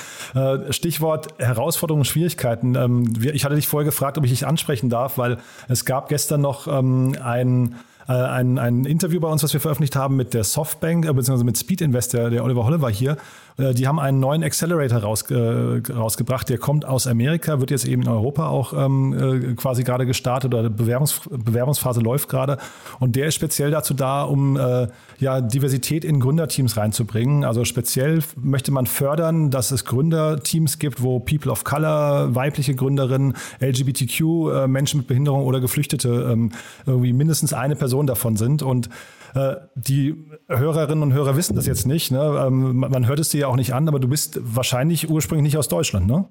Stichwort 0.69 1.27
Herausforderungen 1.39 2.01
und 2.01 2.05
Schwierigkeiten. 2.05 2.75
Ähm, 2.75 3.13
ich 3.21 3.45
hatte 3.45 3.55
dich 3.55 3.67
vorher 3.67 3.85
gefragt, 3.85 4.17
ob 4.17 4.23
ich 4.23 4.31
dich 4.31 4.45
ansprechen 4.45 4.89
darf, 4.89 5.17
weil 5.17 5.37
es 5.67 5.85
gab 5.85 6.09
gestern 6.09 6.41
noch 6.41 6.67
ähm, 6.67 7.15
ein 7.21 7.75
ein, 8.07 8.57
ein 8.57 8.85
Interview 8.85 9.19
bei 9.19 9.27
uns, 9.27 9.43
was 9.43 9.51
wir 9.51 9.59
veröffentlicht 9.59 9.97
haben 9.97 10.15
mit 10.15 10.33
der 10.33 10.45
Softbank, 10.45 11.05
beziehungsweise 11.07 11.43
mit 11.43 11.57
Speed 11.57 11.81
Investor, 11.81 12.29
der 12.29 12.43
Oliver 12.45 12.63
Holle 12.63 12.81
war 12.81 12.89
hier. 12.89 13.17
Äh, 13.57 13.73
die 13.73 13.87
haben 13.87 13.99
einen 13.99 14.19
neuen 14.19 14.43
Accelerator 14.43 14.99
raus, 14.99 15.23
äh, 15.29 15.81
rausgebracht, 15.91 16.49
der 16.49 16.57
kommt 16.57 16.85
aus 16.85 17.07
Amerika, 17.07 17.59
wird 17.59 17.71
jetzt 17.71 17.85
eben 17.85 18.03
in 18.03 18.07
Europa 18.07 18.47
auch 18.47 18.73
ähm, 18.73 19.13
äh, 19.13 19.53
quasi 19.55 19.83
gerade 19.83 20.05
gestartet 20.05 20.53
oder 20.53 20.69
Bewerbungs, 20.69 21.21
Bewerbungsphase 21.29 22.01
läuft 22.01 22.29
gerade. 22.29 22.57
Und 22.99 23.15
der 23.15 23.27
ist 23.27 23.35
speziell 23.35 23.71
dazu 23.71 23.93
da, 23.93 24.23
um 24.23 24.59
ja, 25.19 25.41
Diversität 25.41 26.05
in 26.05 26.19
Gründerteams 26.19 26.77
reinzubringen. 26.77 27.43
Also 27.43 27.65
speziell 27.65 28.21
möchte 28.35 28.71
man 28.71 28.85
fördern, 28.85 29.51
dass 29.51 29.71
es 29.71 29.85
Gründerteams 29.85 30.79
gibt, 30.79 31.01
wo 31.01 31.19
People 31.19 31.51
of 31.51 31.63
Color, 31.63 32.35
weibliche 32.35 32.75
Gründerinnen, 32.75 33.33
LGBTQ, 33.59 34.21
äh, 34.21 34.67
Menschen 34.67 34.99
mit 34.99 35.07
Behinderung 35.07 35.43
oder 35.43 35.59
Geflüchtete 35.59 36.29
ähm, 36.31 36.51
irgendwie 36.85 37.13
mindestens 37.13 37.53
eine 37.53 37.75
Person 37.75 38.07
davon 38.07 38.37
sind. 38.37 38.61
Und 38.61 38.89
äh, 39.33 39.55
die 39.75 40.15
Hörerinnen 40.47 41.03
und 41.03 41.13
Hörer 41.13 41.35
wissen 41.35 41.55
das 41.55 41.65
jetzt 41.65 41.87
nicht. 41.87 42.11
Ne? 42.11 42.45
Ähm, 42.45 42.77
man 42.77 43.07
hört 43.07 43.19
es 43.19 43.29
dir 43.29 43.41
ja 43.41 43.47
auch 43.47 43.55
nicht 43.55 43.73
an, 43.73 43.87
aber 43.87 43.99
du 43.99 44.07
bist 44.07 44.39
wahrscheinlich 44.43 45.09
ursprünglich 45.09 45.43
nicht 45.43 45.57
aus 45.57 45.67
Deutschland, 45.67 46.07
ne? 46.07 46.25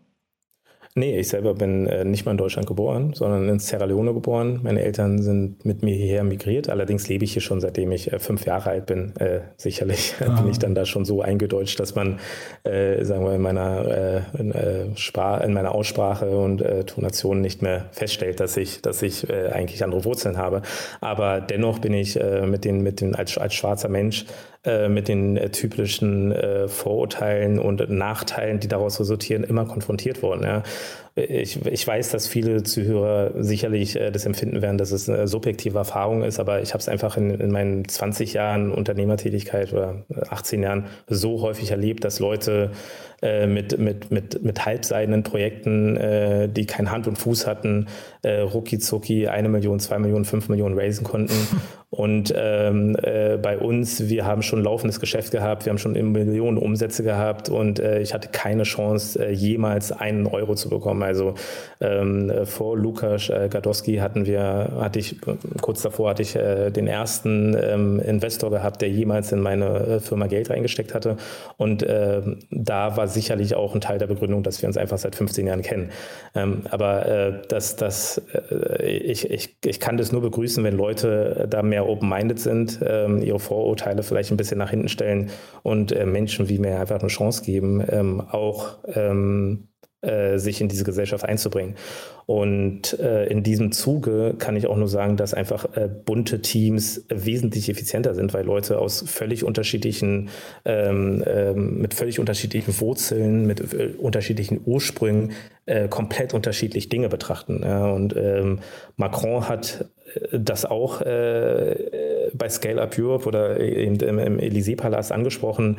Nee, 0.98 1.18
ich 1.18 1.28
selber 1.28 1.52
bin 1.52 1.86
äh, 1.86 2.06
nicht 2.06 2.24
mal 2.24 2.30
in 2.30 2.38
Deutschland 2.38 2.66
geboren, 2.66 3.12
sondern 3.12 3.46
in 3.50 3.58
Sierra 3.58 3.84
Leone 3.84 4.14
geboren. 4.14 4.60
Meine 4.62 4.80
Eltern 4.80 5.20
sind 5.20 5.62
mit 5.62 5.82
mir 5.82 5.94
hierher 5.94 6.24
migriert. 6.24 6.70
Allerdings 6.70 7.06
lebe 7.06 7.22
ich 7.22 7.34
hier 7.34 7.42
schon 7.42 7.60
seitdem 7.60 7.92
ich 7.92 8.10
äh, 8.10 8.18
fünf 8.18 8.46
Jahre 8.46 8.70
alt 8.70 8.86
bin. 8.86 9.14
Äh, 9.16 9.40
sicherlich 9.58 10.14
ah. 10.20 10.40
bin 10.40 10.50
ich 10.50 10.58
dann 10.58 10.74
da 10.74 10.86
schon 10.86 11.04
so 11.04 11.20
eingedeutscht, 11.20 11.78
dass 11.78 11.94
man, 11.94 12.18
äh, 12.64 13.04
sagen 13.04 13.26
wir, 13.26 13.34
in 13.34 13.42
meiner, 13.42 14.24
äh, 14.34 14.40
in, 14.40 14.52
äh, 14.52 15.44
in 15.44 15.52
meiner 15.52 15.74
Aussprache 15.74 16.30
und 16.30 16.64
Tonation 16.86 17.42
nicht 17.42 17.60
mehr 17.60 17.90
feststellt, 17.92 18.40
dass 18.40 18.56
ich, 18.56 18.80
dass 18.80 19.02
ich 19.02 19.30
eigentlich 19.30 19.84
andere 19.84 20.04
Wurzeln 20.06 20.38
habe. 20.38 20.62
Aber 21.00 21.42
dennoch 21.42 21.78
bin 21.78 21.92
ich 21.92 22.18
mit 22.46 22.64
den, 22.64 22.82
mit 22.82 23.00
den 23.00 23.14
als, 23.14 23.36
als 23.36 23.54
schwarzer 23.54 23.88
Mensch 23.88 24.24
äh, 24.66 24.88
mit 24.88 25.08
den 25.08 25.36
äh, 25.36 25.50
typischen 25.50 26.32
äh, 26.32 26.68
Vorurteilen 26.68 27.58
und 27.58 27.88
Nachteilen, 27.88 28.60
die 28.60 28.68
daraus 28.68 28.98
resultieren, 29.00 29.44
immer 29.44 29.64
konfrontiert 29.64 30.22
worden. 30.22 30.42
Ja. 30.42 30.62
Ich, 31.18 31.64
ich 31.64 31.86
weiß, 31.86 32.10
dass 32.10 32.28
viele 32.28 32.62
Zuhörer 32.62 33.42
sicherlich 33.42 33.96
äh, 33.96 34.10
das 34.10 34.26
empfinden 34.26 34.60
werden, 34.60 34.76
dass 34.76 34.92
es 34.92 35.08
eine 35.08 35.26
subjektive 35.26 35.78
Erfahrung 35.78 36.22
ist, 36.22 36.38
aber 36.38 36.60
ich 36.60 36.74
habe 36.74 36.82
es 36.82 36.90
einfach 36.90 37.16
in, 37.16 37.30
in, 37.30 37.50
meinen 37.50 37.88
20 37.88 38.34
Jahren 38.34 38.70
Unternehmertätigkeit 38.70 39.72
oder 39.72 40.04
18 40.28 40.62
Jahren 40.62 40.88
so 41.06 41.40
häufig 41.40 41.70
erlebt, 41.70 42.04
dass 42.04 42.20
Leute 42.20 42.70
äh, 43.22 43.46
mit, 43.46 43.78
mit, 43.78 44.10
mit, 44.10 44.42
mit 44.42 44.66
halbseidenen 44.66 45.22
Projekten, 45.22 45.96
äh, 45.96 46.50
die 46.50 46.66
kein 46.66 46.90
Hand 46.90 47.06
und 47.06 47.16
Fuß 47.16 47.46
hatten, 47.46 47.86
äh, 48.20 48.40
rucki 48.40 48.78
zucki 48.78 49.26
eine 49.26 49.48
Million, 49.48 49.80
zwei 49.80 49.98
Millionen, 49.98 50.26
fünf 50.26 50.50
Millionen 50.50 50.78
raisen 50.78 51.02
konnten. 51.02 51.32
Und 51.88 52.34
ähm, 52.36 52.96
äh, 53.00 53.38
bei 53.38 53.58
uns, 53.58 54.08
wir 54.08 54.26
haben 54.26 54.42
schon 54.42 54.62
laufendes 54.62 55.00
Geschäft 55.00 55.30
gehabt, 55.30 55.64
wir 55.64 55.70
haben 55.70 55.78
schon 55.78 55.92
Millionen 56.12 56.58
Umsätze 56.58 57.04
gehabt 57.04 57.48
und 57.48 57.78
äh, 57.78 58.00
ich 58.00 58.12
hatte 58.12 58.28
keine 58.28 58.64
Chance, 58.64 59.24
äh, 59.24 59.32
jemals 59.32 59.92
einen 59.92 60.26
Euro 60.26 60.56
zu 60.56 60.68
bekommen. 60.68 61.02
Also 61.06 61.34
ähm, 61.80 62.32
vor 62.44 62.76
Lukas 62.76 63.28
äh, 63.28 63.48
Gadowski 63.50 63.96
hatten 63.96 64.26
wir, 64.26 64.72
hatte 64.80 64.98
ich, 64.98 65.16
kurz 65.60 65.82
davor 65.82 66.10
hatte 66.10 66.22
ich 66.22 66.36
äh, 66.36 66.70
den 66.70 66.86
ersten 66.86 67.56
ähm, 67.60 68.00
Investor 68.00 68.50
gehabt, 68.50 68.82
der 68.82 68.90
jemals 68.90 69.32
in 69.32 69.40
meine 69.40 70.00
Firma 70.00 70.26
Geld 70.26 70.50
reingesteckt 70.50 70.94
hatte. 70.94 71.16
Und 71.56 71.82
äh, 71.82 72.22
da 72.50 72.96
war 72.96 73.08
sicherlich 73.08 73.54
auch 73.54 73.74
ein 73.74 73.80
Teil 73.80 73.98
der 73.98 74.06
Begründung, 74.06 74.42
dass 74.42 74.62
wir 74.62 74.68
uns 74.68 74.76
einfach 74.76 74.98
seit 74.98 75.14
15 75.14 75.46
Jahren 75.46 75.62
kennen. 75.62 75.90
Ähm, 76.34 76.62
aber 76.70 77.06
äh, 77.06 77.42
das, 77.48 77.76
das, 77.76 78.22
äh, 78.32 78.86
ich, 78.86 79.30
ich, 79.30 79.56
ich 79.64 79.80
kann 79.80 79.96
das 79.96 80.12
nur 80.12 80.22
begrüßen, 80.22 80.62
wenn 80.64 80.76
Leute 80.76 81.46
da 81.48 81.62
mehr 81.62 81.88
open-minded 81.88 82.38
sind, 82.38 82.80
ähm, 82.86 83.22
ihre 83.22 83.38
Vorurteile 83.38 84.02
vielleicht 84.02 84.30
ein 84.30 84.36
bisschen 84.36 84.58
nach 84.58 84.70
hinten 84.70 84.88
stellen 84.88 85.30
und 85.62 85.92
äh, 85.92 86.06
Menschen 86.06 86.48
wie 86.48 86.58
mir 86.58 86.80
einfach 86.80 87.00
eine 87.00 87.08
Chance 87.08 87.42
geben, 87.44 87.84
ähm, 87.88 88.20
auch 88.20 88.78
ähm, 88.94 89.68
äh, 90.06 90.38
sich 90.38 90.60
in 90.60 90.68
diese 90.68 90.84
Gesellschaft 90.84 91.24
einzubringen. 91.24 91.74
Und 92.26 92.98
äh, 92.98 93.26
in 93.26 93.42
diesem 93.42 93.70
Zuge 93.72 94.34
kann 94.38 94.56
ich 94.56 94.66
auch 94.66 94.76
nur 94.76 94.88
sagen, 94.88 95.16
dass 95.16 95.34
einfach 95.34 95.76
äh, 95.76 95.88
bunte 95.88 96.42
Teams 96.42 97.04
wesentlich 97.08 97.68
effizienter 97.68 98.14
sind, 98.14 98.34
weil 98.34 98.44
Leute 98.44 98.78
aus 98.78 99.04
völlig 99.06 99.44
unterschiedlichen, 99.44 100.30
ähm, 100.64 101.22
ähm, 101.26 101.78
mit 101.80 101.94
völlig 101.94 102.18
unterschiedlichen 102.18 102.80
Wurzeln, 102.80 103.46
mit 103.46 103.72
äh, 103.72 103.94
unterschiedlichen 103.98 104.60
Ursprüngen 104.64 105.32
äh, 105.66 105.88
komplett 105.88 106.34
unterschiedlich 106.34 106.88
Dinge 106.88 107.08
betrachten. 107.08 107.60
Ja. 107.62 107.90
Und 107.92 108.16
ähm, 108.16 108.60
Macron 108.96 109.48
hat 109.48 109.86
das 110.32 110.64
auch 110.64 111.00
äh, 111.02 112.30
bei 112.34 112.48
Scale 112.48 112.80
Up 112.80 112.98
Europe 112.98 113.26
oder 113.26 113.60
eben 113.60 113.96
im, 113.96 114.18
im 114.18 114.38
Élysée-Palast 114.38 115.12
angesprochen, 115.12 115.76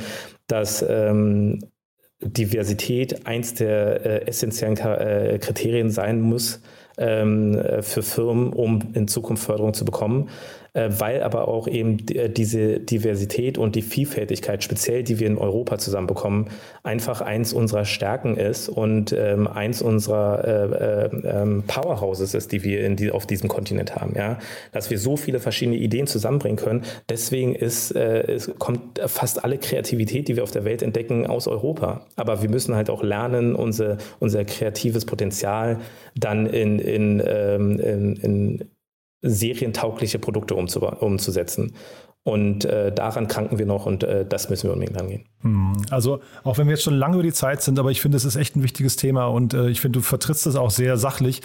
dass 0.48 0.86
ähm, 0.88 1.60
Diversität 2.22 3.28
eins 3.28 3.54
der 3.54 4.06
äh, 4.06 4.28
essentiellen 4.28 4.78
äh, 4.78 5.38
Kriterien 5.40 5.92
sein 5.92 6.22
muss 6.22 6.62
ähm, 6.98 7.62
für 7.82 8.02
Firmen, 8.02 8.54
um 8.54 8.82
in 8.94 9.08
Zukunft 9.08 9.44
Förderung 9.44 9.74
zu 9.74 9.86
bekommen. 9.86 10.30
Äh, 10.78 11.00
weil 11.00 11.24
aber 11.24 11.48
auch 11.48 11.68
eben 11.68 11.98
äh, 12.10 12.30
diese 12.30 12.80
Diversität 12.80 13.58
und 13.58 13.76
die 13.76 13.82
Vielfältigkeit, 13.82 14.64
speziell 14.64 15.02
die 15.02 15.20
wir 15.20 15.26
in 15.26 15.40
Europa 15.40 15.80
zusammenbekommen, 15.80 16.50
einfach 16.84 17.22
eins 17.22 17.52
unserer 17.52 17.84
Stärken 17.84 18.38
ist 18.38 18.70
und 18.70 19.12
ähm, 19.12 19.48
eins 19.48 19.82
unserer 19.82 20.44
äh, 20.46 21.06
äh, 21.06 21.42
ähm, 21.42 21.64
Powerhouses 21.66 22.36
ist, 22.36 22.52
die 22.52 22.64
wir 22.64 22.88
die, 22.96 23.10
auf 23.10 23.26
diesem 23.26 23.50
Kontinent 23.50 23.96
haben. 23.96 24.14
Ja? 24.16 24.38
Dass 24.72 24.92
wir 24.92 25.00
so 25.00 25.18
viele 25.18 25.40
verschiedene 25.40 25.78
Ideen 25.78 26.06
zusammenbringen 26.06 26.58
können. 26.58 26.84
Deswegen 27.10 27.56
ist, 27.56 27.92
es 27.92 28.52
kommt 28.60 29.00
fast 29.08 29.44
alle 29.44 29.58
Kreativität, 29.58 30.28
die 30.28 30.36
wir 30.36 30.44
auf 30.44 30.52
der 30.52 30.64
Welt 30.64 30.84
entdecken, 30.84 31.26
aus 31.26 31.48
Europa. 31.48 32.06
Aber 32.16 32.44
wir 32.44 32.50
müssen 32.50 32.76
halt 32.76 32.90
auch 32.90 33.02
lernen, 33.02 33.56
unser, 33.56 33.98
unser 34.20 34.46
kreatives 34.46 35.06
Potenzial 35.06 35.80
dann 36.16 36.46
in, 36.46 36.80
in, 36.80 37.24
ähm, 37.26 37.80
in, 37.80 38.16
in 38.18 38.70
serientaugliche 39.22 40.20
Produkte 40.20 40.56
umzusetzen. 40.56 41.74
Und 42.24 42.66
äh, 42.66 42.92
daran 42.92 43.30
kranken 43.30 43.58
wir 43.58 43.66
noch 43.66 43.86
und 43.86 44.04
äh, 44.04 44.26
das 44.26 44.50
müssen 44.50 44.68
wir 44.68 44.74
unbedingt 44.74 45.00
angehen. 45.00 45.24
Hm. 45.44 45.78
Also 45.92 46.20
auch 46.44 46.58
wenn 46.58 46.68
wir 46.68 46.74
jetzt 46.74 46.84
schon 46.84 46.96
lange 46.96 47.14
über 47.16 47.24
die 47.24 47.32
Zeit 47.32 47.62
sind, 47.62 47.80
aber 47.80 47.90
ich 47.90 48.02
finde, 48.02 48.18
es 48.18 48.26
ist 48.26 48.36
echt 48.36 48.58
ein 48.58 48.64
wichtiges 48.64 48.98
Thema 48.98 49.28
und 49.28 49.54
äh, 49.54 49.70
ich 49.70 49.80
finde, 49.80 50.00
du 50.00 50.04
vertrittst 50.04 50.46
es 50.46 50.58
auch 50.58 50.70
sehr 50.70 50.98
sachlich. 50.98 51.42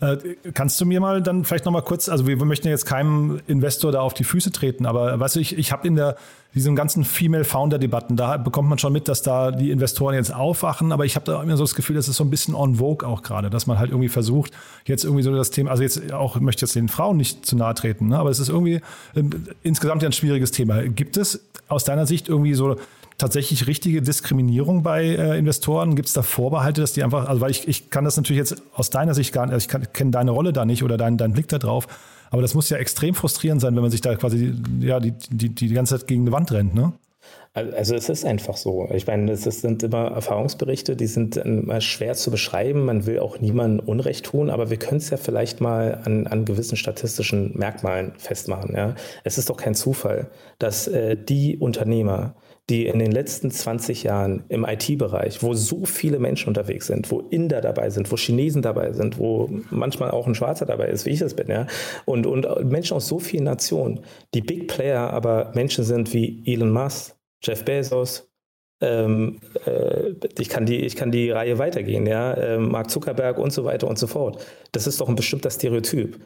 Äh, 0.00 0.16
kannst 0.52 0.80
du 0.80 0.86
mir 0.86 1.00
mal 1.00 1.22
dann 1.22 1.44
vielleicht 1.44 1.64
nochmal 1.64 1.82
kurz, 1.82 2.08
also 2.08 2.26
wir, 2.26 2.36
möchten 2.44 2.68
jetzt 2.68 2.86
keinem 2.86 3.40
Investor 3.46 3.92
da 3.92 4.00
auf 4.00 4.14
die 4.14 4.24
Füße 4.24 4.52
treten, 4.52 4.86
aber 4.86 5.18
weißt 5.18 5.36
du, 5.36 5.40
ich, 5.40 5.56
ich 5.56 5.72
habe 5.72 5.86
in 5.86 5.96
der 5.96 6.16
diesen 6.54 6.74
ganzen 6.74 7.04
Female-Founder-Debatten, 7.04 8.16
da 8.16 8.38
bekommt 8.38 8.70
man 8.70 8.78
schon 8.78 8.92
mit, 8.92 9.08
dass 9.08 9.20
da 9.20 9.50
die 9.50 9.70
Investoren 9.70 10.14
jetzt 10.14 10.34
aufwachen, 10.34 10.90
aber 10.90 11.04
ich 11.04 11.14
habe 11.14 11.26
da 11.26 11.42
immer 11.42 11.56
so 11.56 11.64
das 11.64 11.74
Gefühl, 11.74 11.96
das 11.96 12.08
ist 12.08 12.16
so 12.16 12.24
ein 12.24 12.30
bisschen 12.30 12.54
on 12.54 12.76
vogue 12.76 13.06
auch 13.06 13.22
gerade, 13.22 13.50
dass 13.50 13.66
man 13.66 13.78
halt 13.78 13.90
irgendwie 13.90 14.08
versucht, 14.08 14.52
jetzt 14.86 15.04
irgendwie 15.04 15.22
so 15.22 15.34
das 15.34 15.50
Thema, 15.50 15.70
also 15.70 15.82
jetzt 15.82 16.12
auch, 16.14 16.36
ich 16.36 16.42
möchte 16.42 16.64
jetzt 16.64 16.74
den 16.74 16.88
Frauen 16.88 17.18
nicht 17.18 17.44
zu 17.44 17.56
nahe 17.56 17.74
treten, 17.74 18.08
ne, 18.08 18.18
aber 18.18 18.30
es 18.30 18.38
ist 18.38 18.48
irgendwie 18.48 18.80
äh, 19.14 19.22
insgesamt 19.62 20.02
ja 20.02 20.08
ein 20.08 20.12
schwieriges 20.12 20.50
Thema. 20.50 20.82
Gibt 20.88 21.18
es 21.18 21.40
aus 21.68 21.84
deiner 21.84 22.06
Sicht 22.06 22.28
irgendwie 22.28 22.54
so 22.54 22.76
tatsächlich 23.18 23.66
richtige 23.66 24.02
Diskriminierung 24.02 24.82
bei 24.82 25.04
äh, 25.04 25.38
Investoren? 25.38 25.96
Gibt 25.96 26.08
es 26.08 26.14
da 26.14 26.22
Vorbehalte, 26.22 26.80
dass 26.80 26.92
die 26.92 27.02
einfach, 27.02 27.28
also 27.28 27.40
weil 27.40 27.50
ich, 27.50 27.66
ich 27.68 27.90
kann 27.90 28.04
das 28.04 28.16
natürlich 28.16 28.38
jetzt 28.38 28.62
aus 28.74 28.90
deiner 28.90 29.14
Sicht 29.14 29.32
gar 29.32 29.46
nicht, 29.46 29.54
also 29.54 29.68
ich 29.68 29.92
kenne 29.92 30.10
deine 30.10 30.30
Rolle 30.30 30.52
da 30.52 30.64
nicht 30.64 30.82
oder 30.82 30.96
deinen 30.96 31.16
dein 31.16 31.32
Blick 31.32 31.48
da 31.48 31.58
drauf, 31.58 31.86
aber 32.30 32.42
das 32.42 32.54
muss 32.54 32.68
ja 32.70 32.76
extrem 32.76 33.14
frustrierend 33.14 33.60
sein, 33.60 33.74
wenn 33.74 33.82
man 33.82 33.90
sich 33.90 34.00
da 34.00 34.14
quasi 34.16 34.54
ja, 34.80 35.00
die, 35.00 35.14
die, 35.30 35.48
die 35.48 35.68
ganze 35.68 35.98
Zeit 35.98 36.06
gegen 36.06 36.22
eine 36.22 36.32
Wand 36.32 36.52
rennt, 36.52 36.74
ne? 36.74 36.92
Also 37.56 37.94
es 37.94 38.10
ist 38.10 38.26
einfach 38.26 38.58
so. 38.58 38.86
Ich 38.92 39.06
meine, 39.06 39.32
es 39.32 39.44
sind 39.44 39.82
immer 39.82 40.08
Erfahrungsberichte, 40.08 40.94
die 40.94 41.06
sind 41.06 41.38
immer 41.38 41.80
schwer 41.80 42.12
zu 42.12 42.30
beschreiben. 42.30 42.84
Man 42.84 43.06
will 43.06 43.18
auch 43.18 43.40
niemandem 43.40 43.86
Unrecht 43.86 44.26
tun, 44.26 44.50
aber 44.50 44.68
wir 44.68 44.76
können 44.76 44.98
es 44.98 45.08
ja 45.08 45.16
vielleicht 45.16 45.62
mal 45.62 46.02
an, 46.04 46.26
an 46.26 46.44
gewissen 46.44 46.76
statistischen 46.76 47.56
Merkmalen 47.56 48.12
festmachen. 48.18 48.76
Ja? 48.76 48.94
Es 49.24 49.38
ist 49.38 49.48
doch 49.48 49.56
kein 49.56 49.74
Zufall, 49.74 50.28
dass 50.58 50.86
äh, 50.86 51.16
die 51.16 51.56
Unternehmer, 51.56 52.34
die 52.68 52.86
in 52.86 52.98
den 52.98 53.12
letzten 53.12 53.50
20 53.50 54.02
Jahren 54.02 54.44
im 54.48 54.64
IT-Bereich, 54.64 55.42
wo 55.42 55.54
so 55.54 55.84
viele 55.84 56.18
Menschen 56.18 56.48
unterwegs 56.48 56.88
sind, 56.88 57.10
wo 57.10 57.20
Inder 57.20 57.60
dabei 57.60 57.90
sind, 57.90 58.10
wo 58.10 58.16
Chinesen 58.16 58.62
dabei 58.62 58.92
sind, 58.92 59.18
wo 59.18 59.48
manchmal 59.70 60.10
auch 60.10 60.26
ein 60.26 60.34
Schwarzer 60.34 60.66
dabei 60.66 60.88
ist, 60.88 61.06
wie 61.06 61.10
ich 61.10 61.20
es 61.20 61.34
bin, 61.34 61.48
ja, 61.48 61.66
und, 62.06 62.26
und 62.26 62.46
Menschen 62.64 62.96
aus 62.96 63.06
so 63.06 63.20
vielen 63.20 63.44
Nationen, 63.44 64.00
die 64.34 64.40
Big 64.40 64.66
Player 64.68 65.10
aber 65.10 65.52
Menschen 65.54 65.84
sind 65.84 66.12
wie 66.12 66.42
Elon 66.44 66.70
Musk, 66.70 67.14
Jeff 67.42 67.64
Bezos, 67.64 68.28
ähm, 68.80 69.40
äh, 69.64 70.14
ich, 70.38 70.48
kann 70.48 70.66
die, 70.66 70.84
ich 70.84 70.96
kann 70.96 71.10
die 71.10 71.30
Reihe 71.30 71.58
weitergehen, 71.58 72.06
ja, 72.06 72.34
äh, 72.34 72.58
Mark 72.58 72.90
Zuckerberg 72.90 73.38
und 73.38 73.52
so 73.52 73.64
weiter 73.64 73.88
und 73.88 73.98
so 73.98 74.06
fort. 74.06 74.44
Das 74.72 74.86
ist 74.86 75.00
doch 75.00 75.08
ein 75.08 75.16
bestimmter 75.16 75.50
Stereotyp. 75.50 76.18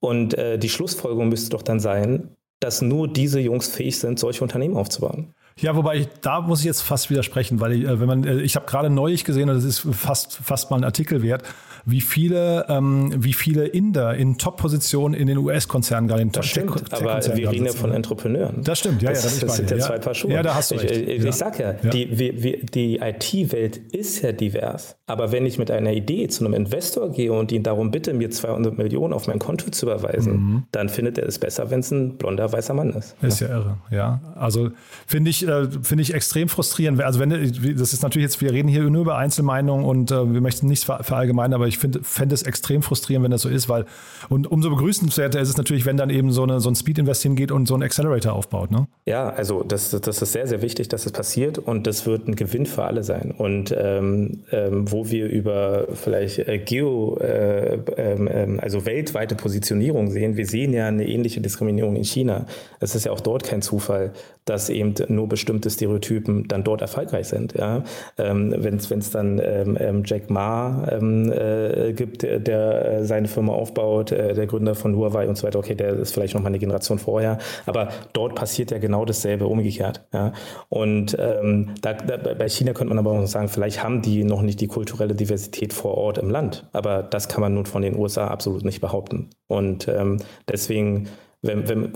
Und 0.00 0.36
äh, 0.36 0.58
die 0.58 0.68
Schlussfolgerung 0.68 1.28
müsste 1.28 1.50
doch 1.50 1.62
dann 1.62 1.80
sein, 1.80 2.36
dass 2.60 2.82
nur 2.82 3.08
diese 3.08 3.40
Jungs 3.40 3.68
fähig 3.68 3.98
sind, 3.98 4.18
solche 4.18 4.42
Unternehmen 4.42 4.76
aufzubauen. 4.76 5.34
Ja, 5.60 5.76
wobei 5.76 5.98
ich, 5.98 6.08
da 6.20 6.40
muss 6.40 6.60
ich 6.60 6.66
jetzt 6.66 6.80
fast 6.80 7.10
widersprechen, 7.10 7.60
weil 7.60 7.72
ich, 7.72 7.84
äh, 7.84 8.00
wenn 8.00 8.08
man, 8.08 8.24
äh, 8.24 8.40
ich 8.40 8.56
habe 8.56 8.66
gerade 8.66 8.90
neulich 8.90 9.24
gesehen, 9.24 9.48
und 9.48 9.56
das 9.56 9.64
ist 9.64 9.80
fast, 9.92 10.36
fast 10.36 10.70
mal 10.70 10.78
ein 10.78 10.84
Artikel 10.84 11.22
wert, 11.22 11.44
wie 11.86 12.00
viele, 12.00 12.66
ähm, 12.68 13.12
wie 13.16 13.32
viele 13.32 13.66
Inder 13.66 14.14
in 14.14 14.38
Top-Positionen 14.38 15.14
in 15.14 15.26
den 15.26 15.38
US-Konzernen 15.38 16.08
gerade 16.08 16.22
in 16.22 16.32
Das 16.32 16.46
stimmt, 16.46 16.92
aber 16.92 17.20
wir 17.36 17.50
reden 17.50 17.66
ja 17.66 17.72
von 17.72 17.92
Entrepreneuren. 17.92 18.62
Das 18.62 18.78
stimmt, 18.78 19.02
ja, 19.02 19.10
das, 19.10 19.24
ja. 19.24 19.30
Das, 19.30 19.40
das 19.40 19.56
sind 19.56 19.70
ja 19.70 19.78
zwei 19.78 19.98
Paar 19.98 20.14
Schuhe. 20.14 20.32
Ja, 20.32 20.42
da 20.42 20.54
hast 20.54 20.70
du 20.70 20.76
recht. 20.76 20.90
Ich, 20.90 21.08
ich, 21.08 21.22
ja. 21.22 21.28
ich 21.28 21.34
sag 21.34 21.58
ja, 21.58 21.74
ja. 21.82 21.90
Die, 21.90 22.18
wir, 22.18 22.64
die 22.64 22.96
IT-Welt 22.96 23.76
ist 23.92 24.22
ja 24.22 24.32
divers. 24.32 24.96
Aber 25.06 25.32
wenn 25.32 25.44
ich 25.44 25.58
mit 25.58 25.70
einer 25.70 25.92
Idee 25.92 26.28
zu 26.28 26.44
einem 26.44 26.54
Investor 26.54 27.10
gehe 27.10 27.32
und 27.32 27.52
ihn 27.52 27.62
darum 27.62 27.90
bitte, 27.90 28.14
mir 28.14 28.30
200 28.30 28.78
Millionen 28.78 29.12
auf 29.12 29.26
mein 29.26 29.38
Konto 29.38 29.70
zu 29.70 29.86
überweisen, 29.86 30.32
mhm. 30.32 30.62
dann 30.72 30.88
findet 30.88 31.18
er 31.18 31.26
es 31.26 31.38
besser, 31.38 31.70
wenn 31.70 31.80
es 31.80 31.90
ein 31.90 32.16
blonder, 32.16 32.50
weißer 32.50 32.72
Mann 32.72 32.90
ist. 32.90 33.14
Ist 33.20 33.40
ja, 33.40 33.48
irre, 33.48 33.76
ja. 33.90 34.20
Also 34.34 34.70
finde 35.06 35.30
ich, 35.30 35.46
äh, 35.46 35.68
finde 35.82 36.02
ich 36.02 36.14
extrem 36.14 36.48
frustrierend. 36.48 37.02
Also 37.02 37.20
wenn, 37.20 37.30
das 37.30 37.92
ist 37.92 38.02
natürlich 38.02 38.24
jetzt, 38.24 38.40
wir 38.40 38.52
reden 38.52 38.68
hier 38.68 38.82
nur 38.84 39.02
über 39.02 39.18
Einzelmeinungen 39.18 39.84
und 39.84 40.10
äh, 40.10 40.32
wir 40.32 40.40
möchten 40.40 40.68
nichts 40.68 40.84
verallgemeinern, 40.84 41.54
aber 41.54 41.68
ich 41.68 41.73
finde, 41.78 42.00
fände 42.02 42.34
es 42.34 42.42
extrem 42.42 42.82
frustrierend, 42.82 43.24
wenn 43.24 43.30
das 43.30 43.42
so 43.42 43.48
ist, 43.48 43.68
weil, 43.68 43.84
und 44.28 44.50
umso 44.50 44.70
begrüßenswerter 44.70 45.40
ist 45.40 45.48
es 45.48 45.56
natürlich, 45.56 45.86
wenn 45.86 45.96
dann 45.96 46.10
eben 46.10 46.30
so, 46.32 46.42
eine, 46.42 46.60
so 46.60 46.68
ein 46.68 46.74
Speed-Invest 46.74 47.22
hingeht 47.22 47.52
und 47.52 47.66
so 47.66 47.74
ein 47.74 47.82
Accelerator 47.82 48.32
aufbaut, 48.32 48.70
ne? 48.70 48.86
Ja, 49.06 49.28
also 49.30 49.62
das, 49.62 49.90
das 49.90 50.22
ist 50.22 50.32
sehr, 50.32 50.46
sehr 50.46 50.62
wichtig, 50.62 50.88
dass 50.88 51.06
es 51.06 51.12
das 51.12 51.12
passiert 51.12 51.58
und 51.58 51.86
das 51.86 52.06
wird 52.06 52.28
ein 52.28 52.36
Gewinn 52.36 52.66
für 52.66 52.84
alle 52.84 53.02
sein. 53.02 53.32
Und 53.36 53.74
ähm, 53.76 54.44
ähm, 54.52 54.90
wo 54.90 55.10
wir 55.10 55.28
über 55.28 55.86
vielleicht 55.94 56.38
äh, 56.38 56.58
Geo, 56.58 57.18
äh, 57.18 57.78
ähm, 57.96 58.60
also 58.60 58.86
weltweite 58.86 59.34
Positionierung 59.34 60.10
sehen, 60.10 60.36
wir 60.36 60.46
sehen 60.46 60.72
ja 60.72 60.88
eine 60.88 61.06
ähnliche 61.06 61.40
Diskriminierung 61.40 61.96
in 61.96 62.04
China. 62.04 62.46
Es 62.80 62.94
ist 62.94 63.04
ja 63.04 63.12
auch 63.12 63.20
dort 63.20 63.44
kein 63.44 63.62
Zufall, 63.62 64.12
dass 64.44 64.68
eben 64.68 64.94
nur 65.08 65.28
bestimmte 65.28 65.70
Stereotypen 65.70 66.46
dann 66.48 66.64
dort 66.64 66.82
erfolgreich 66.82 67.28
sind. 67.28 67.54
Ja? 67.54 67.84
Ähm, 68.18 68.54
Wenn 68.56 68.76
es 68.76 69.10
dann 69.10 69.40
ähm, 69.42 69.76
ähm, 69.80 70.02
Jack 70.04 70.30
Ma 70.30 70.86
ähm, 70.90 71.32
äh, 71.32 71.63
gibt, 71.92 72.22
der 72.22 72.84
äh, 72.84 73.04
seine 73.04 73.28
Firma 73.28 73.52
aufbaut, 73.52 74.12
äh, 74.12 74.34
der 74.34 74.46
Gründer 74.46 74.74
von 74.74 74.96
Huawei 74.96 75.28
und 75.28 75.36
so 75.36 75.46
weiter, 75.46 75.58
okay, 75.58 75.74
der 75.74 75.94
ist 75.94 76.12
vielleicht 76.12 76.34
noch 76.34 76.42
mal 76.42 76.48
eine 76.48 76.58
Generation 76.58 76.98
vorher, 76.98 77.38
aber 77.66 77.88
dort 78.12 78.34
passiert 78.34 78.70
ja 78.70 78.78
genau 78.78 79.04
dasselbe 79.04 79.46
umgekehrt. 79.46 80.02
Ja? 80.12 80.32
Und 80.68 81.16
ähm, 81.18 81.70
da, 81.80 81.92
da, 81.92 82.16
bei 82.34 82.48
China 82.48 82.72
könnte 82.72 82.94
man 82.94 82.98
aber 82.98 83.12
auch 83.12 83.26
sagen, 83.26 83.48
vielleicht 83.48 83.82
haben 83.82 84.02
die 84.02 84.24
noch 84.24 84.42
nicht 84.42 84.60
die 84.60 84.68
kulturelle 84.68 85.14
Diversität 85.14 85.72
vor 85.72 85.96
Ort 85.96 86.18
im 86.18 86.30
Land, 86.30 86.68
aber 86.72 87.02
das 87.02 87.28
kann 87.28 87.40
man 87.40 87.54
nun 87.54 87.66
von 87.66 87.82
den 87.82 87.96
USA 87.96 88.28
absolut 88.28 88.64
nicht 88.64 88.80
behaupten. 88.80 89.30
Und 89.46 89.88
ähm, 89.88 90.18
deswegen 90.48 91.08
wenn, 91.44 91.68
wenn, 91.68 91.92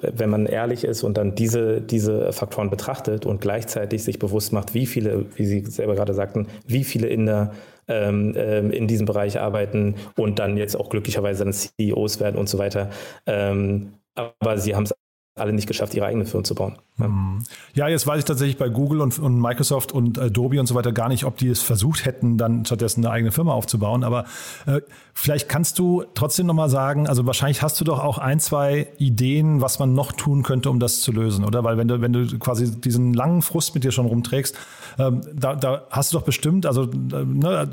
wenn 0.00 0.30
man 0.30 0.46
ehrlich 0.46 0.84
ist 0.84 1.02
und 1.02 1.16
dann 1.16 1.34
diese, 1.34 1.80
diese 1.80 2.32
Faktoren 2.32 2.70
betrachtet 2.70 3.26
und 3.26 3.40
gleichzeitig 3.40 4.04
sich 4.04 4.20
bewusst 4.20 4.52
macht, 4.52 4.74
wie 4.74 4.86
viele, 4.86 5.26
wie 5.34 5.44
Sie 5.44 5.64
selber 5.66 5.96
gerade 5.96 6.14
sagten, 6.14 6.46
wie 6.66 6.84
viele 6.84 7.08
Inder 7.08 7.52
ähm, 7.88 8.34
ähm, 8.36 8.70
in 8.70 8.86
diesem 8.86 9.06
Bereich 9.06 9.38
arbeiten 9.40 9.96
und 10.16 10.38
dann 10.38 10.56
jetzt 10.56 10.76
auch 10.76 10.88
glücklicherweise 10.88 11.44
dann 11.44 11.52
CEOs 11.52 12.20
werden 12.20 12.36
und 12.36 12.48
so 12.48 12.58
weiter. 12.58 12.90
Ähm, 13.26 13.94
aber 14.14 14.58
sie 14.58 14.74
haben 14.74 14.84
es 14.84 14.94
alle 15.34 15.54
nicht 15.54 15.66
geschafft, 15.66 15.94
ihre 15.94 16.04
eigene 16.04 16.26
Firma 16.26 16.44
zu 16.44 16.54
bauen. 16.54 16.76
Ja. 16.98 17.08
Mhm. 17.08 17.38
ja, 17.72 17.88
jetzt 17.88 18.06
weiß 18.06 18.18
ich 18.18 18.24
tatsächlich 18.26 18.58
bei 18.58 18.68
Google 18.68 19.00
und, 19.00 19.18
und, 19.18 19.40
Microsoft 19.40 19.90
und 19.90 20.18
Adobe 20.18 20.60
und 20.60 20.66
so 20.66 20.74
weiter 20.74 20.92
gar 20.92 21.08
nicht, 21.08 21.24
ob 21.24 21.38
die 21.38 21.48
es 21.48 21.62
versucht 21.62 22.04
hätten, 22.04 22.36
dann 22.36 22.66
stattdessen 22.66 23.02
eine 23.02 23.14
eigene 23.14 23.32
Firma 23.32 23.54
aufzubauen. 23.54 24.04
Aber 24.04 24.26
äh, 24.66 24.82
vielleicht 25.14 25.48
kannst 25.48 25.78
du 25.78 26.04
trotzdem 26.14 26.46
nochmal 26.46 26.68
sagen, 26.68 27.08
also 27.08 27.24
wahrscheinlich 27.24 27.62
hast 27.62 27.80
du 27.80 27.84
doch 27.84 28.00
auch 28.00 28.18
ein, 28.18 28.40
zwei 28.40 28.88
Ideen, 28.98 29.62
was 29.62 29.78
man 29.78 29.94
noch 29.94 30.12
tun 30.12 30.42
könnte, 30.42 30.68
um 30.68 30.78
das 30.78 31.00
zu 31.00 31.12
lösen, 31.12 31.46
oder? 31.46 31.64
Weil 31.64 31.78
wenn 31.78 31.88
du, 31.88 32.02
wenn 32.02 32.12
du 32.12 32.38
quasi 32.38 32.78
diesen 32.78 33.14
langen 33.14 33.40
Frust 33.40 33.74
mit 33.74 33.84
dir 33.84 33.90
schon 33.90 34.04
rumträgst, 34.04 34.54
ähm, 34.98 35.22
da, 35.32 35.54
da, 35.54 35.86
hast 35.90 36.12
du 36.12 36.18
doch 36.18 36.26
bestimmt, 36.26 36.66
also 36.66 36.82
äh, 36.82 37.24
ne, 37.24 37.70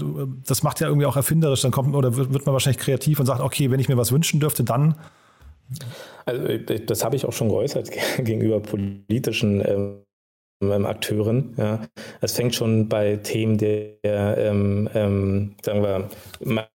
das 0.47 0.63
macht 0.63 0.79
ja 0.79 0.87
irgendwie 0.87 1.05
auch 1.05 1.17
erfinderisch, 1.17 1.61
dann 1.61 1.71
kommt 1.71 1.93
oder 1.93 2.15
wird 2.15 2.45
man 2.45 2.53
wahrscheinlich 2.53 2.81
kreativ 2.81 3.19
und 3.19 3.25
sagt, 3.25 3.41
okay, 3.41 3.69
wenn 3.69 3.81
ich 3.81 3.89
mir 3.89 3.97
was 3.97 4.13
wünschen 4.13 4.39
dürfte, 4.39 4.63
dann 4.63 4.95
also 6.25 6.57
das 6.57 7.03
habe 7.03 7.15
ich 7.15 7.25
auch 7.25 7.33
schon 7.33 7.49
geäußert 7.49 7.91
gegenüber 8.17 8.59
politischen 8.59 9.63
ähm, 9.65 10.03
ähm, 10.61 10.85
Akteuren. 10.85 11.53
Ja. 11.57 11.81
Es 12.21 12.33
fängt 12.33 12.55
schon 12.55 12.89
bei 12.89 13.17
Themen 13.17 13.57
der, 13.57 14.37
ähm, 14.37 14.89
ähm, 14.93 15.55
sagen 15.63 15.83
wir, 15.83 16.69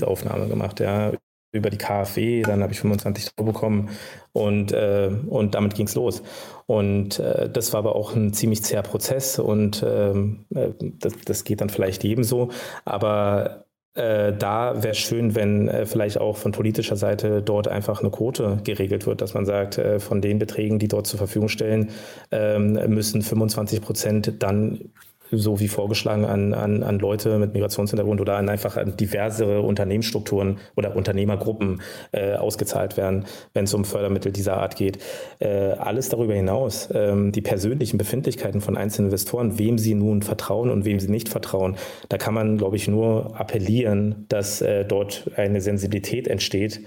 Aufnahme 0.00 0.48
gemacht, 0.48 0.80
ja, 0.80 1.12
über 1.54 1.68
die 1.68 1.76
KfW, 1.76 2.42
dann 2.42 2.62
habe 2.62 2.72
ich 2.72 2.80
25 2.80 3.32
Euro 3.36 3.52
bekommen 3.52 3.90
und, 4.32 4.72
äh, 4.72 5.10
und 5.26 5.54
damit 5.54 5.74
ging 5.74 5.86
es 5.86 5.94
los. 5.94 6.22
Und 6.66 7.18
äh, 7.18 7.50
das 7.50 7.74
war 7.74 7.80
aber 7.80 7.94
auch 7.94 8.14
ein 8.16 8.32
ziemlich 8.32 8.62
zäher 8.62 8.82
Prozess 8.82 9.38
und 9.38 9.84
ähm, 9.86 10.46
äh, 10.54 10.70
das, 10.80 11.12
das 11.26 11.44
geht 11.44 11.60
dann 11.60 11.68
vielleicht 11.68 12.04
jedem 12.04 12.24
so. 12.24 12.48
Aber 12.86 13.61
äh, 13.94 14.32
da 14.32 14.82
wäre 14.82 14.94
schön, 14.94 15.34
wenn 15.34 15.68
äh, 15.68 15.84
vielleicht 15.84 16.18
auch 16.18 16.38
von 16.38 16.52
politischer 16.52 16.96
Seite 16.96 17.42
dort 17.42 17.68
einfach 17.68 18.00
eine 18.00 18.10
Quote 18.10 18.58
geregelt 18.64 19.06
wird, 19.06 19.20
dass 19.20 19.34
man 19.34 19.44
sagt, 19.44 19.76
äh, 19.76 20.00
von 20.00 20.22
den 20.22 20.38
Beträgen, 20.38 20.78
die 20.78 20.88
dort 20.88 21.06
zur 21.06 21.18
Verfügung 21.18 21.48
stellen, 21.48 21.90
ähm, 22.30 22.72
müssen 22.88 23.20
25 23.20 23.82
Prozent 23.82 24.42
dann 24.42 24.92
so 25.38 25.60
wie 25.60 25.68
vorgeschlagen, 25.68 26.24
an, 26.24 26.54
an, 26.54 26.82
an 26.82 26.98
Leute 26.98 27.38
mit 27.38 27.54
Migrationshintergrund 27.54 28.20
oder 28.20 28.36
an 28.36 28.48
einfach 28.48 28.76
an 28.76 28.96
diversere 28.96 29.62
Unternehmensstrukturen 29.62 30.58
oder 30.76 30.96
Unternehmergruppen 30.96 31.82
äh, 32.12 32.34
ausgezahlt 32.34 32.96
werden, 32.96 33.24
wenn 33.54 33.64
es 33.64 33.74
um 33.74 33.84
Fördermittel 33.84 34.32
dieser 34.32 34.58
Art 34.58 34.76
geht. 34.76 34.98
Äh, 35.38 35.48
alles 35.48 36.08
darüber 36.08 36.34
hinaus, 36.34 36.88
ähm, 36.94 37.32
die 37.32 37.42
persönlichen 37.42 37.98
Befindlichkeiten 37.98 38.60
von 38.60 38.76
einzelnen 38.76 39.08
Investoren, 39.08 39.58
wem 39.58 39.78
sie 39.78 39.94
nun 39.94 40.22
vertrauen 40.22 40.70
und 40.70 40.84
wem 40.84 41.00
sie 41.00 41.10
nicht 41.10 41.28
vertrauen, 41.28 41.76
da 42.08 42.18
kann 42.18 42.34
man, 42.34 42.58
glaube 42.58 42.76
ich, 42.76 42.88
nur 42.88 43.38
appellieren, 43.38 44.26
dass 44.28 44.60
äh, 44.60 44.84
dort 44.84 45.30
eine 45.36 45.60
Sensibilität 45.60 46.28
entsteht, 46.28 46.82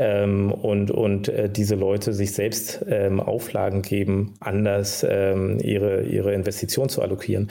ähm, 0.00 0.50
und, 0.50 0.90
und 0.90 1.28
äh, 1.28 1.50
diese 1.50 1.74
Leute 1.74 2.14
sich 2.14 2.32
selbst 2.32 2.84
ähm, 2.88 3.20
Auflagen 3.20 3.82
geben, 3.82 4.34
anders 4.40 5.06
ähm, 5.08 5.58
ihre, 5.62 6.04
ihre 6.04 6.32
Investition 6.32 6.88
zu 6.88 7.02
allokieren. 7.02 7.48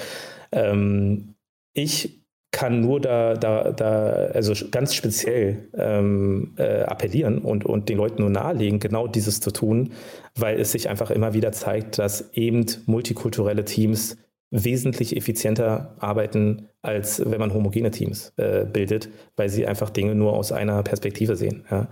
Ähm, 0.52 1.36
ich 1.74 2.20
kann 2.52 2.82
nur 2.82 3.00
da, 3.00 3.36
da, 3.36 3.72
da 3.72 4.10
also 4.34 4.54
ganz 4.72 4.96
speziell 4.96 5.70
ähm, 5.76 6.56
äh, 6.58 6.82
appellieren 6.82 7.40
und, 7.40 7.66
und 7.66 7.90
den 7.90 7.98
Leuten 7.98 8.22
nur 8.22 8.32
nahelegen, 8.32 8.80
genau 8.80 9.08
dieses 9.08 9.40
zu 9.40 9.52
tun, 9.52 9.92
weil 10.36 10.60
es 10.60 10.72
sich 10.72 10.90
einfach 10.90 11.12
immer 11.12 11.34
wieder 11.34 11.52
zeigt, 11.52 12.00
dass 12.00 12.34
eben 12.34 12.66
multikulturelle 12.88 13.66
Teams 13.66 14.18
wesentlich 14.52 15.16
effizienter 15.16 15.96
arbeiten, 16.00 16.70
als 16.82 17.24
wenn 17.24 17.40
man 17.40 17.54
homogene 17.54 17.92
Teams 17.92 18.34
äh, 18.38 18.66
bildet, 18.66 19.10
weil 19.36 19.50
sie 19.50 19.68
einfach 19.68 19.92
Dinge 19.92 20.16
nur 20.16 20.34
aus 20.34 20.52
einer 20.52 20.82
Perspektive 20.82 21.36
sehen. 21.36 21.66
Ja. 21.70 21.88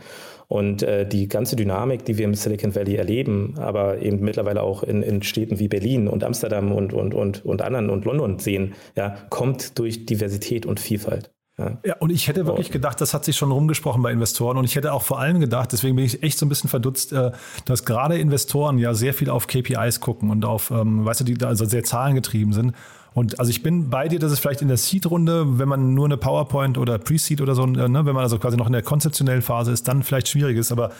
Und 0.47 0.81
äh, 0.81 1.05
die 1.05 1.27
ganze 1.27 1.57
Dynamik, 1.57 2.05
die 2.05 2.17
wir 2.17 2.25
im 2.25 2.33
Silicon 2.33 2.73
Valley 2.73 2.95
erleben, 2.95 3.55
aber 3.57 4.01
eben 4.01 4.21
mittlerweile 4.21 4.63
auch 4.63 4.81
in, 4.81 5.03
in 5.03 5.21
Städten 5.21 5.59
wie 5.59 5.67
Berlin 5.67 6.07
und 6.07 6.23
Amsterdam 6.23 6.71
und, 6.71 6.93
und, 6.93 7.13
und, 7.13 7.45
und 7.45 7.61
anderen 7.61 7.89
und 7.89 8.05
London 8.05 8.39
sehen, 8.39 8.73
ja, 8.95 9.17
kommt 9.29 9.77
durch 9.77 10.05
Diversität 10.05 10.65
und 10.65 10.79
Vielfalt. 10.79 11.31
Ja. 11.59 11.79
ja, 11.83 11.95
und 11.97 12.11
ich 12.11 12.27
hätte 12.27 12.45
wirklich 12.45 12.69
gedacht, 12.69 13.01
das 13.01 13.15
hat 13.15 13.25
sich 13.25 13.35
schon 13.35 13.51
rumgesprochen 13.51 14.03
bei 14.03 14.11
Investoren 14.11 14.57
und 14.57 14.65
ich 14.65 14.75
hätte 14.75 14.93
auch 14.93 15.01
vor 15.01 15.19
allem 15.19 15.39
gedacht, 15.39 15.71
deswegen 15.71 15.95
bin 15.95 16.05
ich 16.05 16.21
echt 16.21 16.37
so 16.37 16.45
ein 16.45 16.49
bisschen 16.49 16.69
verdutzt, 16.69 17.13
äh, 17.13 17.31
dass 17.65 17.83
gerade 17.83 18.19
Investoren 18.19 18.77
ja 18.77 18.93
sehr 18.93 19.13
viel 19.15 19.31
auf 19.31 19.47
KPIs 19.47 19.99
gucken 19.99 20.29
und 20.29 20.45
auf, 20.45 20.69
ähm, 20.69 21.03
weißt 21.03 21.21
du, 21.21 21.23
die 21.23 21.33
da 21.33 21.47
also 21.47 21.65
sehr 21.65 21.83
zahlengetrieben 21.83 22.53
sind. 22.53 22.73
Und 23.17 23.39
also 23.39 23.49
ich 23.49 23.63
bin 23.63 23.89
bei 23.89 24.07
dir, 24.07 24.19
dass 24.19 24.31
es 24.31 24.37
vielleicht 24.37 24.61
in 24.61 24.67
der 24.67 24.77
Seed-Runde, 24.77 25.57
wenn 25.57 25.67
man 25.67 25.95
nur 25.95 26.05
eine 26.05 26.17
PowerPoint 26.17 26.77
oder 26.77 26.99
Pre-Seed 26.99 27.41
oder 27.41 27.55
so, 27.55 27.63
äh, 27.63 27.89
ne, 27.89 28.05
wenn 28.05 28.13
man 28.13 28.17
also 28.17 28.37
quasi 28.37 28.57
noch 28.57 28.67
in 28.67 28.73
der 28.73 28.83
konzeptionellen 28.83 29.41
Phase 29.41 29.71
ist, 29.71 29.87
dann 29.87 30.03
vielleicht 30.03 30.27
schwierig 30.27 30.55
ist. 30.55 30.71
Aber 30.71 30.91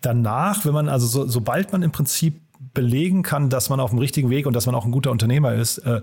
danach, 0.00 0.64
wenn 0.64 0.72
man, 0.72 0.88
also 0.88 1.08
so, 1.08 1.26
sobald 1.26 1.72
man 1.72 1.82
im 1.82 1.90
Prinzip 1.90 2.40
belegen 2.72 3.24
kann, 3.24 3.50
dass 3.50 3.68
man 3.68 3.80
auf 3.80 3.90
dem 3.90 3.98
richtigen 3.98 4.30
Weg 4.30 4.46
und 4.46 4.54
dass 4.54 4.66
man 4.66 4.76
auch 4.76 4.84
ein 4.84 4.92
guter 4.92 5.10
Unternehmer 5.10 5.54
ist, 5.54 5.78
äh, 5.78 6.02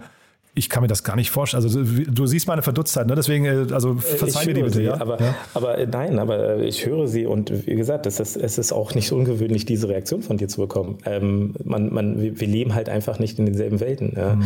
ich 0.55 0.69
kann 0.69 0.83
mir 0.83 0.87
das 0.87 1.03
gar 1.03 1.15
nicht 1.15 1.31
vorstellen. 1.31 1.63
Also 1.63 1.81
du 1.83 2.25
siehst 2.27 2.47
meine 2.47 2.61
Verdutztheit, 2.61 3.07
ne? 3.07 3.15
deswegen, 3.15 3.45
äh, 3.45 3.73
also 3.73 3.93
äh, 3.93 3.97
verzeih 3.97 4.45
mir 4.45 4.53
die 4.53 4.61
bitte. 4.61 4.77
Sie, 4.77 4.83
ja? 4.83 5.01
Aber, 5.01 5.19
ja? 5.19 5.35
aber 5.55 5.77
äh, 5.79 5.87
nein, 5.87 6.19
aber 6.19 6.59
ich 6.59 6.85
höre 6.85 7.07
sie 7.07 7.25
und 7.25 7.65
wie 7.65 7.75
gesagt, 7.75 8.05
es 8.05 8.19
ist, 8.19 8.35
es 8.35 8.59
ist 8.59 8.71
auch 8.71 8.93
nicht 8.93 9.11
ungewöhnlich, 9.11 9.65
diese 9.65 9.89
Reaktion 9.89 10.21
von 10.21 10.37
dir 10.37 10.47
zu 10.47 10.61
bekommen. 10.61 10.99
Ähm, 11.05 11.55
man, 11.63 11.91
man, 11.91 12.39
wir 12.39 12.47
leben 12.47 12.75
halt 12.75 12.87
einfach 12.87 13.17
nicht 13.17 13.39
in 13.39 13.47
denselben 13.47 13.79
Welten. 13.79 14.13
Ja? 14.15 14.35
Mhm. 14.35 14.43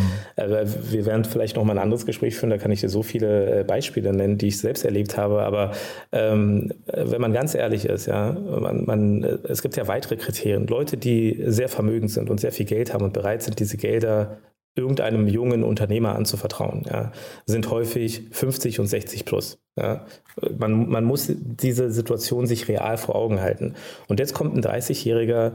wir 0.92 1.06
werden 1.06 1.26
vielleicht 1.26 1.58
noch 1.58 1.64
mal 1.66 1.74
ein 1.74 1.84
anderes 1.84 2.06
Gespräch 2.06 2.36
führen, 2.36 2.52
da 2.52 2.58
kann 2.58 2.72
ich 2.72 2.80
dir 2.80 2.90
so 2.90 3.04
viele 3.04 3.66
Beispiele 3.66 4.14
nennen, 4.14 4.38
die 4.38 4.48
ich 4.48 4.60
selbst 4.60 4.86
erlebt 4.86 5.18
habe, 5.18 5.44
aber 5.44 5.72
ähm, 6.14 6.72
wenn 6.86 7.20
man 7.20 7.34
ganz 7.34 7.54
ehrlich 7.54 7.86
ist, 7.86 8.06
ja, 8.06 8.32
man, 8.32 8.86
man, 8.86 9.24
es 9.44 9.62
gibt 9.62 9.76
ja 9.76 9.88
weitere 9.88 10.16
Kriterien. 10.16 10.68
Leute, 10.68 10.96
die 10.96 11.44
sehr 11.48 11.68
vermögend 11.68 12.12
sind 12.12 12.30
und 12.30 12.40
sehr 12.40 12.52
viel 12.52 12.66
Geld 12.66 12.94
haben 12.94 13.04
und 13.04 13.14
bereit 13.14 13.44
sind, 13.44 13.60
diese 13.60 13.78
Gelder 13.78 14.38
irgendeinem 14.78 15.28
jungen 15.28 15.64
Unternehmer 15.64 16.16
anzuvertrauen, 16.16 16.84
ja, 16.90 17.12
sind 17.46 17.70
häufig 17.70 18.28
50 18.32 18.80
und 18.80 18.88
60 18.88 19.26
plus. 19.26 19.60
Ja. 19.76 20.06
Man, 20.58 20.90
man 20.90 21.04
muss 21.04 21.32
diese 21.36 21.92
Situation 21.92 22.48
sich 22.48 22.68
real 22.68 22.98
vor 22.98 23.16
Augen 23.16 23.42
halten. 23.42 23.76
Und 24.08 24.20
jetzt 24.20 24.34
kommt 24.34 24.56
ein 24.56 24.64
30-Jähriger 24.64 25.54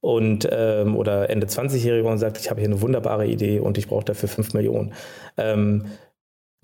und 0.00 0.46
ähm, 0.52 0.96
oder 0.96 1.30
Ende 1.30 1.46
20-Jähriger 1.46 2.10
und 2.10 2.18
sagt, 2.18 2.38
ich 2.38 2.50
habe 2.50 2.60
hier 2.60 2.68
eine 2.68 2.82
wunderbare 2.82 3.26
Idee 3.26 3.60
und 3.60 3.78
ich 3.78 3.88
brauche 3.88 4.04
dafür 4.04 4.28
5 4.28 4.52
Millionen. 4.52 4.92
Ähm, 5.38 5.86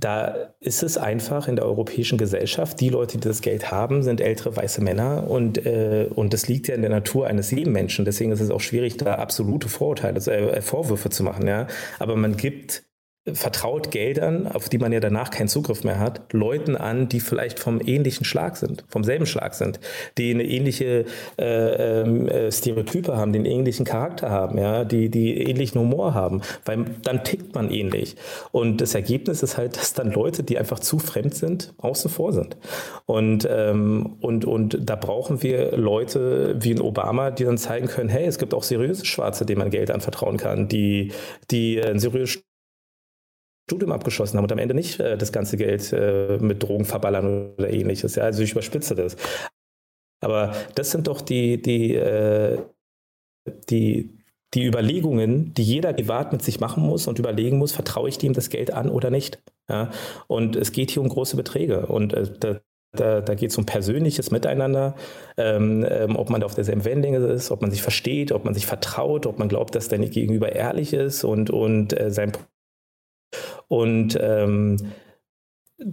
da 0.00 0.54
ist 0.60 0.82
es 0.82 0.96
einfach 0.96 1.46
in 1.46 1.56
der 1.56 1.66
europäischen 1.66 2.16
Gesellschaft, 2.18 2.80
die 2.80 2.88
Leute, 2.88 3.18
die 3.18 3.28
das 3.28 3.42
Geld 3.42 3.70
haben, 3.70 4.02
sind 4.02 4.20
ältere 4.20 4.56
weiße 4.56 4.82
Männer 4.82 5.28
und, 5.28 5.64
äh, 5.66 6.08
und 6.14 6.32
das 6.32 6.48
liegt 6.48 6.68
ja 6.68 6.74
in 6.74 6.80
der 6.80 6.90
Natur 6.90 7.26
eines 7.26 7.50
jeden 7.50 7.72
Menschen. 7.72 8.04
Deswegen 8.04 8.32
ist 8.32 8.40
es 8.40 8.50
auch 8.50 8.60
schwierig, 8.60 8.96
da 8.96 9.16
absolute 9.16 9.68
Vorurteile, 9.68 10.18
äh, 10.18 10.62
Vorwürfe 10.62 11.10
zu 11.10 11.22
machen. 11.22 11.46
Ja? 11.46 11.66
Aber 11.98 12.16
man 12.16 12.36
gibt 12.36 12.82
vertraut 13.26 13.90
Geldern, 13.90 14.46
auf 14.46 14.70
die 14.70 14.78
man 14.78 14.92
ja 14.92 15.00
danach 15.00 15.30
keinen 15.30 15.48
Zugriff 15.48 15.84
mehr 15.84 15.98
hat, 15.98 16.32
Leuten 16.32 16.74
an, 16.74 17.08
die 17.08 17.20
vielleicht 17.20 17.58
vom 17.58 17.80
ähnlichen 17.84 18.24
Schlag 18.24 18.56
sind, 18.56 18.84
vom 18.88 19.04
selben 19.04 19.26
Schlag 19.26 19.54
sind, 19.54 19.78
die 20.16 20.30
eine 20.30 20.44
ähnliche 20.44 21.04
äh, 21.38 22.00
ähm, 22.00 22.28
äh, 22.28 22.50
Stereotype 22.50 23.14
haben, 23.14 23.34
den 23.34 23.44
ähnlichen 23.44 23.84
Charakter 23.84 24.30
haben, 24.30 24.56
ja, 24.56 24.84
die, 24.84 25.10
die 25.10 25.36
ähnlichen 25.36 25.80
Humor 25.80 26.14
haben, 26.14 26.40
weil 26.64 26.86
dann 27.02 27.22
tickt 27.22 27.54
man 27.54 27.70
ähnlich. 27.70 28.16
Und 28.52 28.80
das 28.80 28.94
Ergebnis 28.94 29.42
ist 29.42 29.58
halt, 29.58 29.76
dass 29.76 29.92
dann 29.92 30.12
Leute, 30.12 30.42
die 30.42 30.56
einfach 30.56 30.78
zu 30.78 30.98
fremd 30.98 31.34
sind, 31.34 31.74
außen 31.76 32.10
vor 32.10 32.32
sind. 32.32 32.56
Und, 33.04 33.46
ähm, 33.50 34.16
und, 34.22 34.46
und 34.46 34.78
da 34.88 34.96
brauchen 34.96 35.42
wir 35.42 35.76
Leute 35.76 36.56
wie 36.58 36.72
ein 36.72 36.80
Obama, 36.80 37.30
die 37.30 37.44
dann 37.44 37.58
zeigen 37.58 37.86
können, 37.86 38.08
hey, 38.08 38.24
es 38.24 38.38
gibt 38.38 38.54
auch 38.54 38.62
seriöse 38.62 39.04
Schwarze, 39.04 39.44
denen 39.44 39.58
man 39.58 39.70
Geld 39.70 39.90
anvertrauen 39.90 40.38
kann, 40.38 40.68
die, 40.68 41.12
die 41.50 41.82
ein 41.82 41.98
seriöses 41.98 42.42
Studium 43.70 43.92
abgeschlossen 43.92 44.36
haben 44.36 44.44
und 44.44 44.52
am 44.52 44.58
Ende 44.58 44.74
nicht 44.74 44.98
äh, 44.98 45.16
das 45.16 45.30
ganze 45.30 45.56
Geld 45.56 45.92
äh, 45.92 46.38
mit 46.40 46.60
Drogen 46.60 46.84
verballern 46.84 47.52
oder 47.56 47.70
ähnliches. 47.70 48.16
Ja, 48.16 48.24
also 48.24 48.42
ich 48.42 48.50
überspitze 48.50 48.96
das. 48.96 49.16
Aber 50.20 50.52
das 50.74 50.90
sind 50.90 51.06
doch 51.06 51.20
die, 51.20 51.62
die, 51.62 51.94
äh, 51.94 52.58
die, 53.70 54.18
die 54.54 54.66
Überlegungen, 54.66 55.54
die 55.54 55.62
jeder 55.62 55.92
privat 55.92 56.32
mit 56.32 56.42
sich 56.42 56.58
machen 56.58 56.82
muss 56.82 57.06
und 57.06 57.20
überlegen 57.20 57.58
muss, 57.58 57.70
vertraue 57.70 58.08
ich 58.08 58.18
dem 58.18 58.32
das 58.32 58.50
Geld 58.50 58.72
an 58.72 58.90
oder 58.90 59.10
nicht. 59.10 59.40
Ja? 59.68 59.90
Und 60.26 60.56
es 60.56 60.72
geht 60.72 60.90
hier 60.90 61.02
um 61.02 61.08
große 61.08 61.36
Beträge. 61.36 61.86
Und 61.86 62.12
äh, 62.12 62.26
da, 62.40 62.60
da, 62.92 63.20
da 63.20 63.34
geht 63.34 63.50
es 63.50 63.56
um 63.56 63.66
persönliches 63.66 64.32
Miteinander, 64.32 64.96
ähm, 65.36 65.86
ähm, 65.88 66.16
ob 66.16 66.28
man 66.28 66.40
da 66.40 66.46
auf 66.46 66.56
derselben 66.56 66.84
Wellenlänge 66.84 67.18
ist, 67.18 67.52
ob 67.52 67.62
man 67.62 67.70
sich 67.70 67.82
versteht, 67.82 68.32
ob 68.32 68.44
man 68.44 68.54
sich 68.54 68.66
vertraut, 68.66 69.26
ob 69.26 69.38
man 69.38 69.48
glaubt, 69.48 69.76
dass 69.76 69.88
dein 69.88 70.10
Gegenüber 70.10 70.50
ehrlich 70.50 70.92
ist 70.92 71.22
und, 71.22 71.50
und 71.50 71.98
äh, 71.98 72.10
sein 72.10 72.32
und 73.70 74.18
ähm, 74.20 74.78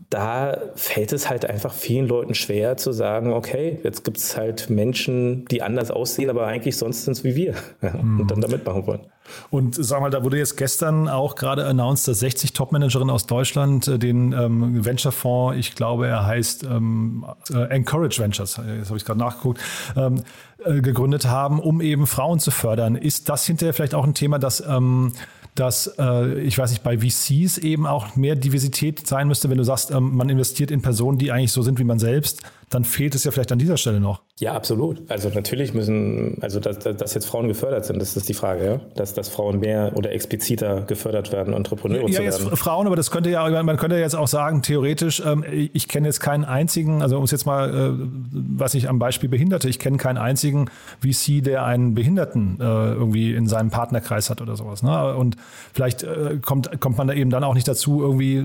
da 0.10 0.58
fällt 0.76 1.14
es 1.14 1.30
halt 1.30 1.50
einfach 1.50 1.72
vielen 1.72 2.08
Leuten 2.08 2.34
schwer 2.34 2.76
zu 2.76 2.92
sagen, 2.92 3.32
okay, 3.32 3.80
jetzt 3.84 4.04
gibt 4.04 4.18
es 4.18 4.36
halt 4.36 4.70
Menschen, 4.70 5.46
die 5.46 5.62
anders 5.62 5.92
aussehen, 5.92 6.30
aber 6.32 6.46
eigentlich 6.48 6.76
sonst 6.76 7.06
sind 7.06 7.14
es 7.14 7.24
wie 7.24 7.36
wir 7.36 7.54
mhm. 7.82 8.22
und 8.22 8.32
dann 8.32 8.42
da 8.42 8.48
mitmachen 8.48 8.88
wollen. 8.88 9.06
Und 9.52 9.76
sag 9.80 10.02
mal, 10.02 10.10
da 10.10 10.24
wurde 10.24 10.38
jetzt 10.38 10.58
gestern 10.58 11.08
auch 11.08 11.36
gerade 11.36 11.66
announced, 11.66 12.08
dass 12.08 12.20
60 12.20 12.54
Top-Managerinnen 12.54 13.14
aus 13.14 13.28
Deutschland 13.28 13.88
äh, 13.88 14.00
den 14.00 14.34
ähm, 14.34 14.84
Venture-Fonds, 14.84 15.58
ich 15.58 15.76
glaube, 15.76 16.08
er 16.08 16.26
heißt 16.26 16.64
ähm, 16.64 17.26
äh, 17.54 17.70
Encourage 17.70 18.20
Ventures, 18.20 18.58
äh, 18.58 18.80
jetzt 18.80 18.88
habe 18.88 18.98
ich 18.98 19.06
gerade 19.06 19.20
nachgeguckt, 19.20 19.62
ähm, 19.96 20.24
äh, 20.66 20.82
gegründet 20.82 21.28
haben, 21.28 21.60
um 21.60 21.82
eben 21.82 22.08
Frauen 22.08 22.40
zu 22.40 22.50
fördern. 22.52 22.96
Ist 22.96 23.30
das 23.30 23.46
hinterher 23.46 23.74
vielleicht 23.74 23.94
auch 23.94 24.06
ein 24.06 24.16
Thema, 24.16 24.40
das 24.40 24.64
ähm, 24.68 25.14
dass, 25.60 25.88
äh, 25.98 26.40
ich 26.42 26.58
weiß 26.58 26.72
nicht, 26.72 26.84
bei 26.84 26.98
VCs 27.00 27.58
eben 27.58 27.86
auch 27.86 28.16
mehr 28.16 28.36
Diversität 28.36 29.08
sein 29.08 29.28
müsste, 29.28 29.50
wenn 29.50 29.58
du 29.58 29.64
sagst, 29.64 29.92
ähm, 29.92 30.16
man 30.16 30.30
investiert 30.30 30.72
in 30.72 30.82
Personen, 30.82 31.18
die 31.18 31.32
eigentlich 31.32 31.52
so 31.52 31.62
sind 31.62 31.80
wie 31.80 31.84
man 31.84 32.00
selbst, 32.00 32.42
dann 32.70 32.84
fehlt 32.84 33.16
es 33.16 33.24
ja 33.24 33.32
vielleicht 33.32 33.52
an 33.52 33.60
dieser 33.60 33.78
Stelle 33.78 34.02
noch. 34.02 34.22
Ja, 34.40 34.54
absolut. 34.54 35.02
Also 35.10 35.30
natürlich 35.30 35.74
müssen, 35.74 36.38
also 36.42 36.60
dass, 36.60 36.80
dass 36.80 37.14
jetzt 37.14 37.26
Frauen 37.26 37.48
gefördert 37.48 37.86
sind, 37.86 38.00
das 38.02 38.16
ist 38.18 38.28
die 38.28 38.34
Frage, 38.34 38.66
ja? 38.66 38.80
Dass, 38.96 39.14
dass 39.14 39.30
Frauen 39.30 39.60
mehr 39.60 39.94
oder 39.96 40.12
expliziter 40.12 40.82
gefördert 40.82 41.32
werden, 41.32 41.54
Entrepreneure 41.54 42.02
ja, 42.02 42.08
zu 42.08 42.14
werden. 42.24 42.26
Ja, 42.26 42.50
jetzt 42.50 42.60
Frauen, 42.60 42.86
aber 42.86 42.96
das 42.96 43.10
könnte 43.10 43.30
ja, 43.30 43.64
man 43.64 43.78
könnte 43.78 43.98
jetzt 43.98 44.16
auch 44.16 44.28
sagen, 44.28 44.62
theoretisch, 44.62 45.24
ähm, 45.26 45.44
ich 45.50 45.88
kenne 45.88 46.08
jetzt 46.08 46.20
keinen 46.20 46.44
einzigen, 46.44 47.02
also 47.02 47.18
um 47.18 47.24
es 47.24 47.32
jetzt 47.32 47.46
mal, 47.46 47.74
äh, 47.74 48.08
was 48.32 48.74
ich 48.74 48.90
am 48.90 49.00
Beispiel 49.00 49.30
Behinderte, 49.30 49.70
ich 49.70 49.80
kenne 49.80 49.98
keinen 49.98 50.18
einzigen 50.18 50.70
VC, 51.02 51.42
der 51.44 51.66
einen 51.66 51.96
Behinderten 51.96 52.58
äh, 52.60 52.64
irgendwie 52.64 53.34
in 53.34 53.48
seinem 53.48 53.70
Partnerkreis 53.70 54.30
hat 54.30 54.42
oder 54.42 54.56
sowas. 54.56 54.84
Ne? 54.84 55.16
Und 55.16 55.38
vielleicht 55.74 56.04
äh, 56.04 56.38
kommt, 56.42 56.80
kommt 56.82 56.98
man 56.98 57.08
da 57.08 57.14
eben 57.14 57.30
dann 57.30 57.44
auch 57.44 57.54
nicht 57.54 57.68
dazu, 57.68 58.02
irgendwie 58.02 58.44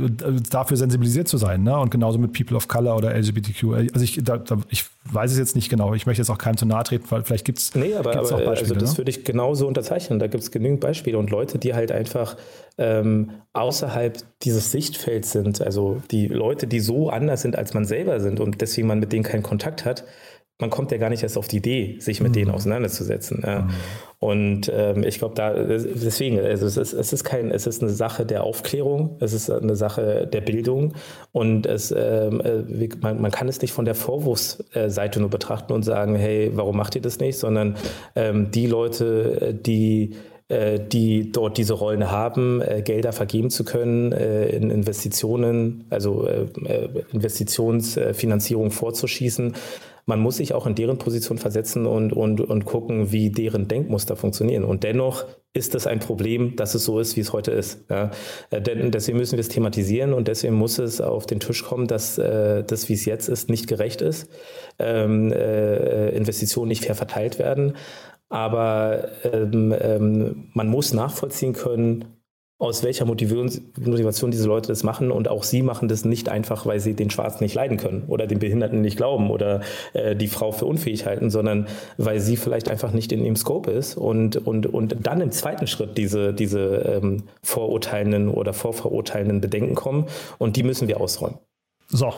dafür 0.49 0.77
sensibilisiert 0.77 1.29
zu 1.29 1.39
sein. 1.39 1.65
Ne? 1.65 1.77
Und 1.77 1.91
genauso 1.91 2.19
mit 2.19 2.33
People 2.33 2.57
of 2.57 2.69
Color 2.69 2.97
oder 2.97 3.15
LGBTQ. 3.15 3.65
Also 3.93 4.05
ich, 4.05 4.12
da, 4.23 4.39
da, 4.39 4.59
ich 4.69 4.85
weiß 5.05 5.33
es 5.33 5.39
jetzt 5.39 5.57
nicht 5.57 5.69
genau. 5.69 5.95
Ich 5.95 6.07
möchte 6.07 6.23
jetzt 6.23 6.31
auch 6.31 6.39
keinem 6.39 6.57
zu 6.57 6.67
nahe 6.67 6.85
treten, 6.85 7.05
weil 7.11 7.23
vielleicht 7.23 7.45
gibt 7.45 7.59
es 7.59 7.75
nee, 7.75 7.95
aber, 7.95 8.13
aber, 8.17 8.23
auch 8.23 8.31
Beispiele. 8.31 8.51
Also 8.51 8.75
das 8.75 8.93
ne? 8.93 8.99
würde 8.99 9.11
ich 9.11 9.25
genauso 9.25 9.67
unterzeichnen. 9.67 10.19
Da 10.19 10.27
gibt 10.27 10.43
es 10.43 10.51
genügend 10.51 10.81
Beispiele 10.81 11.19
und 11.19 11.31
Leute, 11.31 11.59
die 11.59 11.75
halt 11.75 11.93
einfach 11.93 12.37
ähm, 12.79 13.31
außerhalb 13.53 14.19
dieses 14.43 14.71
Sichtfelds 14.71 15.33
sind. 15.33 15.61
Also 15.61 16.03
die 16.11 16.29
Leute, 16.29 16.67
die 16.67 16.81
so 16.81 17.11
anders 17.11 17.43
sind, 17.43 17.57
als 17.57 17.75
man 17.75 17.85
selber 17.85 18.21
sind 18.21 18.41
und 18.41 18.61
deswegen 18.61 18.87
man 18.87 19.01
mit 19.01 19.13
denen 19.13 19.25
keinen 19.25 19.43
Kontakt 19.43 19.85
hat, 19.85 20.05
man 20.59 20.71
kommt 20.71 20.93
ja 20.93 20.99
gar 20.99 21.11
nicht 21.11 21.23
erst 21.23 21.37
auf 21.37 21.49
die 21.49 21.57
Idee, 21.57 21.97
sich 21.99 22.21
mit 22.21 22.31
mhm. 22.31 22.35
denen 22.35 22.51
auseinanderzusetzen. 22.51 23.43
Ja. 23.45 23.63
Mhm. 23.63 23.71
Und 24.19 24.73
ähm, 24.73 25.03
ich 25.03 25.19
glaube, 25.19 25.35
da 25.35 25.53
deswegen, 25.53 26.39
also 26.39 26.65
es 26.67 26.77
ist, 26.77 26.93
es 26.93 27.13
ist 27.13 27.25
kein, 27.25 27.51
es 27.51 27.67
ist 27.67 27.83
eine 27.83 27.91
Sache 27.91 28.25
der 28.25 28.45
Aufklärung, 28.45 29.17
es 29.19 29.33
ist 29.33 29.51
eine 29.51 29.75
Sache 29.75 30.29
der 30.33 30.41
Bildung 30.41 30.95
und 31.33 31.67
es, 31.67 31.91
ähm, 31.91 32.41
äh, 32.41 32.89
man, 33.01 33.21
man, 33.21 33.31
kann 33.33 33.49
es 33.49 33.61
nicht 33.61 33.73
von 33.73 33.85
der 33.85 33.97
Vorwurfsseite 33.97 35.19
nur 35.19 35.29
betrachten 35.29 35.73
und 35.73 35.83
sagen, 35.83 36.15
hey, 36.15 36.53
warum 36.55 36.77
macht 36.77 36.95
ihr 36.95 37.03
das 37.03 37.19
nicht, 37.19 37.37
sondern 37.37 37.77
ähm, 38.15 38.53
die 38.53 38.69
Leute, 38.69 39.55
die 39.55 40.15
äh, 40.53 40.79
die 40.79 41.33
dort 41.33 41.57
diese 41.57 41.73
Rollen 41.73 42.11
haben, 42.11 42.61
äh, 42.61 42.83
Gelder 42.83 43.13
vergeben 43.13 43.49
zu 43.49 43.65
können, 43.65 44.13
äh, 44.13 44.51
in 44.51 44.71
Investitionen, 44.71 45.87
also 45.89 46.29
Investitionsfinanzierung 47.13 48.71
vorzuschießen. 48.71 49.55
Man 50.05 50.21
muss 50.21 50.37
sich 50.37 50.53
auch 50.55 50.67
in 50.67 50.75
deren 50.75 50.99
Position 50.99 51.39
versetzen 51.39 51.87
und, 51.87 52.13
und, 52.13 52.41
und 52.41 52.65
gucken, 52.65 53.13
wie 53.13 53.31
deren 53.31 53.69
Denkmuster 53.69 54.17
funktionieren. 54.17 54.65
Und 54.65 54.83
dennoch 54.83 55.25
ist 55.53 55.75
es 55.75 55.87
ein 55.87 56.01
Problem, 56.01 56.57
dass 56.57 56.75
es 56.75 56.85
so 56.85 56.99
ist, 56.99 57.17
wie 57.17 57.21
es 57.21 57.33
heute 57.33 57.53
ist. 57.53 57.85
Ja, 57.89 58.11
denn 58.51 58.91
deswegen 58.91 59.19
müssen 59.19 59.37
wir 59.37 59.41
es 59.41 59.49
thematisieren 59.49 60.13
und 60.13 60.29
deswegen 60.29 60.55
muss 60.55 60.79
es 60.79 61.01
auf 61.01 61.27
den 61.27 61.41
Tisch 61.41 61.63
kommen, 61.63 61.87
dass 61.87 62.17
das, 62.17 62.89
wie 62.89 62.95
es 62.95 63.05
jetzt 63.05 63.29
ist, 63.29 63.51
nicht 63.51 63.69
gerecht 63.69 64.01
ist, 64.01 64.29
ähm, 64.79 65.31
Investitionen 65.31 66.69
nicht 66.69 66.85
fair 66.85 66.95
verteilt 66.95 67.39
werden. 67.39 67.75
Aber 68.33 69.09
ähm, 69.25 69.75
ähm, 69.79 70.49
man 70.55 70.67
muss 70.67 70.95
nachvollziehen 70.95 71.53
können, 71.53 72.22
aus 72.63 72.85
welcher 72.85 73.05
Motivation 73.07 74.31
diese 74.31 74.47
Leute 74.47 74.69
das 74.69 74.85
machen. 74.85 75.11
Und 75.11 75.27
auch 75.27 75.43
sie 75.43 75.63
machen 75.63 75.89
das 75.89 76.05
nicht 76.05 76.29
einfach, 76.29 76.65
weil 76.65 76.79
sie 76.79 76.95
den 76.95 77.11
Schwarzen 77.11 77.43
nicht 77.43 77.57
leiden 77.57 77.77
können 77.77 78.05
oder 78.07 78.29
den 78.29 78.39
Behinderten 78.39 78.81
nicht 78.83 78.97
glauben 78.97 79.31
oder 79.31 79.63
äh, 79.95 80.15
die 80.15 80.29
Frau 80.29 80.53
für 80.53 80.67
unfähig 80.67 81.05
halten, 81.05 81.29
sondern 81.29 81.67
weil 81.97 82.21
sie 82.21 82.37
vielleicht 82.37 82.71
einfach 82.71 82.93
nicht 82.93 83.11
in 83.11 83.25
ihrem 83.25 83.35
Scope 83.35 83.73
ist 83.73 83.97
und, 83.97 84.37
und, 84.47 84.67
und 84.67 84.95
dann 85.03 85.21
im 85.21 85.33
zweiten 85.33 85.67
Schritt 85.67 85.99
diese, 85.99 86.33
diese 86.33 87.01
ähm, 87.03 87.25
vorurteilenden 87.43 88.29
oder 88.29 88.53
vorverurteilenden 88.53 89.41
Bedenken 89.41 89.75
kommen. 89.75 90.07
Und 90.39 90.55
die 90.55 90.63
müssen 90.63 90.87
wir 90.87 91.01
ausräumen. 91.01 91.39
So, 91.95 92.15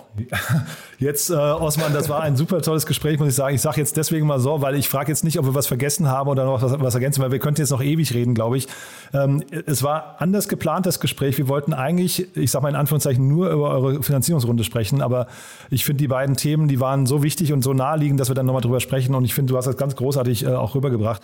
jetzt, 1.01 1.31
äh, 1.31 1.35
Osman, 1.35 1.93
das 1.93 2.09
war 2.09 2.23
ein 2.23 2.37
super 2.37 2.63
tolles 2.63 2.87
Gespräch, 2.87 3.19
muss 3.19 3.31
ich 3.31 3.35
sagen. 3.35 3.57
Ich 3.57 3.61
sage 3.61 3.81
jetzt 3.81 3.97
deswegen 3.97 4.25
mal 4.25 4.39
so, 4.39 4.63
weil 4.63 4.77
ich 4.77 4.89
frage 4.89 5.11
jetzt 5.11 5.25
nicht, 5.25 5.37
ob 5.37 5.47
wir 5.47 5.55
was 5.57 5.67
vergessen 5.67 6.07
haben 6.07 6.31
oder 6.31 6.45
noch 6.45 6.63
was, 6.63 6.79
was 6.79 6.95
ergänzen, 6.95 7.21
weil 7.25 7.33
wir 7.33 7.41
könnten 7.41 7.61
jetzt 7.61 7.71
noch 7.71 7.83
ewig 7.83 8.15
reden, 8.15 8.35
glaube 8.35 8.57
ich. 8.57 8.69
Ähm, 9.13 9.43
es 9.67 9.83
war 9.83 10.15
anders 10.21 10.47
geplant, 10.47 10.87
das 10.87 11.01
Gespräch. 11.01 11.39
Wir 11.39 11.49
wollten 11.49 11.73
eigentlich, 11.73 12.37
ich 12.37 12.53
sage 12.53 12.63
mal 12.63 12.69
in 12.69 12.77
Anführungszeichen, 12.77 13.27
nur 13.27 13.51
über 13.51 13.71
eure 13.71 14.01
Finanzierungsrunde 14.05 14.63
sprechen, 14.63 15.03
aber 15.03 15.27
ich 15.71 15.85
finde 15.85 15.99
die 15.99 16.09
beiden 16.09 16.37
Themen, 16.37 16.69
die 16.69 16.79
waren 16.79 17.07
so 17.07 17.25
wichtig 17.25 17.53
und 17.53 17.63
so 17.63 17.75
naheliegend, 17.75 18.21
dass 18.21 18.29
wir 18.29 18.37
dann 18.37 18.47
nochmal 18.47 18.63
drüber 18.63 18.79
sprechen 18.79 19.17
und 19.17 19.25
ich 19.25 19.35
finde, 19.35 19.55
du 19.55 19.57
hast 19.57 19.65
das 19.65 19.77
ganz 19.77 19.97
großartig 19.97 20.45
äh, 20.45 20.51
auch 20.51 20.77
rübergebracht. 20.77 21.21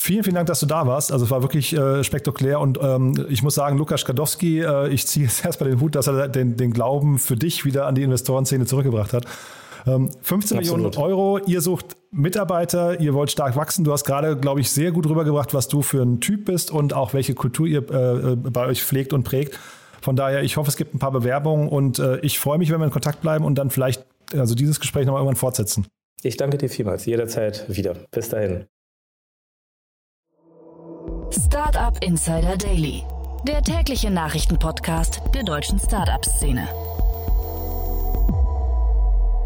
Vielen, 0.00 0.22
vielen 0.22 0.36
Dank, 0.36 0.46
dass 0.46 0.60
du 0.60 0.66
da 0.66 0.86
warst. 0.86 1.10
Also 1.10 1.24
es 1.24 1.30
war 1.32 1.42
wirklich 1.42 1.76
äh, 1.76 2.04
spektakulär 2.04 2.60
und 2.60 2.78
ähm, 2.80 3.26
ich 3.28 3.42
muss 3.42 3.56
sagen, 3.56 3.76
Lukas 3.76 4.02
Skadowski, 4.02 4.60
äh, 4.60 4.88
ich 4.90 5.08
ziehe 5.08 5.26
jetzt 5.26 5.44
erstmal 5.44 5.70
den 5.70 5.80
Hut, 5.80 5.96
dass 5.96 6.06
er 6.06 6.28
den, 6.28 6.56
den 6.56 6.72
Glauben 6.72 7.18
für 7.18 7.34
dich 7.34 7.64
wieder 7.64 7.86
an 7.86 7.96
die 7.96 8.04
Investorenszene 8.04 8.64
zurückgebracht 8.64 9.12
hat. 9.12 9.24
Ähm, 9.88 10.08
15 10.22 10.58
Absolut. 10.58 10.94
Millionen 10.94 11.04
Euro, 11.04 11.38
ihr 11.38 11.60
sucht 11.60 11.96
Mitarbeiter, 12.12 13.00
ihr 13.00 13.12
wollt 13.12 13.32
stark 13.32 13.56
wachsen. 13.56 13.82
Du 13.82 13.92
hast 13.92 14.04
gerade, 14.04 14.36
glaube 14.36 14.60
ich, 14.60 14.70
sehr 14.70 14.92
gut 14.92 15.08
rübergebracht, 15.08 15.52
was 15.52 15.66
du 15.66 15.82
für 15.82 16.00
ein 16.00 16.20
Typ 16.20 16.44
bist 16.44 16.70
und 16.70 16.94
auch 16.94 17.12
welche 17.12 17.34
Kultur 17.34 17.66
ihr 17.66 17.90
äh, 17.90 18.32
äh, 18.32 18.36
bei 18.36 18.66
euch 18.66 18.84
pflegt 18.84 19.12
und 19.12 19.24
prägt. 19.24 19.58
Von 20.00 20.14
daher, 20.14 20.44
ich 20.44 20.56
hoffe, 20.56 20.68
es 20.70 20.76
gibt 20.76 20.94
ein 20.94 21.00
paar 21.00 21.10
Bewerbungen 21.10 21.68
und 21.68 21.98
äh, 21.98 22.20
ich 22.20 22.38
freue 22.38 22.58
mich, 22.58 22.70
wenn 22.70 22.78
wir 22.78 22.84
in 22.84 22.92
Kontakt 22.92 23.20
bleiben 23.20 23.44
und 23.44 23.56
dann 23.56 23.70
vielleicht 23.70 24.06
also 24.32 24.54
dieses 24.54 24.78
Gespräch 24.78 25.06
nochmal 25.06 25.22
irgendwann 25.22 25.36
fortsetzen. 25.36 25.88
Ich 26.22 26.36
danke 26.36 26.56
dir 26.56 26.68
vielmals, 26.68 27.04
jederzeit 27.04 27.64
wieder. 27.68 27.96
Bis 28.12 28.28
dahin. 28.28 28.66
Startup 31.30 31.96
Insider 32.02 32.56
Daily, 32.56 33.02
der 33.46 33.62
tägliche 33.62 34.10
Nachrichtenpodcast 34.10 35.22
der 35.34 35.42
deutschen 35.42 35.78
Startup-Szene. 35.78 36.68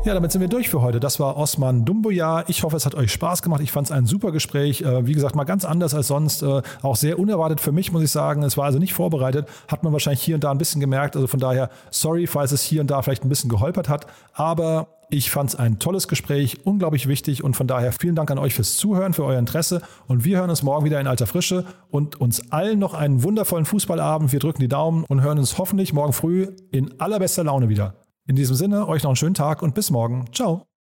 Ja, 0.05 0.15
damit 0.15 0.33
sind 0.33 0.41
wir 0.41 0.49
durch 0.49 0.69
für 0.69 0.83
heute. 0.83 0.99
Das 0.99 1.21
war 1.21 1.37
Osman 1.37 1.85
Dumboya. 1.85 2.43
Ich 2.49 2.65
hoffe, 2.65 2.77
es 2.77 2.87
hat 2.87 2.97
euch 2.97 3.13
Spaß 3.13 3.41
gemacht. 3.43 3.61
Ich 3.61 3.71
fand 3.71 3.87
es 3.87 3.93
ein 3.93 4.05
super 4.05 4.33
Gespräch. 4.33 4.83
Äh, 4.83 5.07
wie 5.07 5.13
gesagt, 5.13 5.37
mal 5.37 5.45
ganz 5.45 5.65
anders 5.65 5.95
als 5.95 6.09
sonst. 6.09 6.43
Äh, 6.43 6.63
auch 6.83 6.97
sehr 6.97 7.21
unerwartet 7.21 7.61
für 7.61 7.71
mich, 7.71 7.93
muss 7.93 8.03
ich 8.03 8.11
sagen. 8.11 8.43
Es 8.43 8.57
war 8.57 8.65
also 8.65 8.81
nicht 8.81 8.95
vorbereitet. 8.95 9.47
Hat 9.69 9.85
man 9.85 9.93
wahrscheinlich 9.93 10.21
hier 10.23 10.35
und 10.35 10.43
da 10.43 10.51
ein 10.51 10.59
bisschen 10.59 10.81
gemerkt. 10.81 11.15
Also 11.15 11.29
von 11.29 11.39
daher, 11.39 11.71
sorry, 11.91 12.27
falls 12.27 12.51
es 12.51 12.63
hier 12.63 12.81
und 12.81 12.91
da 12.91 13.01
vielleicht 13.03 13.25
ein 13.25 13.29
bisschen 13.29 13.49
geholpert 13.49 13.89
hat. 13.89 14.07
Aber 14.35 14.89
ich 15.13 15.31
fand 15.31 15.51
es 15.51 15.57
ein 15.57 15.79
tolles 15.79 16.09
Gespräch, 16.09 16.65
unglaublich 16.65 17.07
wichtig 17.07 17.45
und 17.45 17.55
von 17.55 17.67
daher 17.67 17.93
vielen 17.93 18.15
Dank 18.15 18.31
an 18.31 18.39
euch 18.39 18.55
fürs 18.55 18.77
Zuhören, 18.77 19.13
für 19.13 19.25
euer 19.25 19.39
Interesse 19.39 19.83
und 20.07 20.25
wir 20.25 20.39
hören 20.39 20.49
uns 20.49 20.63
morgen 20.63 20.87
wieder 20.87 21.01
in 21.01 21.07
alter 21.07 21.27
Frische 21.27 21.67
und 21.91 22.21
uns 22.21 22.51
allen 22.51 22.79
noch 22.79 22.95
einen 22.95 23.23
wundervollen 23.23 23.67
Fußballabend. 23.67 24.33
Wir 24.33 24.41
drücken 24.41 24.61
die 24.61 24.69
Daumen 24.69 25.05
und 25.05 25.21
hören 25.21 25.39
uns 25.39 25.59
hoffentlich 25.59 25.93
morgen 25.93 26.15
früh 26.15 26.49
in 26.71 26.99
allerbester 26.99 27.45
Laune 27.45 27.69
wieder. 27.69 27.95
In 28.27 28.37
diesem 28.37 28.57
Sinne, 28.57 28.89
euch 28.89 29.03
noch 29.03 29.11
einen 29.11 29.17
schönen 29.17 29.35
Tag 29.35 29.63
und 29.63 29.75
bis 29.75 29.91
morgen. 29.91 30.25
Ciao. 30.33 30.72